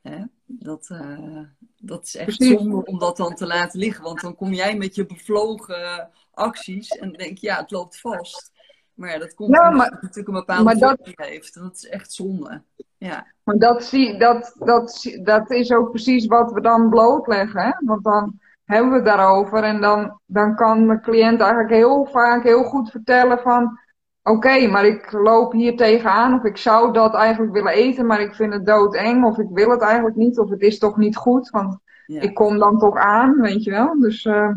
Hè? 0.02 0.24
Dat, 0.44 0.88
uh, 0.92 1.42
dat 1.76 2.06
is 2.06 2.16
echt 2.16 2.42
zonde 2.42 2.84
om 2.84 2.98
dat 2.98 3.16
dan 3.16 3.34
te 3.34 3.46
laten 3.46 3.78
liggen. 3.78 4.04
Want 4.04 4.20
dan 4.20 4.34
kom 4.34 4.52
jij 4.52 4.76
met 4.76 4.94
je 4.94 5.06
bevlogen 5.06 6.10
acties 6.30 6.88
en 6.88 7.12
denk 7.12 7.38
je, 7.38 7.46
ja, 7.46 7.60
het 7.60 7.70
loopt 7.70 8.00
vast. 8.00 8.52
Maar 9.00 9.10
ja, 9.10 9.18
dat 9.18 9.34
komt 9.34 9.54
ja, 9.54 9.70
maar, 9.70 9.90
natuurlijk 9.90 10.28
een 10.28 10.34
bepaalde 10.34 10.78
dat, 10.78 10.98
heeft. 11.14 11.54
Dat 11.54 11.74
is 11.74 11.88
echt 11.88 12.12
zonde. 12.12 12.62
Ja. 12.98 13.26
Maar 13.42 13.56
dat, 13.56 13.84
zie, 13.84 14.18
dat, 14.18 14.54
dat, 14.58 15.18
dat 15.22 15.50
is 15.50 15.72
ook 15.72 15.90
precies 15.90 16.26
wat 16.26 16.52
we 16.52 16.60
dan 16.60 16.88
blootleggen. 16.88 17.62
Hè? 17.62 17.72
Want 17.78 18.04
dan 18.04 18.38
hebben 18.64 18.90
we 18.90 18.96
het 18.96 19.04
daarover. 19.04 19.62
En 19.62 19.80
dan, 19.80 20.20
dan 20.26 20.56
kan 20.56 20.88
de 20.88 21.00
cliënt 21.00 21.40
eigenlijk 21.40 21.70
heel 21.70 22.04
vaak 22.04 22.42
heel 22.42 22.62
goed 22.62 22.90
vertellen 22.90 23.38
van... 23.38 23.78
Oké, 24.22 24.66
maar 24.66 24.86
ik 24.86 25.12
loop 25.12 25.52
hier 25.52 25.76
tegenaan. 25.76 26.34
Of 26.34 26.44
ik 26.44 26.56
zou 26.56 26.92
dat 26.92 27.14
eigenlijk 27.14 27.52
willen 27.52 27.72
eten, 27.72 28.06
maar 28.06 28.20
ik 28.20 28.34
vind 28.34 28.52
het 28.52 28.66
doodeng. 28.66 29.24
Of 29.24 29.38
ik 29.38 29.48
wil 29.50 29.70
het 29.70 29.82
eigenlijk 29.82 30.16
niet. 30.16 30.38
Of 30.38 30.50
het 30.50 30.60
is 30.60 30.78
toch 30.78 30.96
niet 30.96 31.16
goed. 31.16 31.50
Want 31.50 31.78
ik 32.06 32.34
kom 32.34 32.58
dan 32.58 32.78
toch 32.78 32.96
aan, 32.96 33.40
weet 33.40 33.64
je 33.64 33.70
wel. 33.70 33.98
Dus 33.98 34.24
uh, 34.24 34.50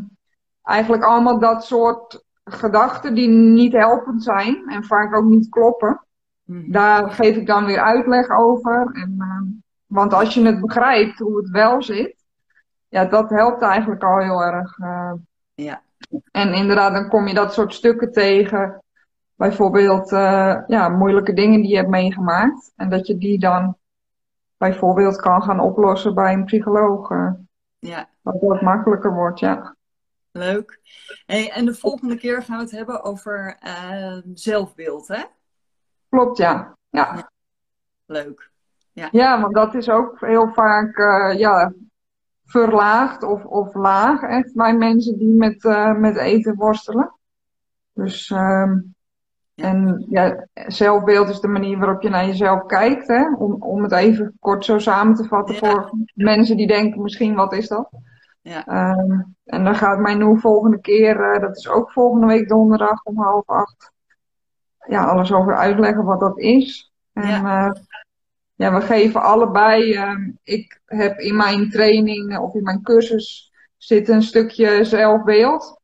eigenlijk 0.64 1.04
allemaal 1.04 1.40
dat 1.40 1.66
soort 1.66 2.23
gedachten 2.44 3.14
die 3.14 3.28
niet 3.30 3.74
helpend 3.74 4.24
zijn. 4.24 4.64
En 4.68 4.84
vaak 4.84 5.16
ook 5.16 5.26
niet 5.26 5.50
kloppen. 5.50 6.06
Mhm. 6.44 6.72
Daar 6.72 7.12
geef 7.12 7.36
ik 7.36 7.48
dan 7.48 7.66
weer 7.66 7.80
uitleg 7.80 8.30
over. 8.30 8.90
En, 8.94 9.16
uh, 9.18 9.62
want 9.86 10.14
als 10.14 10.34
je 10.34 10.46
het 10.46 10.62
begrijpt 10.62 11.20
hoe 11.20 11.38
het 11.38 11.50
wel 11.50 11.84
zit, 11.84 12.16
ja, 12.88 13.06
dat 13.06 13.30
helpt 13.30 13.62
eigenlijk 13.62 14.04
al 14.04 14.18
heel 14.18 14.44
erg. 14.44 14.78
Uh. 14.78 15.14
Ja. 15.54 15.82
En 16.32 16.54
inderdaad, 16.54 16.94
dan 16.94 17.10
kom 17.10 17.28
je 17.28 17.34
dat 17.34 17.54
soort 17.54 17.74
stukken 17.74 18.12
tegen. 18.12 18.84
Bijvoorbeeld 19.36 20.12
uh, 20.12 20.58
ja, 20.68 20.90
moeilijke 20.90 21.34
dingen 21.34 21.62
die 21.62 21.70
je 21.70 21.76
hebt 21.76 21.90
meegemaakt. 21.90 22.72
En 22.76 22.90
dat 22.90 23.08
je 23.08 23.18
die 23.18 23.40
dan 23.40 23.78
bijvoorbeeld 24.58 25.22
kan 25.22 25.44
gaan 25.44 25.60
oplossen 25.60 26.14
bij 26.14 26.34
een 26.34 26.46
psycholoog. 26.46 27.10
Uh, 27.10 27.32
ja. 27.80 28.08
Dat 28.22 28.36
het 28.40 28.62
makkelijker 28.62 29.14
wordt, 29.14 29.40
ja. 29.40 29.76
Leuk. 30.34 30.80
Hey, 31.26 31.52
en 31.52 31.66
de 31.66 31.74
volgende 31.74 32.18
keer 32.18 32.44
gaan 32.44 32.58
we 32.58 32.64
het 32.64 32.72
hebben 32.72 33.04
over 33.04 33.58
uh, 33.66 34.18
zelfbeeld, 34.34 35.08
hè? 35.08 35.24
Klopt, 36.10 36.38
ja. 36.38 36.78
ja. 36.90 37.32
Leuk. 38.06 38.52
Ja. 38.92 39.10
ja, 39.12 39.42
want 39.42 39.54
dat 39.54 39.76
is 39.76 39.90
ook 39.90 40.20
heel 40.20 40.54
vaak 40.54 40.98
uh, 40.98 41.40
ja, 41.40 41.74
verlaagd 42.46 43.24
of, 43.24 43.46
of 43.46 43.74
laag 43.74 44.22
echt 44.22 44.54
bij 44.54 44.78
mensen 44.78 45.18
die 45.18 45.34
met, 45.34 45.64
uh, 45.64 45.94
met 45.94 46.18
eten 46.18 46.56
worstelen. 46.56 47.16
Dus 47.94 48.30
um, 48.30 48.96
en 49.56 50.06
ja, 50.10 50.48
zelfbeeld 50.54 51.30
is 51.30 51.40
de 51.40 51.48
manier 51.48 51.78
waarop 51.78 52.02
je 52.02 52.10
naar 52.10 52.26
jezelf 52.26 52.66
kijkt. 52.66 53.08
Hè? 53.08 53.34
Om, 53.36 53.54
om 53.60 53.84
het 53.84 53.92
even 53.92 54.38
kort 54.40 54.66
zo 54.66 54.80
samen 54.80 55.16
te 55.16 55.28
vatten 55.28 55.56
voor 55.56 55.92
mensen 56.14 56.58
die 56.58 56.68
denken 56.68 57.02
misschien 57.02 57.36
wat 57.36 57.54
is 57.54 57.68
dat. 57.68 57.90
Ja. 58.44 58.92
Um, 58.98 59.36
en 59.46 59.64
dan 59.64 59.76
gaat 59.76 60.00
mijn 60.00 60.18
nu 60.18 60.40
volgende 60.40 60.80
keer, 60.80 61.36
uh, 61.36 61.42
dat 61.42 61.58
is 61.58 61.70
ook 61.70 61.92
volgende 61.92 62.28
week 62.28 62.50
donderdag 62.50 63.04
om 63.04 63.18
half 63.18 63.48
acht. 63.48 63.92
Ja, 64.88 65.06
alles 65.06 65.34
over 65.34 65.56
uitleggen 65.56 66.04
wat 66.04 66.20
dat 66.20 66.40
is. 66.40 66.94
En 67.14 67.28
ja. 67.28 67.68
Uh, 67.68 67.72
ja, 68.56 68.74
we 68.74 68.82
geven 68.82 69.22
allebei. 69.22 69.94
Uh, 69.94 70.28
ik 70.44 70.82
heb 70.86 71.20
in 71.20 71.36
mijn 71.36 71.70
training 71.70 72.38
of 72.38 72.54
in 72.54 72.64
mijn 72.64 72.82
cursus 72.82 73.52
zit 73.78 74.10
een 74.10 74.22
stukje 74.22 74.84
zelfbeeld. 74.84 75.82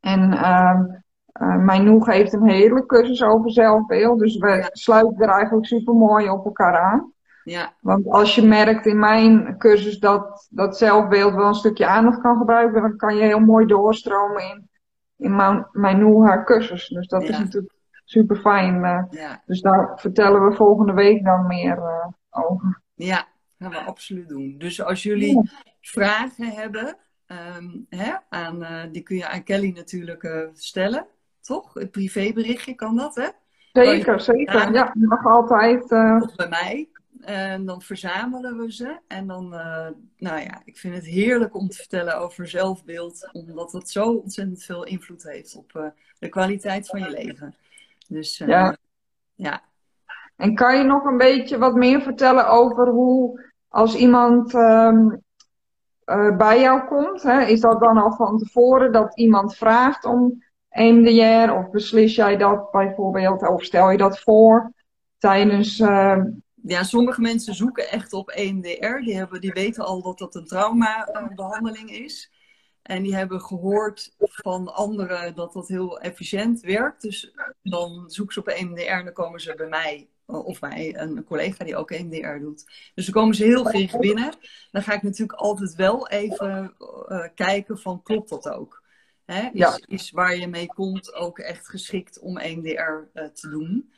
En 0.00 0.32
uh, 0.32 0.80
uh, 1.40 1.56
mijn 1.56 1.84
Noeg 1.84 2.06
heeft 2.06 2.32
een 2.32 2.48
hele 2.48 2.86
cursus 2.86 3.22
over 3.22 3.50
zelfbeeld. 3.50 4.18
Dus 4.18 4.36
we 4.36 4.68
sluiten 4.72 5.18
er 5.18 5.34
eigenlijk 5.34 5.66
super 5.66 5.94
mooi 5.94 6.30
op 6.30 6.44
elkaar 6.44 6.78
aan. 6.78 7.12
Ja. 7.44 7.72
Want 7.80 8.08
als 8.08 8.34
je 8.34 8.42
merkt 8.42 8.86
in 8.86 8.98
mijn 8.98 9.58
cursus 9.58 9.98
dat, 9.98 10.48
dat 10.50 10.78
zelfbeeld 10.78 11.34
wel 11.34 11.46
een 11.46 11.54
stukje 11.54 11.86
aandacht 11.86 12.20
kan 12.20 12.36
gebruiken, 12.36 12.82
dan 12.82 12.96
kan 12.96 13.16
je 13.16 13.22
heel 13.22 13.40
mooi 13.40 13.66
doorstromen 13.66 14.42
in, 14.42 14.68
in 15.16 15.36
mijn, 15.36 15.66
mijn 15.72 16.22
haar 16.22 16.44
cursus. 16.44 16.88
Dus 16.88 17.08
dat 17.08 17.22
is 17.22 17.38
natuurlijk 17.38 17.74
super 18.04 18.36
fijn. 18.36 18.74
Uh, 18.74 19.02
ja. 19.10 19.42
Dus 19.46 19.60
daar 19.60 19.92
vertellen 19.96 20.48
we 20.48 20.54
volgende 20.54 20.92
week 20.92 21.24
dan 21.24 21.46
meer 21.46 21.76
uh, 21.76 22.06
over. 22.30 22.82
Ja, 22.94 23.26
gaan 23.58 23.70
we 23.70 23.78
absoluut 23.78 24.28
doen. 24.28 24.54
Dus 24.58 24.82
als 24.82 25.02
jullie 25.02 25.50
vragen 25.80 26.46
hebben, 26.46 26.96
um, 27.56 27.86
hè, 27.88 28.12
aan, 28.28 28.62
uh, 28.62 28.82
die 28.90 29.02
kun 29.02 29.16
je 29.16 29.28
aan 29.28 29.42
Kelly 29.42 29.72
natuurlijk 29.74 30.50
stellen 30.52 31.06
toch? 31.40 31.74
Het 31.74 31.90
privéberichtje 31.90 32.74
kan 32.74 32.96
dat, 32.96 33.14
hè? 33.14 33.28
Zeker, 33.72 34.20
zeker. 34.20 34.72
Ja, 34.72 34.92
mag 34.94 35.26
altijd. 35.26 35.82
Of 36.22 36.34
bij 36.36 36.48
mij. 36.48 36.88
En 37.24 37.64
dan 37.64 37.82
verzamelen 37.82 38.56
we 38.56 38.72
ze. 38.72 38.98
En 39.08 39.26
dan, 39.26 39.44
uh, 39.44 39.88
nou 40.16 40.40
ja, 40.40 40.62
ik 40.64 40.78
vind 40.78 40.94
het 40.94 41.04
heerlijk 41.04 41.54
om 41.54 41.68
te 41.68 41.76
vertellen 41.76 42.18
over 42.18 42.48
zelfbeeld. 42.48 43.28
Omdat 43.32 43.72
het 43.72 43.90
zo 43.90 44.04
ontzettend 44.04 44.62
veel 44.62 44.84
invloed 44.84 45.22
heeft 45.22 45.56
op 45.56 45.72
uh, 45.76 45.86
de 46.18 46.28
kwaliteit 46.28 46.88
van 46.88 47.00
je 47.00 47.10
leven. 47.10 47.54
Dus 48.08 48.38
ja. 48.38 48.76
ja. 49.34 49.62
En 50.36 50.54
kan 50.54 50.76
je 50.78 50.84
nog 50.84 51.04
een 51.04 51.16
beetje 51.16 51.58
wat 51.58 51.74
meer 51.74 52.00
vertellen 52.00 52.48
over 52.48 52.88
hoe, 52.88 53.50
als 53.68 53.94
iemand 53.94 54.54
um, 54.54 55.22
bij 56.36 56.60
jou 56.60 56.86
komt, 56.86 57.22
hè, 57.22 57.42
is 57.42 57.60
dat 57.60 57.80
dan 57.80 57.98
al 57.98 58.12
van 58.12 58.38
tevoren 58.38 58.92
dat 58.92 59.16
iemand 59.16 59.56
vraagt 59.56 60.04
om 60.04 60.44
EMDR? 60.68 61.52
Of 61.52 61.70
beslis 61.70 62.14
jij 62.14 62.36
dat 62.36 62.70
bijvoorbeeld, 62.70 63.48
of 63.48 63.62
stel 63.62 63.90
je 63.90 63.98
dat 63.98 64.20
voor 64.20 64.72
tijdens. 65.18 65.82
Ja, 66.66 66.82
sommige 66.82 67.20
mensen 67.20 67.54
zoeken 67.54 67.90
echt 67.90 68.12
op 68.12 68.28
EMDR. 68.28 68.96
Die, 68.96 69.16
hebben, 69.16 69.40
die 69.40 69.52
weten 69.52 69.84
al 69.84 70.02
dat 70.02 70.18
dat 70.18 70.34
een 70.34 70.46
traumabehandeling 70.46 71.90
is. 71.90 72.32
En 72.82 73.02
die 73.02 73.14
hebben 73.14 73.40
gehoord 73.40 74.14
van 74.18 74.74
anderen 74.74 75.34
dat 75.34 75.52
dat 75.52 75.68
heel 75.68 76.00
efficiënt 76.00 76.60
werkt. 76.60 77.02
Dus 77.02 77.32
dan 77.62 78.10
zoeken 78.10 78.34
ze 78.34 78.40
op 78.40 78.48
EMDR 78.48 78.80
en 78.80 79.04
dan 79.04 79.12
komen 79.12 79.40
ze 79.40 79.54
bij 79.54 79.68
mij 79.68 80.08
of 80.26 80.58
bij 80.58 80.96
een 80.98 81.24
collega 81.24 81.64
die 81.64 81.76
ook 81.76 81.90
EMDR 81.90 82.38
doet. 82.38 82.64
Dus 82.94 83.04
dan 83.04 83.14
komen 83.14 83.34
ze 83.34 83.44
heel 83.44 83.64
gericht 83.64 83.98
binnen. 83.98 84.34
Dan 84.70 84.82
ga 84.82 84.92
ik 84.92 85.02
natuurlijk 85.02 85.38
altijd 85.38 85.74
wel 85.74 86.08
even 86.08 86.74
uh, 87.08 87.26
kijken 87.34 87.78
van 87.78 88.02
klopt 88.02 88.28
dat 88.28 88.48
ook. 88.48 88.82
Hè, 89.24 89.48
is, 89.52 89.84
is 89.86 90.10
waar 90.10 90.36
je 90.36 90.46
mee 90.46 90.66
komt 90.66 91.14
ook 91.14 91.38
echt 91.38 91.68
geschikt 91.68 92.18
om 92.18 92.38
EMDR 92.38 92.70
uh, 93.14 93.24
te 93.24 93.48
doen. 93.48 93.92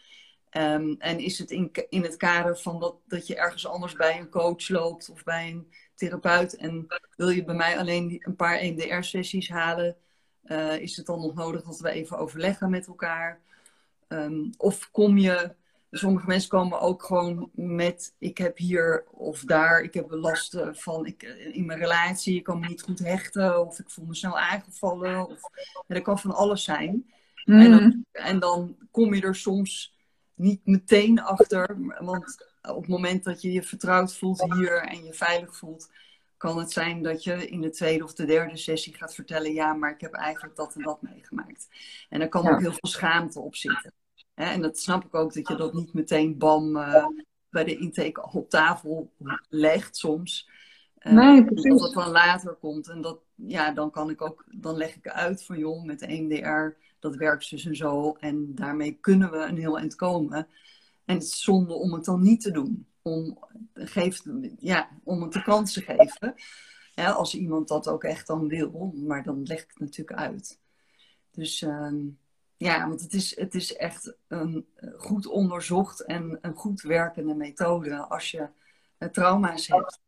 Um, 0.56 0.96
en 0.98 1.18
is 1.18 1.38
het 1.38 1.50
in, 1.50 1.70
in 1.88 2.02
het 2.02 2.16
kader 2.16 2.58
van 2.58 2.80
dat, 2.80 2.96
dat 3.06 3.26
je 3.26 3.36
ergens 3.36 3.66
anders 3.66 3.92
bij 3.92 4.18
een 4.18 4.28
coach 4.28 4.68
loopt 4.68 5.10
of 5.10 5.24
bij 5.24 5.50
een 5.50 5.72
therapeut 5.94 6.56
en 6.56 6.86
wil 7.16 7.28
je 7.28 7.44
bij 7.44 7.54
mij 7.54 7.78
alleen 7.78 8.20
een 8.20 8.36
paar 8.36 8.56
EMDR-sessies 8.56 9.48
halen, 9.48 9.96
uh, 10.44 10.78
is 10.78 10.96
het 10.96 11.06
dan 11.06 11.20
nog 11.20 11.34
nodig 11.34 11.62
dat 11.62 11.80
we 11.80 11.90
even 11.90 12.18
overleggen 12.18 12.70
met 12.70 12.86
elkaar? 12.86 13.40
Um, 14.08 14.50
of 14.56 14.90
kom 14.90 15.18
je 15.18 15.54
sommige 15.90 16.26
mensen 16.26 16.48
komen 16.48 16.80
ook 16.80 17.02
gewoon 17.02 17.50
met: 17.54 18.14
ik 18.18 18.38
heb 18.38 18.58
hier 18.58 19.04
of 19.10 19.40
daar, 19.40 19.80
ik 19.80 19.94
heb 19.94 20.10
last 20.10 20.58
van 20.72 21.06
ik, 21.06 21.22
in 21.52 21.66
mijn 21.66 21.78
relatie, 21.78 22.36
ik 22.36 22.44
kan 22.44 22.60
me 22.60 22.66
niet 22.66 22.82
goed 22.82 22.98
hechten, 22.98 23.66
of 23.66 23.78
ik 23.78 23.90
voel 23.90 24.06
me 24.06 24.14
snel 24.14 24.38
aangevallen. 24.38 25.26
Of, 25.26 25.40
ja, 25.86 25.94
dat 25.94 26.02
kan 26.02 26.18
van 26.18 26.34
alles 26.34 26.64
zijn. 26.64 27.10
En, 27.44 27.70
dan, 27.70 27.82
mm. 27.82 28.04
en 28.12 28.38
dan 28.38 28.76
kom 28.90 29.14
je 29.14 29.22
er 29.22 29.34
soms 29.34 29.95
niet 30.36 30.66
meteen 30.66 31.20
achter, 31.20 31.76
want 31.98 32.48
op 32.62 32.80
het 32.80 32.88
moment 32.88 33.24
dat 33.24 33.42
je 33.42 33.52
je 33.52 33.62
vertrouwd 33.62 34.16
voelt 34.16 34.54
hier 34.54 34.82
en 34.82 35.04
je 35.04 35.12
veilig 35.12 35.56
voelt, 35.56 35.90
kan 36.36 36.58
het 36.58 36.72
zijn 36.72 37.02
dat 37.02 37.24
je 37.24 37.48
in 37.48 37.60
de 37.60 37.70
tweede 37.70 38.04
of 38.04 38.14
de 38.14 38.24
derde 38.24 38.56
sessie 38.56 38.94
gaat 38.94 39.14
vertellen: 39.14 39.52
ja, 39.52 39.72
maar 39.72 39.90
ik 39.90 40.00
heb 40.00 40.12
eigenlijk 40.12 40.56
dat 40.56 40.74
en 40.74 40.82
dat 40.82 41.02
meegemaakt. 41.02 41.68
En 42.08 42.18
dan 42.18 42.28
kan 42.28 42.48
ook 42.48 42.60
heel 42.60 42.72
veel 42.72 42.90
schaamte 42.90 43.40
op 43.40 43.56
zitten. 43.56 43.92
En 44.34 44.60
dat 44.60 44.78
snap 44.78 45.04
ik 45.04 45.14
ook, 45.14 45.34
dat 45.34 45.48
je 45.48 45.56
dat 45.56 45.74
niet 45.74 45.92
meteen 45.92 46.38
bam 46.38 46.76
uh, 46.76 47.06
bij 47.50 47.64
de 47.64 47.76
intake 47.76 48.28
op 48.32 48.50
tafel 48.50 49.12
legt 49.48 49.96
soms. 49.96 50.48
Uh, 50.98 51.12
nee, 51.12 51.44
precies. 51.44 51.70
Dat 51.70 51.80
het 51.80 51.92
dan 51.92 52.10
later 52.10 52.54
komt. 52.54 52.88
En 52.88 53.00
dat, 53.00 53.18
ja, 53.34 53.70
dan 53.70 53.90
kan 53.90 54.10
ik 54.10 54.22
ook, 54.22 54.44
dan 54.50 54.76
leg 54.76 54.96
ik 54.96 55.08
uit 55.08 55.44
van 55.44 55.58
joh, 55.58 55.84
met 55.84 55.98
de 55.98 56.06
EMDR, 56.06 56.76
dat 57.10 57.16
werkt 57.16 57.50
dus 57.50 57.64
en 57.64 57.76
zo. 57.76 58.16
En 58.20 58.54
daarmee 58.54 58.98
kunnen 59.00 59.30
we 59.30 59.38
een 59.38 59.58
heel 59.58 59.78
eind 59.78 59.94
komen. 59.94 60.48
En 61.04 61.14
het 61.14 61.22
is 61.24 61.42
zonde 61.42 61.74
om 61.74 61.92
het 61.92 62.04
dan 62.04 62.22
niet 62.22 62.40
te 62.40 62.50
doen. 62.50 62.86
Om, 63.02 63.38
geeft, 63.74 64.24
ja, 64.58 64.88
om 65.04 65.22
het 65.22 65.32
de 65.32 65.42
kans 65.42 65.72
te 65.72 65.80
geven. 65.80 66.34
Als 66.94 67.34
iemand 67.34 67.68
dat 67.68 67.88
ook 67.88 68.04
echt 68.04 68.26
dan 68.26 68.48
wil. 68.48 68.92
Maar 68.94 69.22
dan 69.22 69.42
leg 69.42 69.62
ik 69.62 69.68
het 69.68 69.78
natuurlijk 69.80 70.18
uit. 70.18 70.60
Dus... 71.30 71.62
Uh, 71.62 71.92
ja, 72.58 72.88
want 72.88 73.00
het 73.00 73.12
is, 73.12 73.36
het 73.36 73.54
is 73.54 73.76
echt 73.76 74.14
een 74.28 74.66
goed 74.96 75.26
onderzocht 75.26 76.04
en 76.04 76.38
een 76.40 76.54
goed 76.54 76.80
werkende 76.80 77.34
methode 77.34 77.96
als 77.96 78.30
je 78.30 78.48
uh, 78.98 79.08
trauma's 79.08 79.66
hebt. 79.66 80.00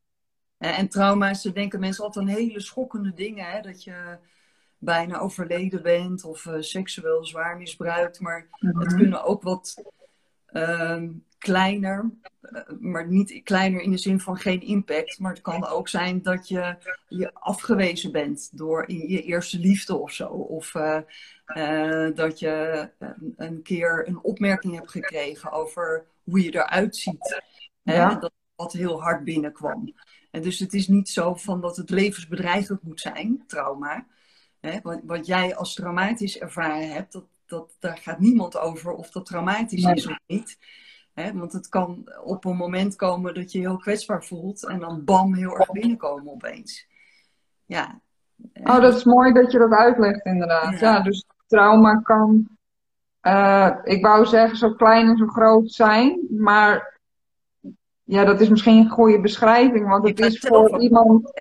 En 0.59 0.88
trauma's, 0.88 1.42
denken 1.42 1.80
mensen 1.80 2.05
altijd 2.05 2.28
aan 2.28 2.34
hele 2.34 2.61
schokkende 2.61 3.14
dingen. 3.14 3.51
Hè? 3.51 3.61
Dat 3.61 3.84
je 3.84 4.18
bijna 4.79 5.18
overleden 5.18 5.83
bent 5.83 6.24
of 6.24 6.45
uh, 6.45 6.55
seksueel 6.61 7.24
zwaar 7.24 7.57
misbruikt. 7.57 8.20
Maar 8.20 8.47
het 8.51 8.74
mhm. 8.74 8.97
kunnen 8.97 9.24
ook 9.24 9.43
wat 9.43 9.83
ehm, 10.47 11.11
kleiner, 11.39 12.11
maar 12.81 13.09
niet 13.09 13.41
kleiner 13.43 13.81
in 13.81 13.91
de 13.91 13.99
zin 13.99 14.20
van 14.20 14.37
geen 14.37 14.61
impact. 14.61 15.18
Maar 15.18 15.33
het 15.33 15.41
kan 15.41 15.66
ook 15.66 15.89
zijn 15.89 16.22
dat 16.22 16.49
je 16.49 16.76
je 17.09 17.35
afgewezen 17.35 18.12
bent 18.12 18.59
door 18.59 18.89
in 18.89 19.09
je 19.09 19.22
eerste 19.22 19.59
liefde 19.59 19.97
of 19.97 20.12
zo. 20.12 20.26
Of 20.29 20.74
uh, 20.74 22.09
dat 22.14 22.39
je 22.39 22.89
een, 22.99 23.35
een, 23.37 23.62
keer 23.62 24.09
een 24.09 24.22
opmerking 24.22 24.74
hebt 24.74 24.91
gekregen 24.91 25.53
over 25.53 26.07
hoe 26.24 26.43
je 26.43 26.55
eruit 26.55 26.97
ziet. 26.97 27.43
Ja. 27.83 28.14
Dat 28.14 28.33
wat 28.59 28.72
heel 28.72 29.03
hard 29.03 29.24
binnenkwam. 29.24 29.95
En 30.31 30.43
dus 30.43 30.59
het 30.59 30.74
is 30.74 30.89
niet 30.89 31.09
zo 31.09 31.35
van 31.35 31.61
dat 31.61 31.76
het 31.76 31.91
levensbedreigend 31.91 32.83
moet 32.83 33.01
zijn, 33.01 33.45
trauma. 33.47 34.07
Hè? 34.61 34.78
Wat, 34.82 35.00
wat 35.04 35.26
jij 35.26 35.56
als 35.56 35.74
traumatisch 35.74 36.38
ervaren 36.38 36.92
hebt, 36.92 37.12
dat, 37.12 37.24
dat, 37.46 37.76
daar 37.78 37.98
gaat 37.98 38.18
niemand 38.18 38.59
over 38.59 38.92
of 38.92 39.11
dat 39.11 39.26
traumatisch 39.26 39.84
is 39.84 40.06
of 40.06 40.18
niet. 40.26 40.59
Hè? 41.14 41.32
Want 41.32 41.52
het 41.52 41.68
kan 41.68 42.12
op 42.24 42.44
een 42.44 42.56
moment 42.56 42.96
komen 42.96 43.34
dat 43.34 43.52
je 43.52 43.59
heel 43.59 43.76
kwetsbaar 43.76 44.24
voelt 44.24 44.66
en 44.66 44.78
dan 44.78 45.04
bam, 45.04 45.34
heel 45.34 45.59
erg 45.59 45.70
binnenkomen 45.70 46.32
opeens. 46.32 46.86
Ja. 47.64 48.00
Oh, 48.52 48.80
dat 48.80 48.96
is 48.96 49.04
mooi 49.04 49.32
dat 49.32 49.52
je 49.52 49.59
dat 49.59 49.72
uitlegt, 49.72 50.24
inderdaad. 50.24 50.80
Ja, 50.80 50.94
ja 50.94 51.00
dus 51.00 51.24
trauma 51.46 52.00
kan, 52.00 52.48
uh, 53.22 53.76
ik 53.82 54.04
wou 54.04 54.26
zeggen, 54.26 54.59
zo 54.59 54.74
klein 54.74 55.09
en 55.09 55.16
zo 55.16 55.26
groot 55.26 55.72
zijn. 55.72 56.26
Maar 56.30 57.00
ja, 58.04 58.24
dat 58.24 58.40
is 58.40 58.48
misschien 58.48 58.76
een 58.76 58.90
goede 58.90 59.20
beschrijving. 59.20 59.88
Want 59.88 60.09
het 60.09 60.20
is 60.20 60.38
voor 60.38 60.80
iemand, 60.80 61.32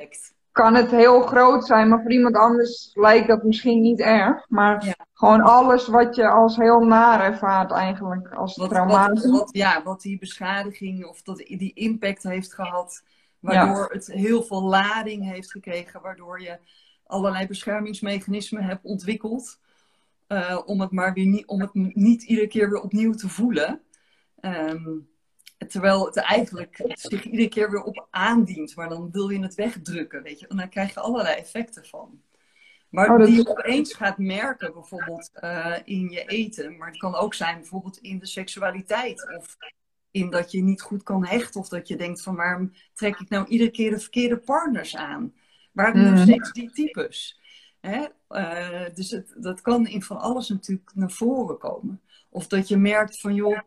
kan 0.57 0.75
het 0.75 0.91
heel 0.91 1.21
groot 1.21 1.65
zijn, 1.65 1.89
maar 1.89 2.01
voor 2.01 2.11
iemand 2.11 2.35
anders 2.35 2.91
lijkt 2.93 3.27
dat 3.27 3.43
misschien 3.43 3.81
niet 3.81 3.99
erg. 3.99 4.45
Maar 4.49 4.85
Ja. 4.85 4.95
gewoon 5.13 5.41
alles 5.41 5.87
wat 5.87 6.15
je 6.15 6.27
als 6.29 6.55
heel 6.55 6.79
naar 6.79 7.23
ervaart 7.23 7.71
eigenlijk, 7.71 8.33
als 8.33 8.55
Wat, 8.55 8.69
traumatisch. 8.69 9.23
wat, 9.23 9.39
wat, 9.39 9.49
ja, 9.51 9.83
wat 9.83 10.01
die 10.01 10.17
beschadiging 10.19 11.05
of 11.05 11.21
dat, 11.21 11.37
die 11.37 11.73
impact 11.73 12.23
heeft 12.23 12.53
gehad, 12.53 13.03
waardoor 13.39 13.89
het 13.91 14.07
heel 14.07 14.43
veel 14.43 14.63
lading 14.63 15.31
heeft 15.31 15.51
gekregen, 15.51 16.01
waardoor 16.01 16.41
je 16.41 16.57
allerlei 17.05 17.47
beschermingsmechanismen 17.47 18.63
hebt 18.63 18.85
ontwikkeld. 18.85 19.59
eh, 20.27 20.61
om 20.65 20.81
het 20.81 20.91
maar 20.91 21.13
weer 21.13 21.25
niet, 21.25 21.45
om 21.47 21.61
het 21.61 21.73
niet 21.95 22.23
iedere 22.23 22.47
keer 22.47 22.69
weer 22.69 22.81
opnieuw 22.81 23.13
te 23.13 23.29
voelen. 23.29 23.81
Ehm, 24.39 24.97
terwijl 25.67 26.05
het 26.05 26.15
eigenlijk 26.15 26.81
zich 26.93 27.23
iedere 27.23 27.49
keer 27.49 27.71
weer 27.71 27.83
op 27.83 28.07
aandient, 28.09 28.75
maar 28.75 28.89
dan 28.89 29.11
wil 29.11 29.29
je 29.29 29.39
het 29.39 29.55
wegdrukken, 29.55 30.23
weet 30.23 30.39
je. 30.39 30.47
En 30.47 30.57
dan 30.57 30.69
krijg 30.69 30.93
je 30.93 30.99
allerlei 30.99 31.35
effecten 31.35 31.85
van. 31.85 32.21
Maar 32.89 33.09
Oh, 33.11 33.17
die 33.25 33.27
is- 33.27 33.41
je 33.43 33.49
opeens 33.49 33.93
gaat 33.93 34.17
merken, 34.17 34.73
bijvoorbeeld 34.73 35.29
eh, 35.33 35.75
in 35.83 36.09
je 36.09 36.23
eten. 36.25 36.77
Maar 36.77 36.87
het 36.87 36.97
kan 36.97 37.15
ook 37.15 37.33
zijn 37.33 37.55
bijvoorbeeld 37.55 37.97
in 37.97 38.19
de 38.19 38.25
seksualiteit. 38.25 39.35
Of 39.37 39.57
in 40.11 40.29
dat 40.29 40.51
je 40.51 40.61
niet 40.63 40.81
goed 40.81 41.03
kan 41.03 41.25
hechten. 41.25 41.59
Of 41.61 41.67
dat 41.69 41.87
je 41.87 41.95
denkt 41.97 42.21
van 42.21 42.35
waarom 42.35 42.73
trek 42.93 43.19
ik 43.19 43.29
nou 43.29 43.47
iedere 43.47 43.71
keer 43.71 43.89
de 43.91 43.99
verkeerde 43.99 44.37
partners 44.37 44.95
aan? 44.95 45.33
Waarom 45.71 46.01
nog 46.01 46.13
Mhm. 46.13 46.21
steeds 46.23 46.51
die 46.51 46.71
types? 46.71 47.39
Hè? 47.79 48.05
Eh, 48.27 48.93
dus 48.95 49.11
het, 49.11 49.35
dat 49.37 49.61
kan 49.61 49.87
in 49.87 50.03
van 50.03 50.17
alles 50.19 50.49
natuurlijk 50.49 50.91
naar 50.95 51.11
voren 51.11 51.57
komen. 51.57 52.01
Of 52.29 52.47
dat 52.47 52.67
je 52.67 52.77
merkt 52.77 53.19
van 53.19 53.35
joh, 53.35 53.59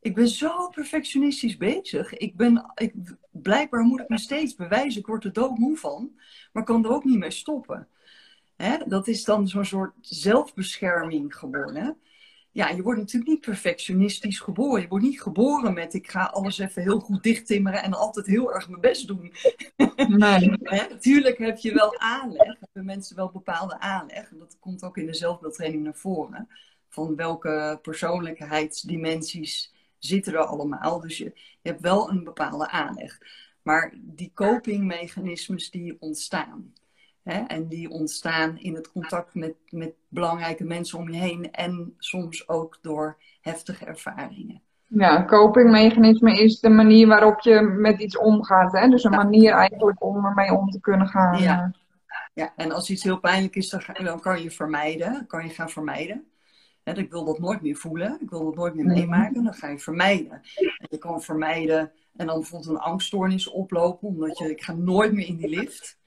ik 0.00 0.14
ben 0.14 0.28
zo 0.28 0.68
perfectionistisch 0.68 1.56
bezig. 1.56 2.14
Ik 2.14 2.36
ben, 2.36 2.72
ik, 2.74 2.94
blijkbaar 3.30 3.82
moet 3.82 4.00
ik 4.00 4.08
me 4.08 4.18
steeds 4.18 4.54
bewijzen. 4.54 5.00
Ik 5.00 5.06
word 5.06 5.24
er 5.24 5.32
doodmoe 5.32 5.76
van. 5.76 6.20
Maar 6.52 6.64
kan 6.64 6.84
er 6.84 6.90
ook 6.90 7.04
niet 7.04 7.18
mee 7.18 7.30
stoppen. 7.30 7.88
Hè? 8.56 8.76
Dat 8.86 9.08
is 9.08 9.24
dan 9.24 9.48
zo'n 9.48 9.64
soort 9.64 9.94
zelfbescherming 10.00 11.34
geworden. 11.36 11.98
Ja, 12.52 12.68
je 12.68 12.82
wordt 12.82 12.98
natuurlijk 12.98 13.30
niet 13.30 13.40
perfectionistisch 13.40 14.40
geboren. 14.40 14.82
Je 14.82 14.88
wordt 14.88 15.04
niet 15.04 15.22
geboren 15.22 15.74
met 15.74 15.94
ik 15.94 16.10
ga 16.10 16.24
alles 16.24 16.58
even 16.58 16.82
heel 16.82 17.00
goed 17.00 17.22
dichttimmeren 17.22 17.82
en 17.82 17.92
altijd 17.92 18.26
heel 18.26 18.54
erg 18.54 18.68
mijn 18.68 18.80
best 18.80 19.06
doen. 19.06 19.32
Nee. 20.08 20.50
Natuurlijk 20.90 21.38
heb 21.38 21.58
je 21.58 21.74
wel 21.74 21.98
aanleg, 21.98 22.56
hebben 22.60 22.84
mensen 22.84 23.16
wel 23.16 23.30
bepaalde 23.30 23.80
aanleg. 23.80 24.30
En 24.30 24.38
dat 24.38 24.56
komt 24.60 24.82
ook 24.82 24.96
in 24.96 25.06
de 25.06 25.14
zelfbeeldtraining 25.14 25.82
naar 25.82 25.96
voren. 25.96 26.48
Van 26.88 27.16
welke 27.16 27.78
persoonlijkheidsdimensies 27.82 29.72
zitten 30.00 30.32
er 30.32 30.38
allemaal. 30.46 31.00
Dus 31.00 31.18
je, 31.18 31.24
je 31.62 31.68
hebt 31.68 31.80
wel 31.80 32.10
een 32.10 32.24
bepaalde 32.24 32.68
aanleg. 32.68 33.18
Maar 33.62 33.92
die 33.96 34.30
copingmechanismes 34.34 35.70
die 35.70 35.96
ontstaan. 36.00 36.72
Hè? 37.22 37.38
En 37.40 37.68
die 37.68 37.90
ontstaan 37.90 38.58
in 38.58 38.74
het 38.74 38.92
contact 38.92 39.34
met, 39.34 39.54
met 39.70 39.92
belangrijke 40.08 40.64
mensen 40.64 40.98
om 40.98 41.10
je 41.10 41.18
heen. 41.18 41.50
En 41.52 41.94
soms 41.98 42.48
ook 42.48 42.78
door 42.82 43.16
heftige 43.40 43.84
ervaringen. 43.84 44.62
Ja, 44.86 45.24
copingmechanisme 45.24 46.40
is 46.40 46.60
de 46.60 46.68
manier 46.68 47.06
waarop 47.06 47.40
je 47.40 47.60
met 47.60 48.00
iets 48.00 48.18
omgaat. 48.18 48.72
Hè? 48.72 48.88
Dus 48.88 49.04
een 49.04 49.12
Ja. 49.12 49.16
manier 49.22 49.52
eigenlijk 49.52 50.04
om 50.04 50.24
ermee 50.24 50.52
om 50.52 50.70
te 50.70 50.80
kunnen 50.80 51.06
gaan. 51.06 51.42
Ja. 51.42 51.72
Ja, 52.34 52.52
en 52.56 52.72
als 52.72 52.90
iets 52.90 53.02
heel 53.02 53.20
pijnlijk 53.20 53.56
is, 53.56 53.68
dan, 53.68 53.82
dan 54.02 54.20
kan 54.20 54.42
je 54.42 54.50
vermijden. 54.50 55.26
Kan 55.26 55.44
je 55.44 55.50
gaan 55.50 55.70
vermijden. 55.70 56.30
Ik 56.98 57.10
wil 57.10 57.24
dat 57.24 57.38
nooit 57.38 57.62
meer 57.62 57.76
voelen. 57.76 58.18
Ik 58.20 58.30
wil 58.30 58.44
dat 58.44 58.54
nooit 58.54 58.74
meer 58.74 58.86
meemaken. 58.86 59.44
Dan 59.44 59.54
ga 59.54 59.68
je 59.68 59.78
vermijden. 59.78 60.30
En 60.56 60.86
je 60.90 60.98
kan 60.98 61.22
vermijden 61.22 61.92
en 62.16 62.26
dan 62.26 62.38
bijvoorbeeld 62.38 62.70
een 62.70 62.78
angststoornis 62.78 63.48
oplopen. 63.48 64.08
Omdat 64.08 64.38
je, 64.38 64.50
ik 64.50 64.62
ga 64.62 64.72
nooit 64.72 65.12
meer 65.12 65.26
in 65.26 65.36
die 65.36 65.48
lift. 65.48 65.98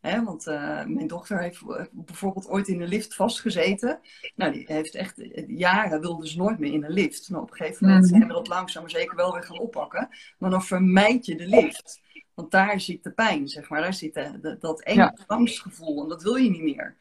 Hè, 0.00 0.24
want 0.24 0.46
eh, 0.46 0.84
mijn 0.84 1.06
dochter 1.06 1.40
heeft 1.40 1.60
eh, 1.68 1.84
bijvoorbeeld 1.92 2.48
ooit 2.48 2.68
in 2.68 2.78
de 2.78 2.86
lift 2.88 3.14
vastgezeten. 3.14 4.00
Nou, 4.34 4.52
die 4.52 4.64
heeft 4.66 4.94
echt 4.94 5.18
eh, 5.18 5.44
jaren 5.48 6.00
wilde 6.00 6.28
ze 6.28 6.36
nooit 6.36 6.58
meer 6.58 6.72
in 6.72 6.84
een 6.84 6.92
lift. 6.92 7.28
Nou, 7.30 7.42
op 7.42 7.50
een 7.50 7.56
gegeven 7.56 7.86
moment 7.86 8.04
Mhm. 8.04 8.14
zijn 8.16 8.28
we 8.28 8.34
dat 8.34 8.48
langzaam 8.48 8.82
maar 8.82 8.90
zeker 8.90 9.16
wel 9.16 9.32
weer 9.32 9.42
gaan 9.42 9.58
oppakken. 9.58 10.08
Maar 10.38 10.50
dan 10.50 10.62
vermijd 10.62 11.26
je 11.26 11.36
de 11.36 11.46
lift. 11.46 12.00
Want 12.34 12.50
daar 12.50 12.80
zit 12.80 13.02
de 13.04 13.10
pijn, 13.12 13.48
zeg 13.48 13.68
maar. 13.68 13.80
Daar 13.80 13.94
zit 13.94 14.14
de, 14.14 14.38
de- 14.40 14.56
dat 14.60 14.82
enge 14.82 15.00
Ja. 15.00 15.16
angstgevoel. 15.26 16.02
En 16.02 16.08
dat 16.08 16.22
wil 16.22 16.34
je 16.36 16.50
niet 16.50 16.62
meer. 16.62 16.96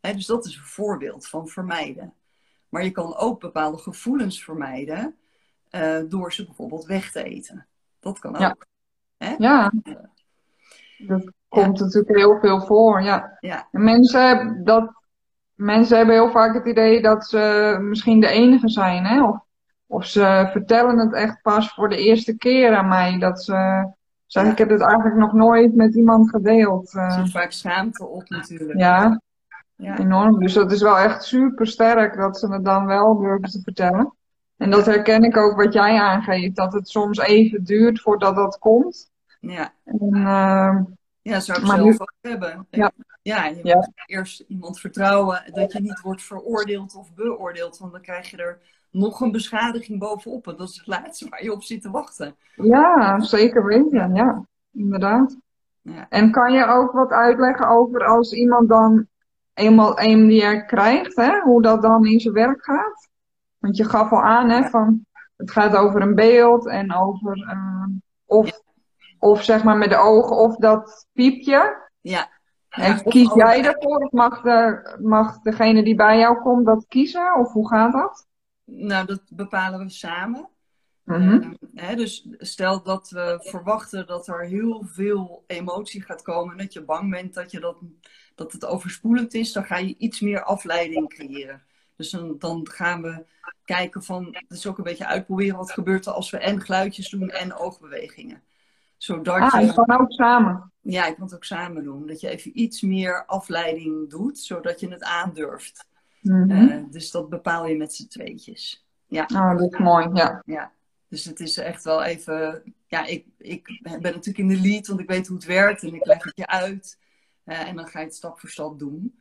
Dus 0.00 0.26
dat 0.26 0.46
is 0.46 0.56
een 0.56 0.62
voorbeeld 0.62 1.26
van 1.28 1.48
vermijden. 1.48 2.14
Maar 2.68 2.84
je 2.84 2.90
kan 2.90 3.16
ook 3.16 3.40
bepaalde 3.40 3.78
gevoelens 3.78 4.44
vermijden. 4.44 5.14
eh, 5.70 5.96
door 6.08 6.32
ze 6.32 6.44
bijvoorbeeld 6.44 6.84
weg 6.84 7.10
te 7.12 7.22
eten. 7.22 7.66
Dat 8.00 8.18
kan 8.18 8.34
ook. 8.34 8.40
Ja. 8.40 8.56
Hè? 9.18 9.34
Ja, 9.38 9.72
dat 10.98 11.32
komt 11.48 11.80
natuurlijk 11.80 12.16
heel 12.16 12.38
veel 12.40 12.60
voor. 12.66 13.02
Ja. 13.02 13.36
Ja. 13.40 13.68
En 13.72 13.84
mensen, 13.84 14.26
hebben 14.26 14.64
dat, 14.64 14.92
mensen 15.54 15.96
hebben 15.96 16.14
heel 16.14 16.30
vaak 16.30 16.54
het 16.54 16.66
idee 16.66 17.02
dat 17.02 17.26
ze 17.26 17.76
misschien 17.80 18.20
de 18.20 18.28
enige 18.28 18.68
zijn. 18.68 19.04
Hè? 19.04 19.22
Of, 19.24 19.38
of 19.86 20.04
ze 20.04 20.48
vertellen 20.52 20.98
het 20.98 21.12
echt 21.14 21.42
pas 21.42 21.74
voor 21.74 21.88
de 21.88 21.96
eerste 21.98 22.36
keer 22.36 22.74
aan 22.76 22.88
mij. 22.88 23.18
Dat 23.18 23.42
ze 23.42 23.52
zeggen, 24.26 24.50
Ja. 24.52 24.56
ik 24.56 24.58
heb 24.68 24.70
het 24.78 24.80
eigenlijk 24.88 25.16
nog 25.16 25.32
nooit 25.32 25.74
met 25.74 25.94
iemand 25.94 26.30
gedeeld. 26.30 26.92
Er 26.94 27.00
Eh, 27.02 27.22
zit 27.22 27.30
vaak 27.30 27.50
schaamte 27.52 28.06
op 28.06 28.28
natuurlijk. 28.28 28.78
ja, 28.78 29.20
Ja. 29.76 29.98
enorm. 29.98 30.38
Dus 30.38 30.52
dat 30.52 30.72
is 30.72 30.82
wel 30.82 30.98
echt 30.98 31.24
super 31.24 31.66
sterk 31.66 32.16
dat 32.16 32.38
ze 32.38 32.52
het 32.52 32.64
dan 32.64 32.86
wel 32.86 33.18
durven 33.18 33.50
te 33.50 33.60
vertellen. 33.62 34.14
En 34.56 34.70
dat 34.70 34.86
herken 34.86 35.22
ik 35.24 35.36
ook 35.36 35.56
wat 35.56 35.72
jij 35.72 35.98
aangeeft, 36.00 36.56
dat 36.56 36.72
het 36.72 36.88
soms 36.88 37.18
even 37.18 37.64
duurt 37.64 38.00
voordat 38.00 38.36
dat 38.36 38.58
komt. 38.58 39.10
Ja. 39.40 39.72
En, 39.84 40.14
eh, 40.14 40.76
Ja, 41.22 41.40
zou 41.40 41.60
ik 41.60 41.66
zelf 41.66 41.80
nu- 41.80 41.92
ook 41.98 42.12
hebben. 42.20 42.66
Ja. 42.70 42.90
ja 43.22 43.44
je 43.46 43.60
Ja. 43.62 43.74
moet 43.76 43.90
eerst 44.06 44.40
iemand 44.48 44.80
vertrouwen 44.80 45.42
dat 45.52 45.72
je 45.72 45.80
niet 45.80 46.00
wordt 46.00 46.22
veroordeeld 46.22 46.94
of 46.94 47.14
beoordeeld. 47.14 47.78
Want 47.78 47.92
dan 47.92 48.00
krijg 48.00 48.30
je 48.30 48.36
er 48.36 48.58
nog 48.90 49.20
een 49.20 49.32
beschadiging 49.32 49.98
bovenop. 49.98 50.46
En 50.48 50.56
dat 50.56 50.68
is 50.68 50.76
het 50.76 50.86
laatste 50.86 51.28
waar 51.28 51.42
je 51.42 51.52
op 51.52 51.62
zit 51.62 51.82
te 51.82 51.90
wachten. 51.90 52.36
ja, 52.54 53.20
zeker 53.20 53.64
weten. 53.64 54.14
Ja, 54.14 54.44
inderdaad. 54.72 55.36
Ja. 55.82 56.06
En 56.08 56.30
kan 56.30 56.52
je 56.52 56.66
ook 56.66 56.92
wat 56.92 57.10
uitleggen 57.10 57.68
over 57.68 58.04
als 58.04 58.32
iemand 58.32 58.68
dan 58.68 59.06
eenmaal 59.56 59.98
EMDR 59.98 60.66
krijgt, 60.66 61.16
hè, 61.16 61.40
hoe 61.40 61.62
dat 61.62 61.82
dan 61.82 62.06
in 62.06 62.20
zijn 62.20 62.34
werk 62.34 62.64
gaat? 62.64 63.08
Want 63.58 63.76
je 63.76 63.84
gaf 63.84 64.12
al 64.12 64.22
aan, 64.22 64.50
hè, 64.50 64.68
van 64.68 65.06
het 65.36 65.50
gaat 65.50 65.76
over 65.76 66.02
een 66.02 66.14
beeld 66.14 66.66
en 66.66 66.94
over 66.94 67.46
eh, 67.48 67.86
of, 68.24 68.60
of 69.18 69.42
zeg 69.42 69.64
maar 69.64 69.76
met 69.76 69.90
de 69.90 69.96
ogen 69.96 70.36
of 70.36 70.56
dat 70.56 71.06
piepje. 71.12 71.88
Ja. 72.00 72.34
En 72.68 73.02
kies 73.02 73.34
jij 73.34 73.62
daarvoor 73.62 73.98
of 73.98 74.10
mag, 74.10 74.42
de, 74.42 74.96
mag 75.02 75.38
degene 75.38 75.84
die 75.84 75.94
bij 75.94 76.18
jou 76.18 76.40
komt 76.40 76.66
dat 76.66 76.86
kiezen? 76.88 77.34
Of 77.38 77.52
hoe 77.52 77.68
gaat 77.68 77.92
dat? 77.92 78.26
Nou, 78.64 79.06
dat 79.06 79.22
bepalen 79.28 79.80
we 79.80 79.90
samen. 79.90 80.48
Eh, 81.04 81.38
hè, 81.74 81.94
dus 81.94 82.28
stel 82.38 82.82
dat 82.82 83.10
we 83.10 83.38
verwachten 83.42 84.06
dat 84.06 84.28
er 84.28 84.44
heel 84.44 84.84
veel 84.84 85.44
emotie 85.46 86.02
gaat 86.02 86.22
komen. 86.22 86.52
En 86.52 86.58
dat 86.58 86.72
je 86.72 86.84
bang 86.84 87.10
bent 87.10 87.34
dat, 87.34 87.50
je 87.50 87.60
dat, 87.60 87.76
dat 88.36 88.52
het 88.52 88.64
overspoelend 88.64 89.34
is. 89.34 89.52
Dan 89.52 89.64
ga 89.64 89.76
je 89.76 89.94
iets 89.98 90.20
meer 90.20 90.42
afleiding 90.42 91.08
creëren. 91.08 91.62
Dus 91.96 92.10
dan, 92.10 92.38
dan 92.38 92.68
gaan 92.70 93.02
we 93.02 93.24
kijken 93.64 94.02
van... 94.02 94.36
Dus 94.48 94.66
ook 94.66 94.78
een 94.78 94.84
beetje 94.84 95.06
uitproberen 95.06 95.56
wat 95.56 95.70
gebeurt 95.72 96.06
er 96.06 96.12
als 96.12 96.30
we 96.30 96.38
en 96.38 96.60
geluidjes 96.60 97.08
doen 97.10 97.30
en 97.30 97.54
oogbewegingen. 97.54 98.42
Zodat 98.96 99.52
Ah, 99.52 99.60
je... 99.60 99.74
kan 99.74 100.00
ook 100.00 100.12
samen. 100.12 100.72
Ja, 100.80 101.06
ik 101.06 101.14
kan 101.14 101.24
het 101.24 101.34
ook 101.34 101.44
samen 101.44 101.84
doen. 101.84 102.06
Dat 102.06 102.20
je 102.20 102.28
even 102.28 102.60
iets 102.60 102.80
meer 102.80 103.24
afleiding 103.26 104.10
doet. 104.10 104.38
Zodat 104.38 104.80
je 104.80 104.88
het 104.88 105.02
aandurft. 105.02 105.86
Eh, 106.22 106.76
dus 106.90 107.10
dat 107.10 107.28
bepaal 107.28 107.66
je 107.66 107.76
met 107.76 107.94
z'n 107.94 108.08
tweetjes. 108.08 108.86
Oh, 109.08 109.58
dat 109.58 109.72
is 109.72 109.78
mooi, 109.78 110.08
ja. 110.12 110.42
Ja, 110.46 110.72
dus 111.08 111.24
het 111.24 111.40
is 111.40 111.56
echt 111.56 111.84
wel 111.84 112.02
even. 112.02 112.62
Ja, 112.86 113.06
ik, 113.06 113.26
ik 113.38 113.80
ben 113.82 114.00
natuurlijk 114.02 114.38
in 114.38 114.48
de 114.48 114.60
lead, 114.60 114.86
want 114.86 115.00
ik 115.00 115.08
weet 115.08 115.26
hoe 115.26 115.36
het 115.36 115.46
werkt 115.46 115.82
en 115.82 115.94
ik 115.94 116.06
leg 116.06 116.24
het 116.24 116.36
je 116.36 116.46
uit. 116.46 116.98
En 117.46 117.76
dan 117.76 117.86
ga 117.86 117.98
je 117.98 118.04
het 118.04 118.14
stap 118.14 118.40
voor 118.40 118.50
stap 118.50 118.78
doen. 118.78 119.20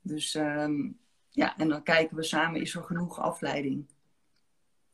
Dus 0.00 0.34
ehm, 0.34 0.90
ja, 1.28 1.56
en 1.56 1.68
dan 1.68 1.82
kijken 1.82 2.16
we 2.16 2.22
samen, 2.22 2.60
is 2.60 2.74
er 2.74 2.82
genoeg 2.82 3.20
afleiding? 3.20 3.86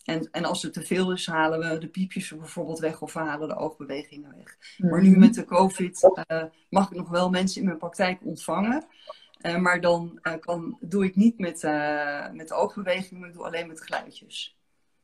En, 0.05 0.29
en 0.31 0.45
als 0.45 0.65
er 0.65 0.73
te 0.73 0.83
veel 0.83 1.13
is, 1.13 1.27
halen 1.27 1.59
we 1.59 1.79
de 1.79 1.89
piepjes 1.89 2.37
bijvoorbeeld 2.37 2.79
weg 2.79 3.03
of 3.03 3.13
we 3.13 3.21
halen 3.21 3.49
de 3.49 3.57
oogbewegingen 3.57 4.37
weg. 4.37 4.57
Maar 4.79 5.03
nu 5.03 5.19
met 5.19 5.35
de 5.35 5.45
COVID 5.45 6.23
eh, 6.27 6.45
mag 6.71 6.91
ik 6.91 6.97
nog 6.97 7.09
wel 7.09 7.31
mensen 7.31 7.61
in 7.61 7.67
mijn 7.67 7.79
praktijk 7.79 8.21
ontvangen. 8.25 8.85
Eh, 9.41 9.57
maar 9.57 9.81
dan 9.81 10.19
eh, 10.23 10.35
kan, 10.41 10.79
doe 10.81 11.05
ik 11.05 11.17
niet 11.17 11.39
met, 11.39 11.63
met 12.33 12.49
de 12.49 12.55
oogbewegingen, 12.55 13.21
maar 13.21 13.29
ik 13.29 13.35
doe 13.35 13.45
alleen 13.45 13.67
met 13.67 13.83
geluidjes. 13.83 14.59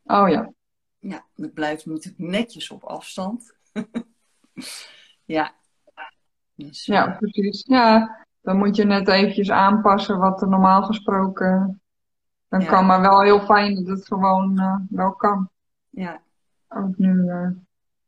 Oh 0.04 0.28
ja. 0.28 0.52
Ja, 0.98 1.26
het 1.34 1.54
blijft 1.54 1.86
natuurlijk 1.86 2.18
netjes 2.18 2.70
op 2.70 2.84
afstand. 2.84 3.56
ja. 5.24 5.54
Dus, 6.56 6.84
Ja, 6.86 7.10
precies. 7.18 7.64
Ja, 7.68 8.16
dan 8.40 8.56
moet 8.56 8.76
je 8.76 8.84
net 8.84 9.08
eventjes 9.08 9.50
aanpassen 9.50 10.18
wat 10.18 10.42
er 10.42 10.48
normaal 10.48 10.82
gesproken 10.82 11.80
dan 12.48 12.60
Ja. 12.60 12.66
kan. 12.66 12.86
Maar 12.86 13.00
wel 13.00 13.22
heel 13.22 13.40
fijn 13.40 13.74
dat 13.74 13.86
het 13.86 14.06
gewoon 14.06 14.58
eh, 14.58 14.76
wel 14.90 15.12
kan. 15.12 15.48
ja. 15.90 16.20
Ook 16.68 16.96
nu. 16.98 17.28
eh. 17.28 17.48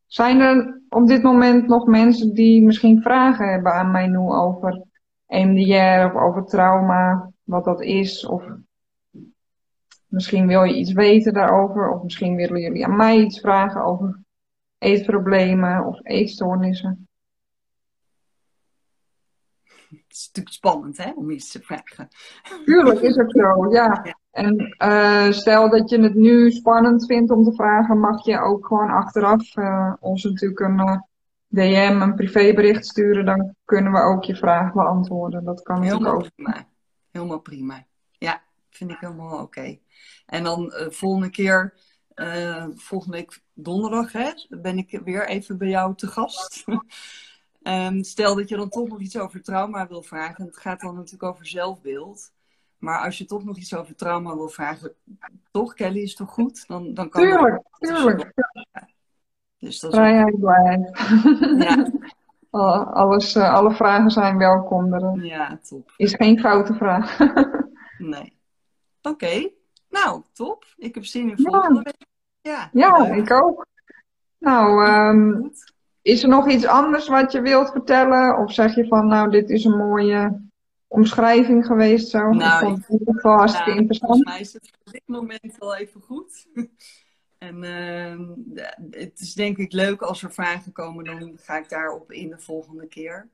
Zijn 0.06 0.40
er 0.40 0.80
op 0.88 1.06
dit 1.06 1.22
moment 1.22 1.66
nog 1.66 1.86
mensen 1.86 2.34
die 2.34 2.62
misschien 2.62 3.02
vragen 3.02 3.48
hebben 3.50 3.72
aan 3.72 3.90
mij 3.90 4.06
nu 4.06 4.16
over 4.18 4.82
EMDR 5.26 6.14
of 6.14 6.22
over 6.22 6.44
trauma, 6.44 7.30
wat 7.42 7.64
dat 7.64 7.80
is? 7.80 8.26
Of 8.26 8.44
misschien 10.06 10.46
wil 10.46 10.62
je 10.62 10.74
iets 10.76 10.92
weten 10.92 11.32
daarover, 11.32 11.90
of 11.90 12.02
misschien 12.02 12.34
willen 12.36 12.60
jullie 12.60 12.86
aan 12.86 12.96
mij 12.96 13.18
iets 13.20 13.40
vragen 13.40 13.84
over 13.84 14.18
eetproblemen 14.78 15.84
of 15.86 15.98
eetstoornissen. 16.02 17.08
Het 19.88 20.07
is 20.18 20.26
natuurlijk 20.26 20.54
spannend 20.54 20.96
hè, 20.96 21.12
om 21.14 21.30
iets 21.30 21.52
te 21.52 21.60
vragen. 21.62 22.08
Tuurlijk 22.64 23.00
is 23.00 23.16
het 23.16 23.30
zo, 23.30 23.72
ja. 23.72 24.16
En 24.30 24.76
uh, 24.82 25.30
stel 25.30 25.70
dat 25.70 25.90
je 25.90 26.00
het 26.00 26.14
nu 26.14 26.50
spannend 26.50 27.06
vindt 27.06 27.30
om 27.30 27.44
te 27.44 27.52
vragen, 27.52 28.00
mag 28.00 28.24
je 28.24 28.40
ook 28.40 28.66
gewoon 28.66 28.90
achteraf 28.90 29.56
uh, 29.56 29.94
ons 30.00 30.24
natuurlijk 30.24 30.60
een 30.60 30.78
uh, 30.78 30.96
DM, 31.48 32.00
een 32.00 32.14
privébericht 32.14 32.86
sturen. 32.86 33.24
Dan 33.24 33.54
kunnen 33.64 33.92
we 33.92 33.98
ook 33.98 34.24
je 34.24 34.36
vraag 34.36 34.72
beantwoorden. 34.72 35.44
Dat 35.44 35.62
kan 35.62 35.82
Helemaal 35.82 36.00
natuurlijk 36.00 36.24
ook. 36.24 36.44
prima. 36.44 36.68
Helemaal 37.10 37.40
prima. 37.40 37.86
Ja, 38.10 38.42
vind 38.70 38.90
ik 38.90 38.98
helemaal 39.00 39.32
oké. 39.32 39.42
Okay. 39.42 39.80
En 40.26 40.44
dan 40.44 40.72
volgende 40.88 41.30
keer, 41.30 41.74
volgende 42.74 43.16
week 43.16 43.40
donderdag, 43.54 44.12
hè, 44.12 44.30
ben 44.48 44.78
ik 44.78 45.00
weer 45.04 45.28
even 45.28 45.58
bij 45.58 45.68
jou 45.68 45.94
te 45.94 46.06
gast. 46.06 46.64
um, 47.68 48.04
stel 48.04 48.34
dat 48.34 48.48
je 48.48 48.56
dan 48.56 48.68
toch 48.68 48.88
nog 48.88 49.00
iets 49.00 49.18
over 49.18 49.42
trauma 49.42 49.88
wil 49.88 50.02
vragen. 50.02 50.44
Het 50.44 50.56
gaat 50.56 50.80
dan 50.80 50.94
natuurlijk 50.94 51.22
over 51.22 51.46
zelfbeeld. 51.46 52.32
Maar 52.78 53.04
als 53.04 53.18
je 53.18 53.24
toch 53.24 53.44
nog 53.44 53.56
iets 53.56 53.74
over 53.74 53.94
trauma 53.94 54.34
wil 54.34 54.48
vragen, 54.48 54.94
toch, 55.50 55.74
Kelly, 55.74 56.00
is 56.00 56.14
toch 56.14 56.30
goed? 56.30 56.66
Dan, 56.66 56.94
dan 56.94 57.08
kan 57.08 57.22
tuurlijk, 57.22 57.62
dat. 57.78 57.90
tuurlijk. 57.90 58.32
Ja. 58.34 58.88
Dus 59.58 59.80
dat 59.80 59.94
ook... 59.94 60.38
blijheid. 60.38 60.98
Ja. 61.58 61.90
Alles, 62.50 63.36
uh, 63.36 63.54
alle 63.54 63.74
vragen 63.74 64.10
zijn 64.10 64.38
welkom. 64.38 64.92
Er 64.92 65.24
ja, 65.24 65.58
top. 65.68 65.92
Is 65.96 66.14
geen 66.14 66.38
foute 66.38 66.74
vraag. 66.74 67.18
nee. 67.98 68.38
Oké. 69.02 69.08
Okay. 69.08 69.54
Nou, 69.88 70.22
top. 70.32 70.64
Ik 70.76 70.94
heb 70.94 71.04
zin 71.04 71.30
in 71.30 71.38
volgende 71.38 71.82
week. 71.82 72.06
Ja, 72.40 72.68
ja 72.72 73.06
ik 73.06 73.30
ook. 73.30 73.66
Nou, 74.38 74.88
um, 74.90 75.52
is 76.08 76.22
er 76.22 76.28
nog 76.28 76.48
iets 76.48 76.66
anders 76.66 77.08
wat 77.08 77.32
je 77.32 77.40
wilt 77.40 77.70
vertellen? 77.70 78.38
Of 78.38 78.52
zeg 78.52 78.74
je 78.74 78.86
van, 78.86 79.06
nou, 79.06 79.30
dit 79.30 79.50
is 79.50 79.64
een 79.64 79.76
mooie 79.76 80.40
omschrijving 80.86 81.66
geweest 81.66 82.08
zo? 82.08 82.30
Nou, 82.30 82.62
ik 82.62 82.68
vond 82.68 82.78
het 82.78 82.88
in 82.88 82.98
ieder 82.98 83.14
geval 83.14 83.36
hartstikke 83.36 83.68
nou, 83.68 83.80
interessant. 83.80 84.12
Volgens 84.12 84.32
mij 84.32 84.40
is 84.40 84.52
het 84.52 84.70
op 84.84 84.92
dit 84.92 85.02
moment 85.06 85.56
wel 85.58 85.76
even 85.76 86.00
goed. 86.00 86.46
en 87.48 87.62
uh, 87.62 88.64
het 88.90 89.20
is 89.20 89.34
denk 89.34 89.56
ik 89.56 89.72
leuk 89.72 90.02
als 90.02 90.22
er 90.22 90.32
vragen 90.32 90.72
komen, 90.72 91.04
dan 91.04 91.32
ga 91.36 91.56
ik 91.58 91.68
daarop 91.68 92.12
in 92.12 92.28
de 92.28 92.38
volgende 92.38 92.86
keer. 92.86 93.28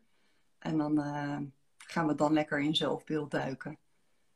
En 0.58 0.78
dan 0.78 0.98
uh, 0.98 1.36
gaan 1.76 2.06
we 2.06 2.14
dan 2.14 2.32
lekker 2.32 2.60
in 2.60 2.76
zelfbeeld 2.76 3.30
duiken. 3.30 3.78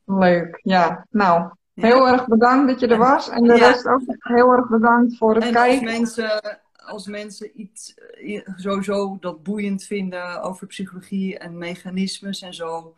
Leuk, 0.04 0.60
ja. 0.62 1.06
Nou, 1.10 1.50
heel 1.74 2.08
erg 2.08 2.26
bedankt 2.26 2.68
dat 2.68 2.80
je 2.80 2.86
er 2.86 2.98
was. 2.98 3.28
En 3.28 3.42
de 3.42 3.54
ja. 3.54 3.68
rest 3.68 3.86
ook 3.86 4.02
heel 4.06 4.52
erg 4.52 4.68
bedankt 4.68 5.16
voor 5.16 5.34
het 5.34 5.44
en 5.44 5.52
kijken. 5.52 5.88
Als 5.88 5.98
mensen, 5.98 6.60
als 6.88 7.06
mensen 7.06 7.60
iets 7.60 7.94
sowieso 8.56 9.16
dat 9.20 9.42
boeiend 9.42 9.84
vinden 9.84 10.42
over 10.42 10.66
psychologie 10.66 11.38
en 11.38 11.58
mechanismes 11.58 12.42
en 12.42 12.54
zo. 12.54 12.96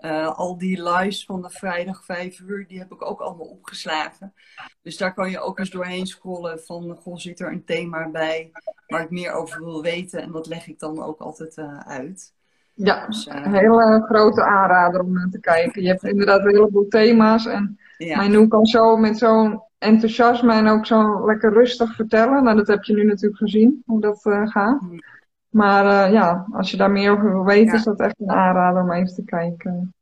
Uh, 0.00 0.38
al 0.38 0.58
die 0.58 0.82
lives 0.82 1.24
van 1.24 1.42
de 1.42 1.50
vrijdag 1.50 2.04
5 2.04 2.40
uur, 2.40 2.66
die 2.66 2.78
heb 2.78 2.92
ik 2.92 3.04
ook 3.04 3.20
allemaal 3.20 3.46
opgeslagen. 3.46 4.34
Dus 4.82 4.96
daar 4.96 5.14
kan 5.14 5.30
je 5.30 5.40
ook 5.40 5.58
eens 5.58 5.70
doorheen 5.70 6.06
scrollen 6.06 6.60
van, 6.60 6.96
goh, 7.00 7.16
zit 7.16 7.40
er 7.40 7.52
een 7.52 7.64
thema 7.64 8.10
bij 8.10 8.50
waar 8.86 9.02
ik 9.02 9.10
meer 9.10 9.32
over 9.32 9.64
wil 9.64 9.82
weten. 9.82 10.22
En 10.22 10.32
dat 10.32 10.46
leg 10.46 10.66
ik 10.66 10.78
dan 10.78 11.02
ook 11.02 11.20
altijd 11.20 11.56
uh, 11.56 11.78
uit. 11.78 12.34
Ja, 12.74 13.06
dus, 13.06 13.26
uh, 13.26 13.34
een 13.34 13.54
hele 13.54 14.04
grote 14.08 14.42
aanrader 14.42 15.00
om 15.00 15.12
naar 15.12 15.30
te 15.30 15.40
kijken. 15.40 15.82
Je 15.82 15.88
hebt 15.88 16.04
inderdaad 16.04 16.40
een 16.40 16.54
heleboel 16.54 16.88
thema's. 16.88 17.46
En 17.46 17.78
ja. 17.98 18.16
mijn 18.16 18.48
kan 18.48 18.66
zo 18.66 18.96
met 18.96 19.18
zo'n 19.18 19.62
enthousiasme 19.82 20.52
en 20.52 20.66
ook 20.66 20.86
zo 20.86 21.26
lekker 21.26 21.52
rustig 21.52 21.94
vertellen. 21.94 22.44
Nou, 22.44 22.56
dat 22.56 22.66
heb 22.66 22.84
je 22.84 22.94
nu 22.94 23.04
natuurlijk 23.04 23.36
gezien, 23.36 23.82
hoe 23.86 24.00
dat 24.00 24.20
gaat. 24.44 24.80
Mm. 24.80 25.00
Maar 25.48 26.08
uh, 26.08 26.12
ja, 26.12 26.46
als 26.52 26.70
je 26.70 26.76
daar 26.76 26.90
meer 26.90 27.12
over 27.12 27.32
wil 27.32 27.44
weten, 27.44 27.72
ja. 27.72 27.74
is 27.74 27.84
dat 27.84 28.00
echt 28.00 28.20
een 28.20 28.30
aanrader 28.30 28.82
om 28.82 28.92
even 28.92 29.14
te 29.14 29.24
kijken. 29.24 29.94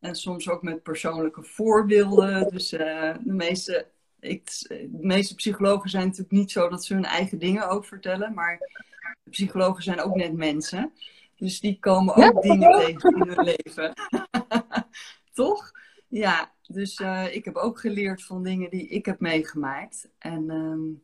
En 0.00 0.14
soms 0.14 0.48
ook 0.48 0.62
met 0.62 0.82
persoonlijke 0.82 1.42
voorbeelden. 1.42 2.48
Dus 2.50 2.72
uh, 2.72 2.80
de, 3.20 3.32
meeste, 3.32 3.86
ik, 4.20 4.44
de 4.68 4.98
meeste 5.00 5.34
psychologen 5.34 5.90
zijn 5.90 6.04
natuurlijk 6.04 6.30
niet 6.30 6.50
zo 6.50 6.68
dat 6.68 6.84
ze 6.84 6.94
hun 6.94 7.04
eigen 7.04 7.38
dingen 7.38 7.68
ook 7.68 7.84
vertellen. 7.84 8.34
Maar 8.34 8.58
psychologen 9.30 9.82
zijn 9.82 10.00
ook 10.00 10.14
net 10.14 10.32
mensen. 10.32 10.92
Dus 11.36 11.60
die 11.60 11.78
komen 11.80 12.14
ook 12.14 12.22
ja, 12.22 12.40
dingen 12.40 12.70
tegen 12.70 13.16
in 13.16 13.28
hun 13.28 13.44
leven. 13.44 13.92
Toch? 15.32 15.70
Ja, 16.12 16.52
dus 16.66 17.00
uh, 17.00 17.34
ik 17.34 17.44
heb 17.44 17.56
ook 17.56 17.80
geleerd 17.80 18.24
van 18.24 18.42
dingen 18.42 18.70
die 18.70 18.88
ik 18.88 19.06
heb 19.06 19.20
meegemaakt. 19.20 20.08
En 20.18 20.50
um, 20.50 21.02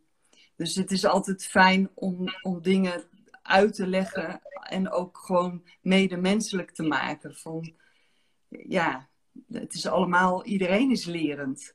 dus 0.56 0.74
het 0.74 0.90
is 0.90 1.06
altijd 1.06 1.44
fijn 1.44 1.90
om, 1.94 2.24
om 2.42 2.62
dingen 2.62 3.02
uit 3.42 3.74
te 3.74 3.86
leggen 3.86 4.40
en 4.62 4.90
ook 4.90 5.18
gewoon 5.18 5.62
medemenselijk 5.80 6.70
te 6.70 6.82
maken. 6.82 7.34
Van 7.34 7.72
ja, 8.48 9.09
het 9.52 9.74
is 9.74 9.86
allemaal, 9.86 10.44
iedereen 10.44 10.90
is 10.90 11.04
lerend. 11.04 11.74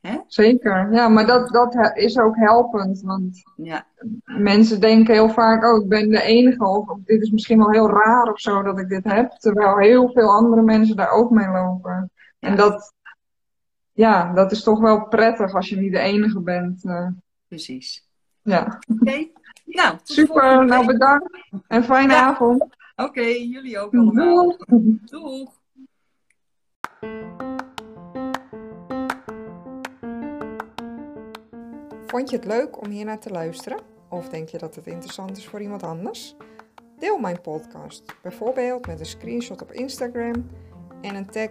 Hè? 0.00 0.18
Zeker, 0.26 0.92
ja, 0.92 1.08
maar 1.08 1.26
dat, 1.26 1.48
dat 1.48 1.96
is 1.96 2.18
ook 2.18 2.36
helpend. 2.36 3.00
Want 3.00 3.42
ja. 3.56 3.86
mensen 4.24 4.80
denken 4.80 5.14
heel 5.14 5.30
vaak, 5.30 5.64
oh, 5.64 5.82
ik 5.82 5.88
ben 5.88 6.08
de 6.08 6.22
enige, 6.22 6.64
of, 6.64 6.88
of, 6.88 6.98
dit 7.04 7.22
is 7.22 7.30
misschien 7.30 7.58
wel 7.58 7.70
heel 7.70 7.90
raar 7.90 8.32
of 8.32 8.40
zo 8.40 8.62
dat 8.62 8.78
ik 8.78 8.88
dit 8.88 9.04
heb. 9.04 9.30
Terwijl 9.30 9.78
heel 9.78 10.10
veel 10.12 10.30
andere 10.30 10.62
mensen 10.62 10.96
daar 10.96 11.10
ook 11.10 11.30
mee 11.30 11.48
lopen. 11.48 12.10
Ja. 12.42 12.48
En 12.48 12.56
dat, 12.56 12.94
ja, 13.92 14.32
dat 14.32 14.52
is 14.52 14.62
toch 14.62 14.80
wel 14.80 15.06
prettig 15.08 15.54
als 15.54 15.68
je 15.68 15.76
niet 15.76 15.92
de 15.92 15.98
enige 15.98 16.40
bent. 16.40 16.84
Uh. 16.84 17.08
Precies. 17.48 18.08
Ja. 18.42 18.80
Oké. 18.88 19.00
Okay. 19.00 19.32
Nou, 19.64 19.98
super. 20.02 20.64
Nou, 20.64 20.86
bedankt. 20.86 21.38
En 21.66 21.84
fijne 21.84 22.12
ja. 22.12 22.26
avond. 22.26 22.62
Oké, 22.62 23.02
okay, 23.02 23.46
jullie 23.46 23.78
ook 23.78 23.94
allemaal. 23.94 24.56
Doeg. 24.66 25.00
Doeg. 25.04 25.60
Vond 32.06 32.30
je 32.30 32.36
het 32.36 32.44
leuk 32.44 32.80
om 32.80 32.90
hier 32.90 33.04
naar 33.04 33.20
te 33.20 33.30
luisteren? 33.30 33.80
Of 34.08 34.28
denk 34.28 34.48
je 34.48 34.58
dat 34.58 34.74
het 34.74 34.86
interessant 34.86 35.36
is 35.36 35.46
voor 35.46 35.60
iemand 35.60 35.82
anders? 35.82 36.36
Deel 36.98 37.18
mijn 37.18 37.40
podcast, 37.40 38.14
bijvoorbeeld 38.22 38.86
met 38.86 39.00
een 39.00 39.06
screenshot 39.06 39.62
op 39.62 39.72
Instagram 39.72 40.50
en 41.00 41.14
een 41.14 41.30
tag 41.30 41.50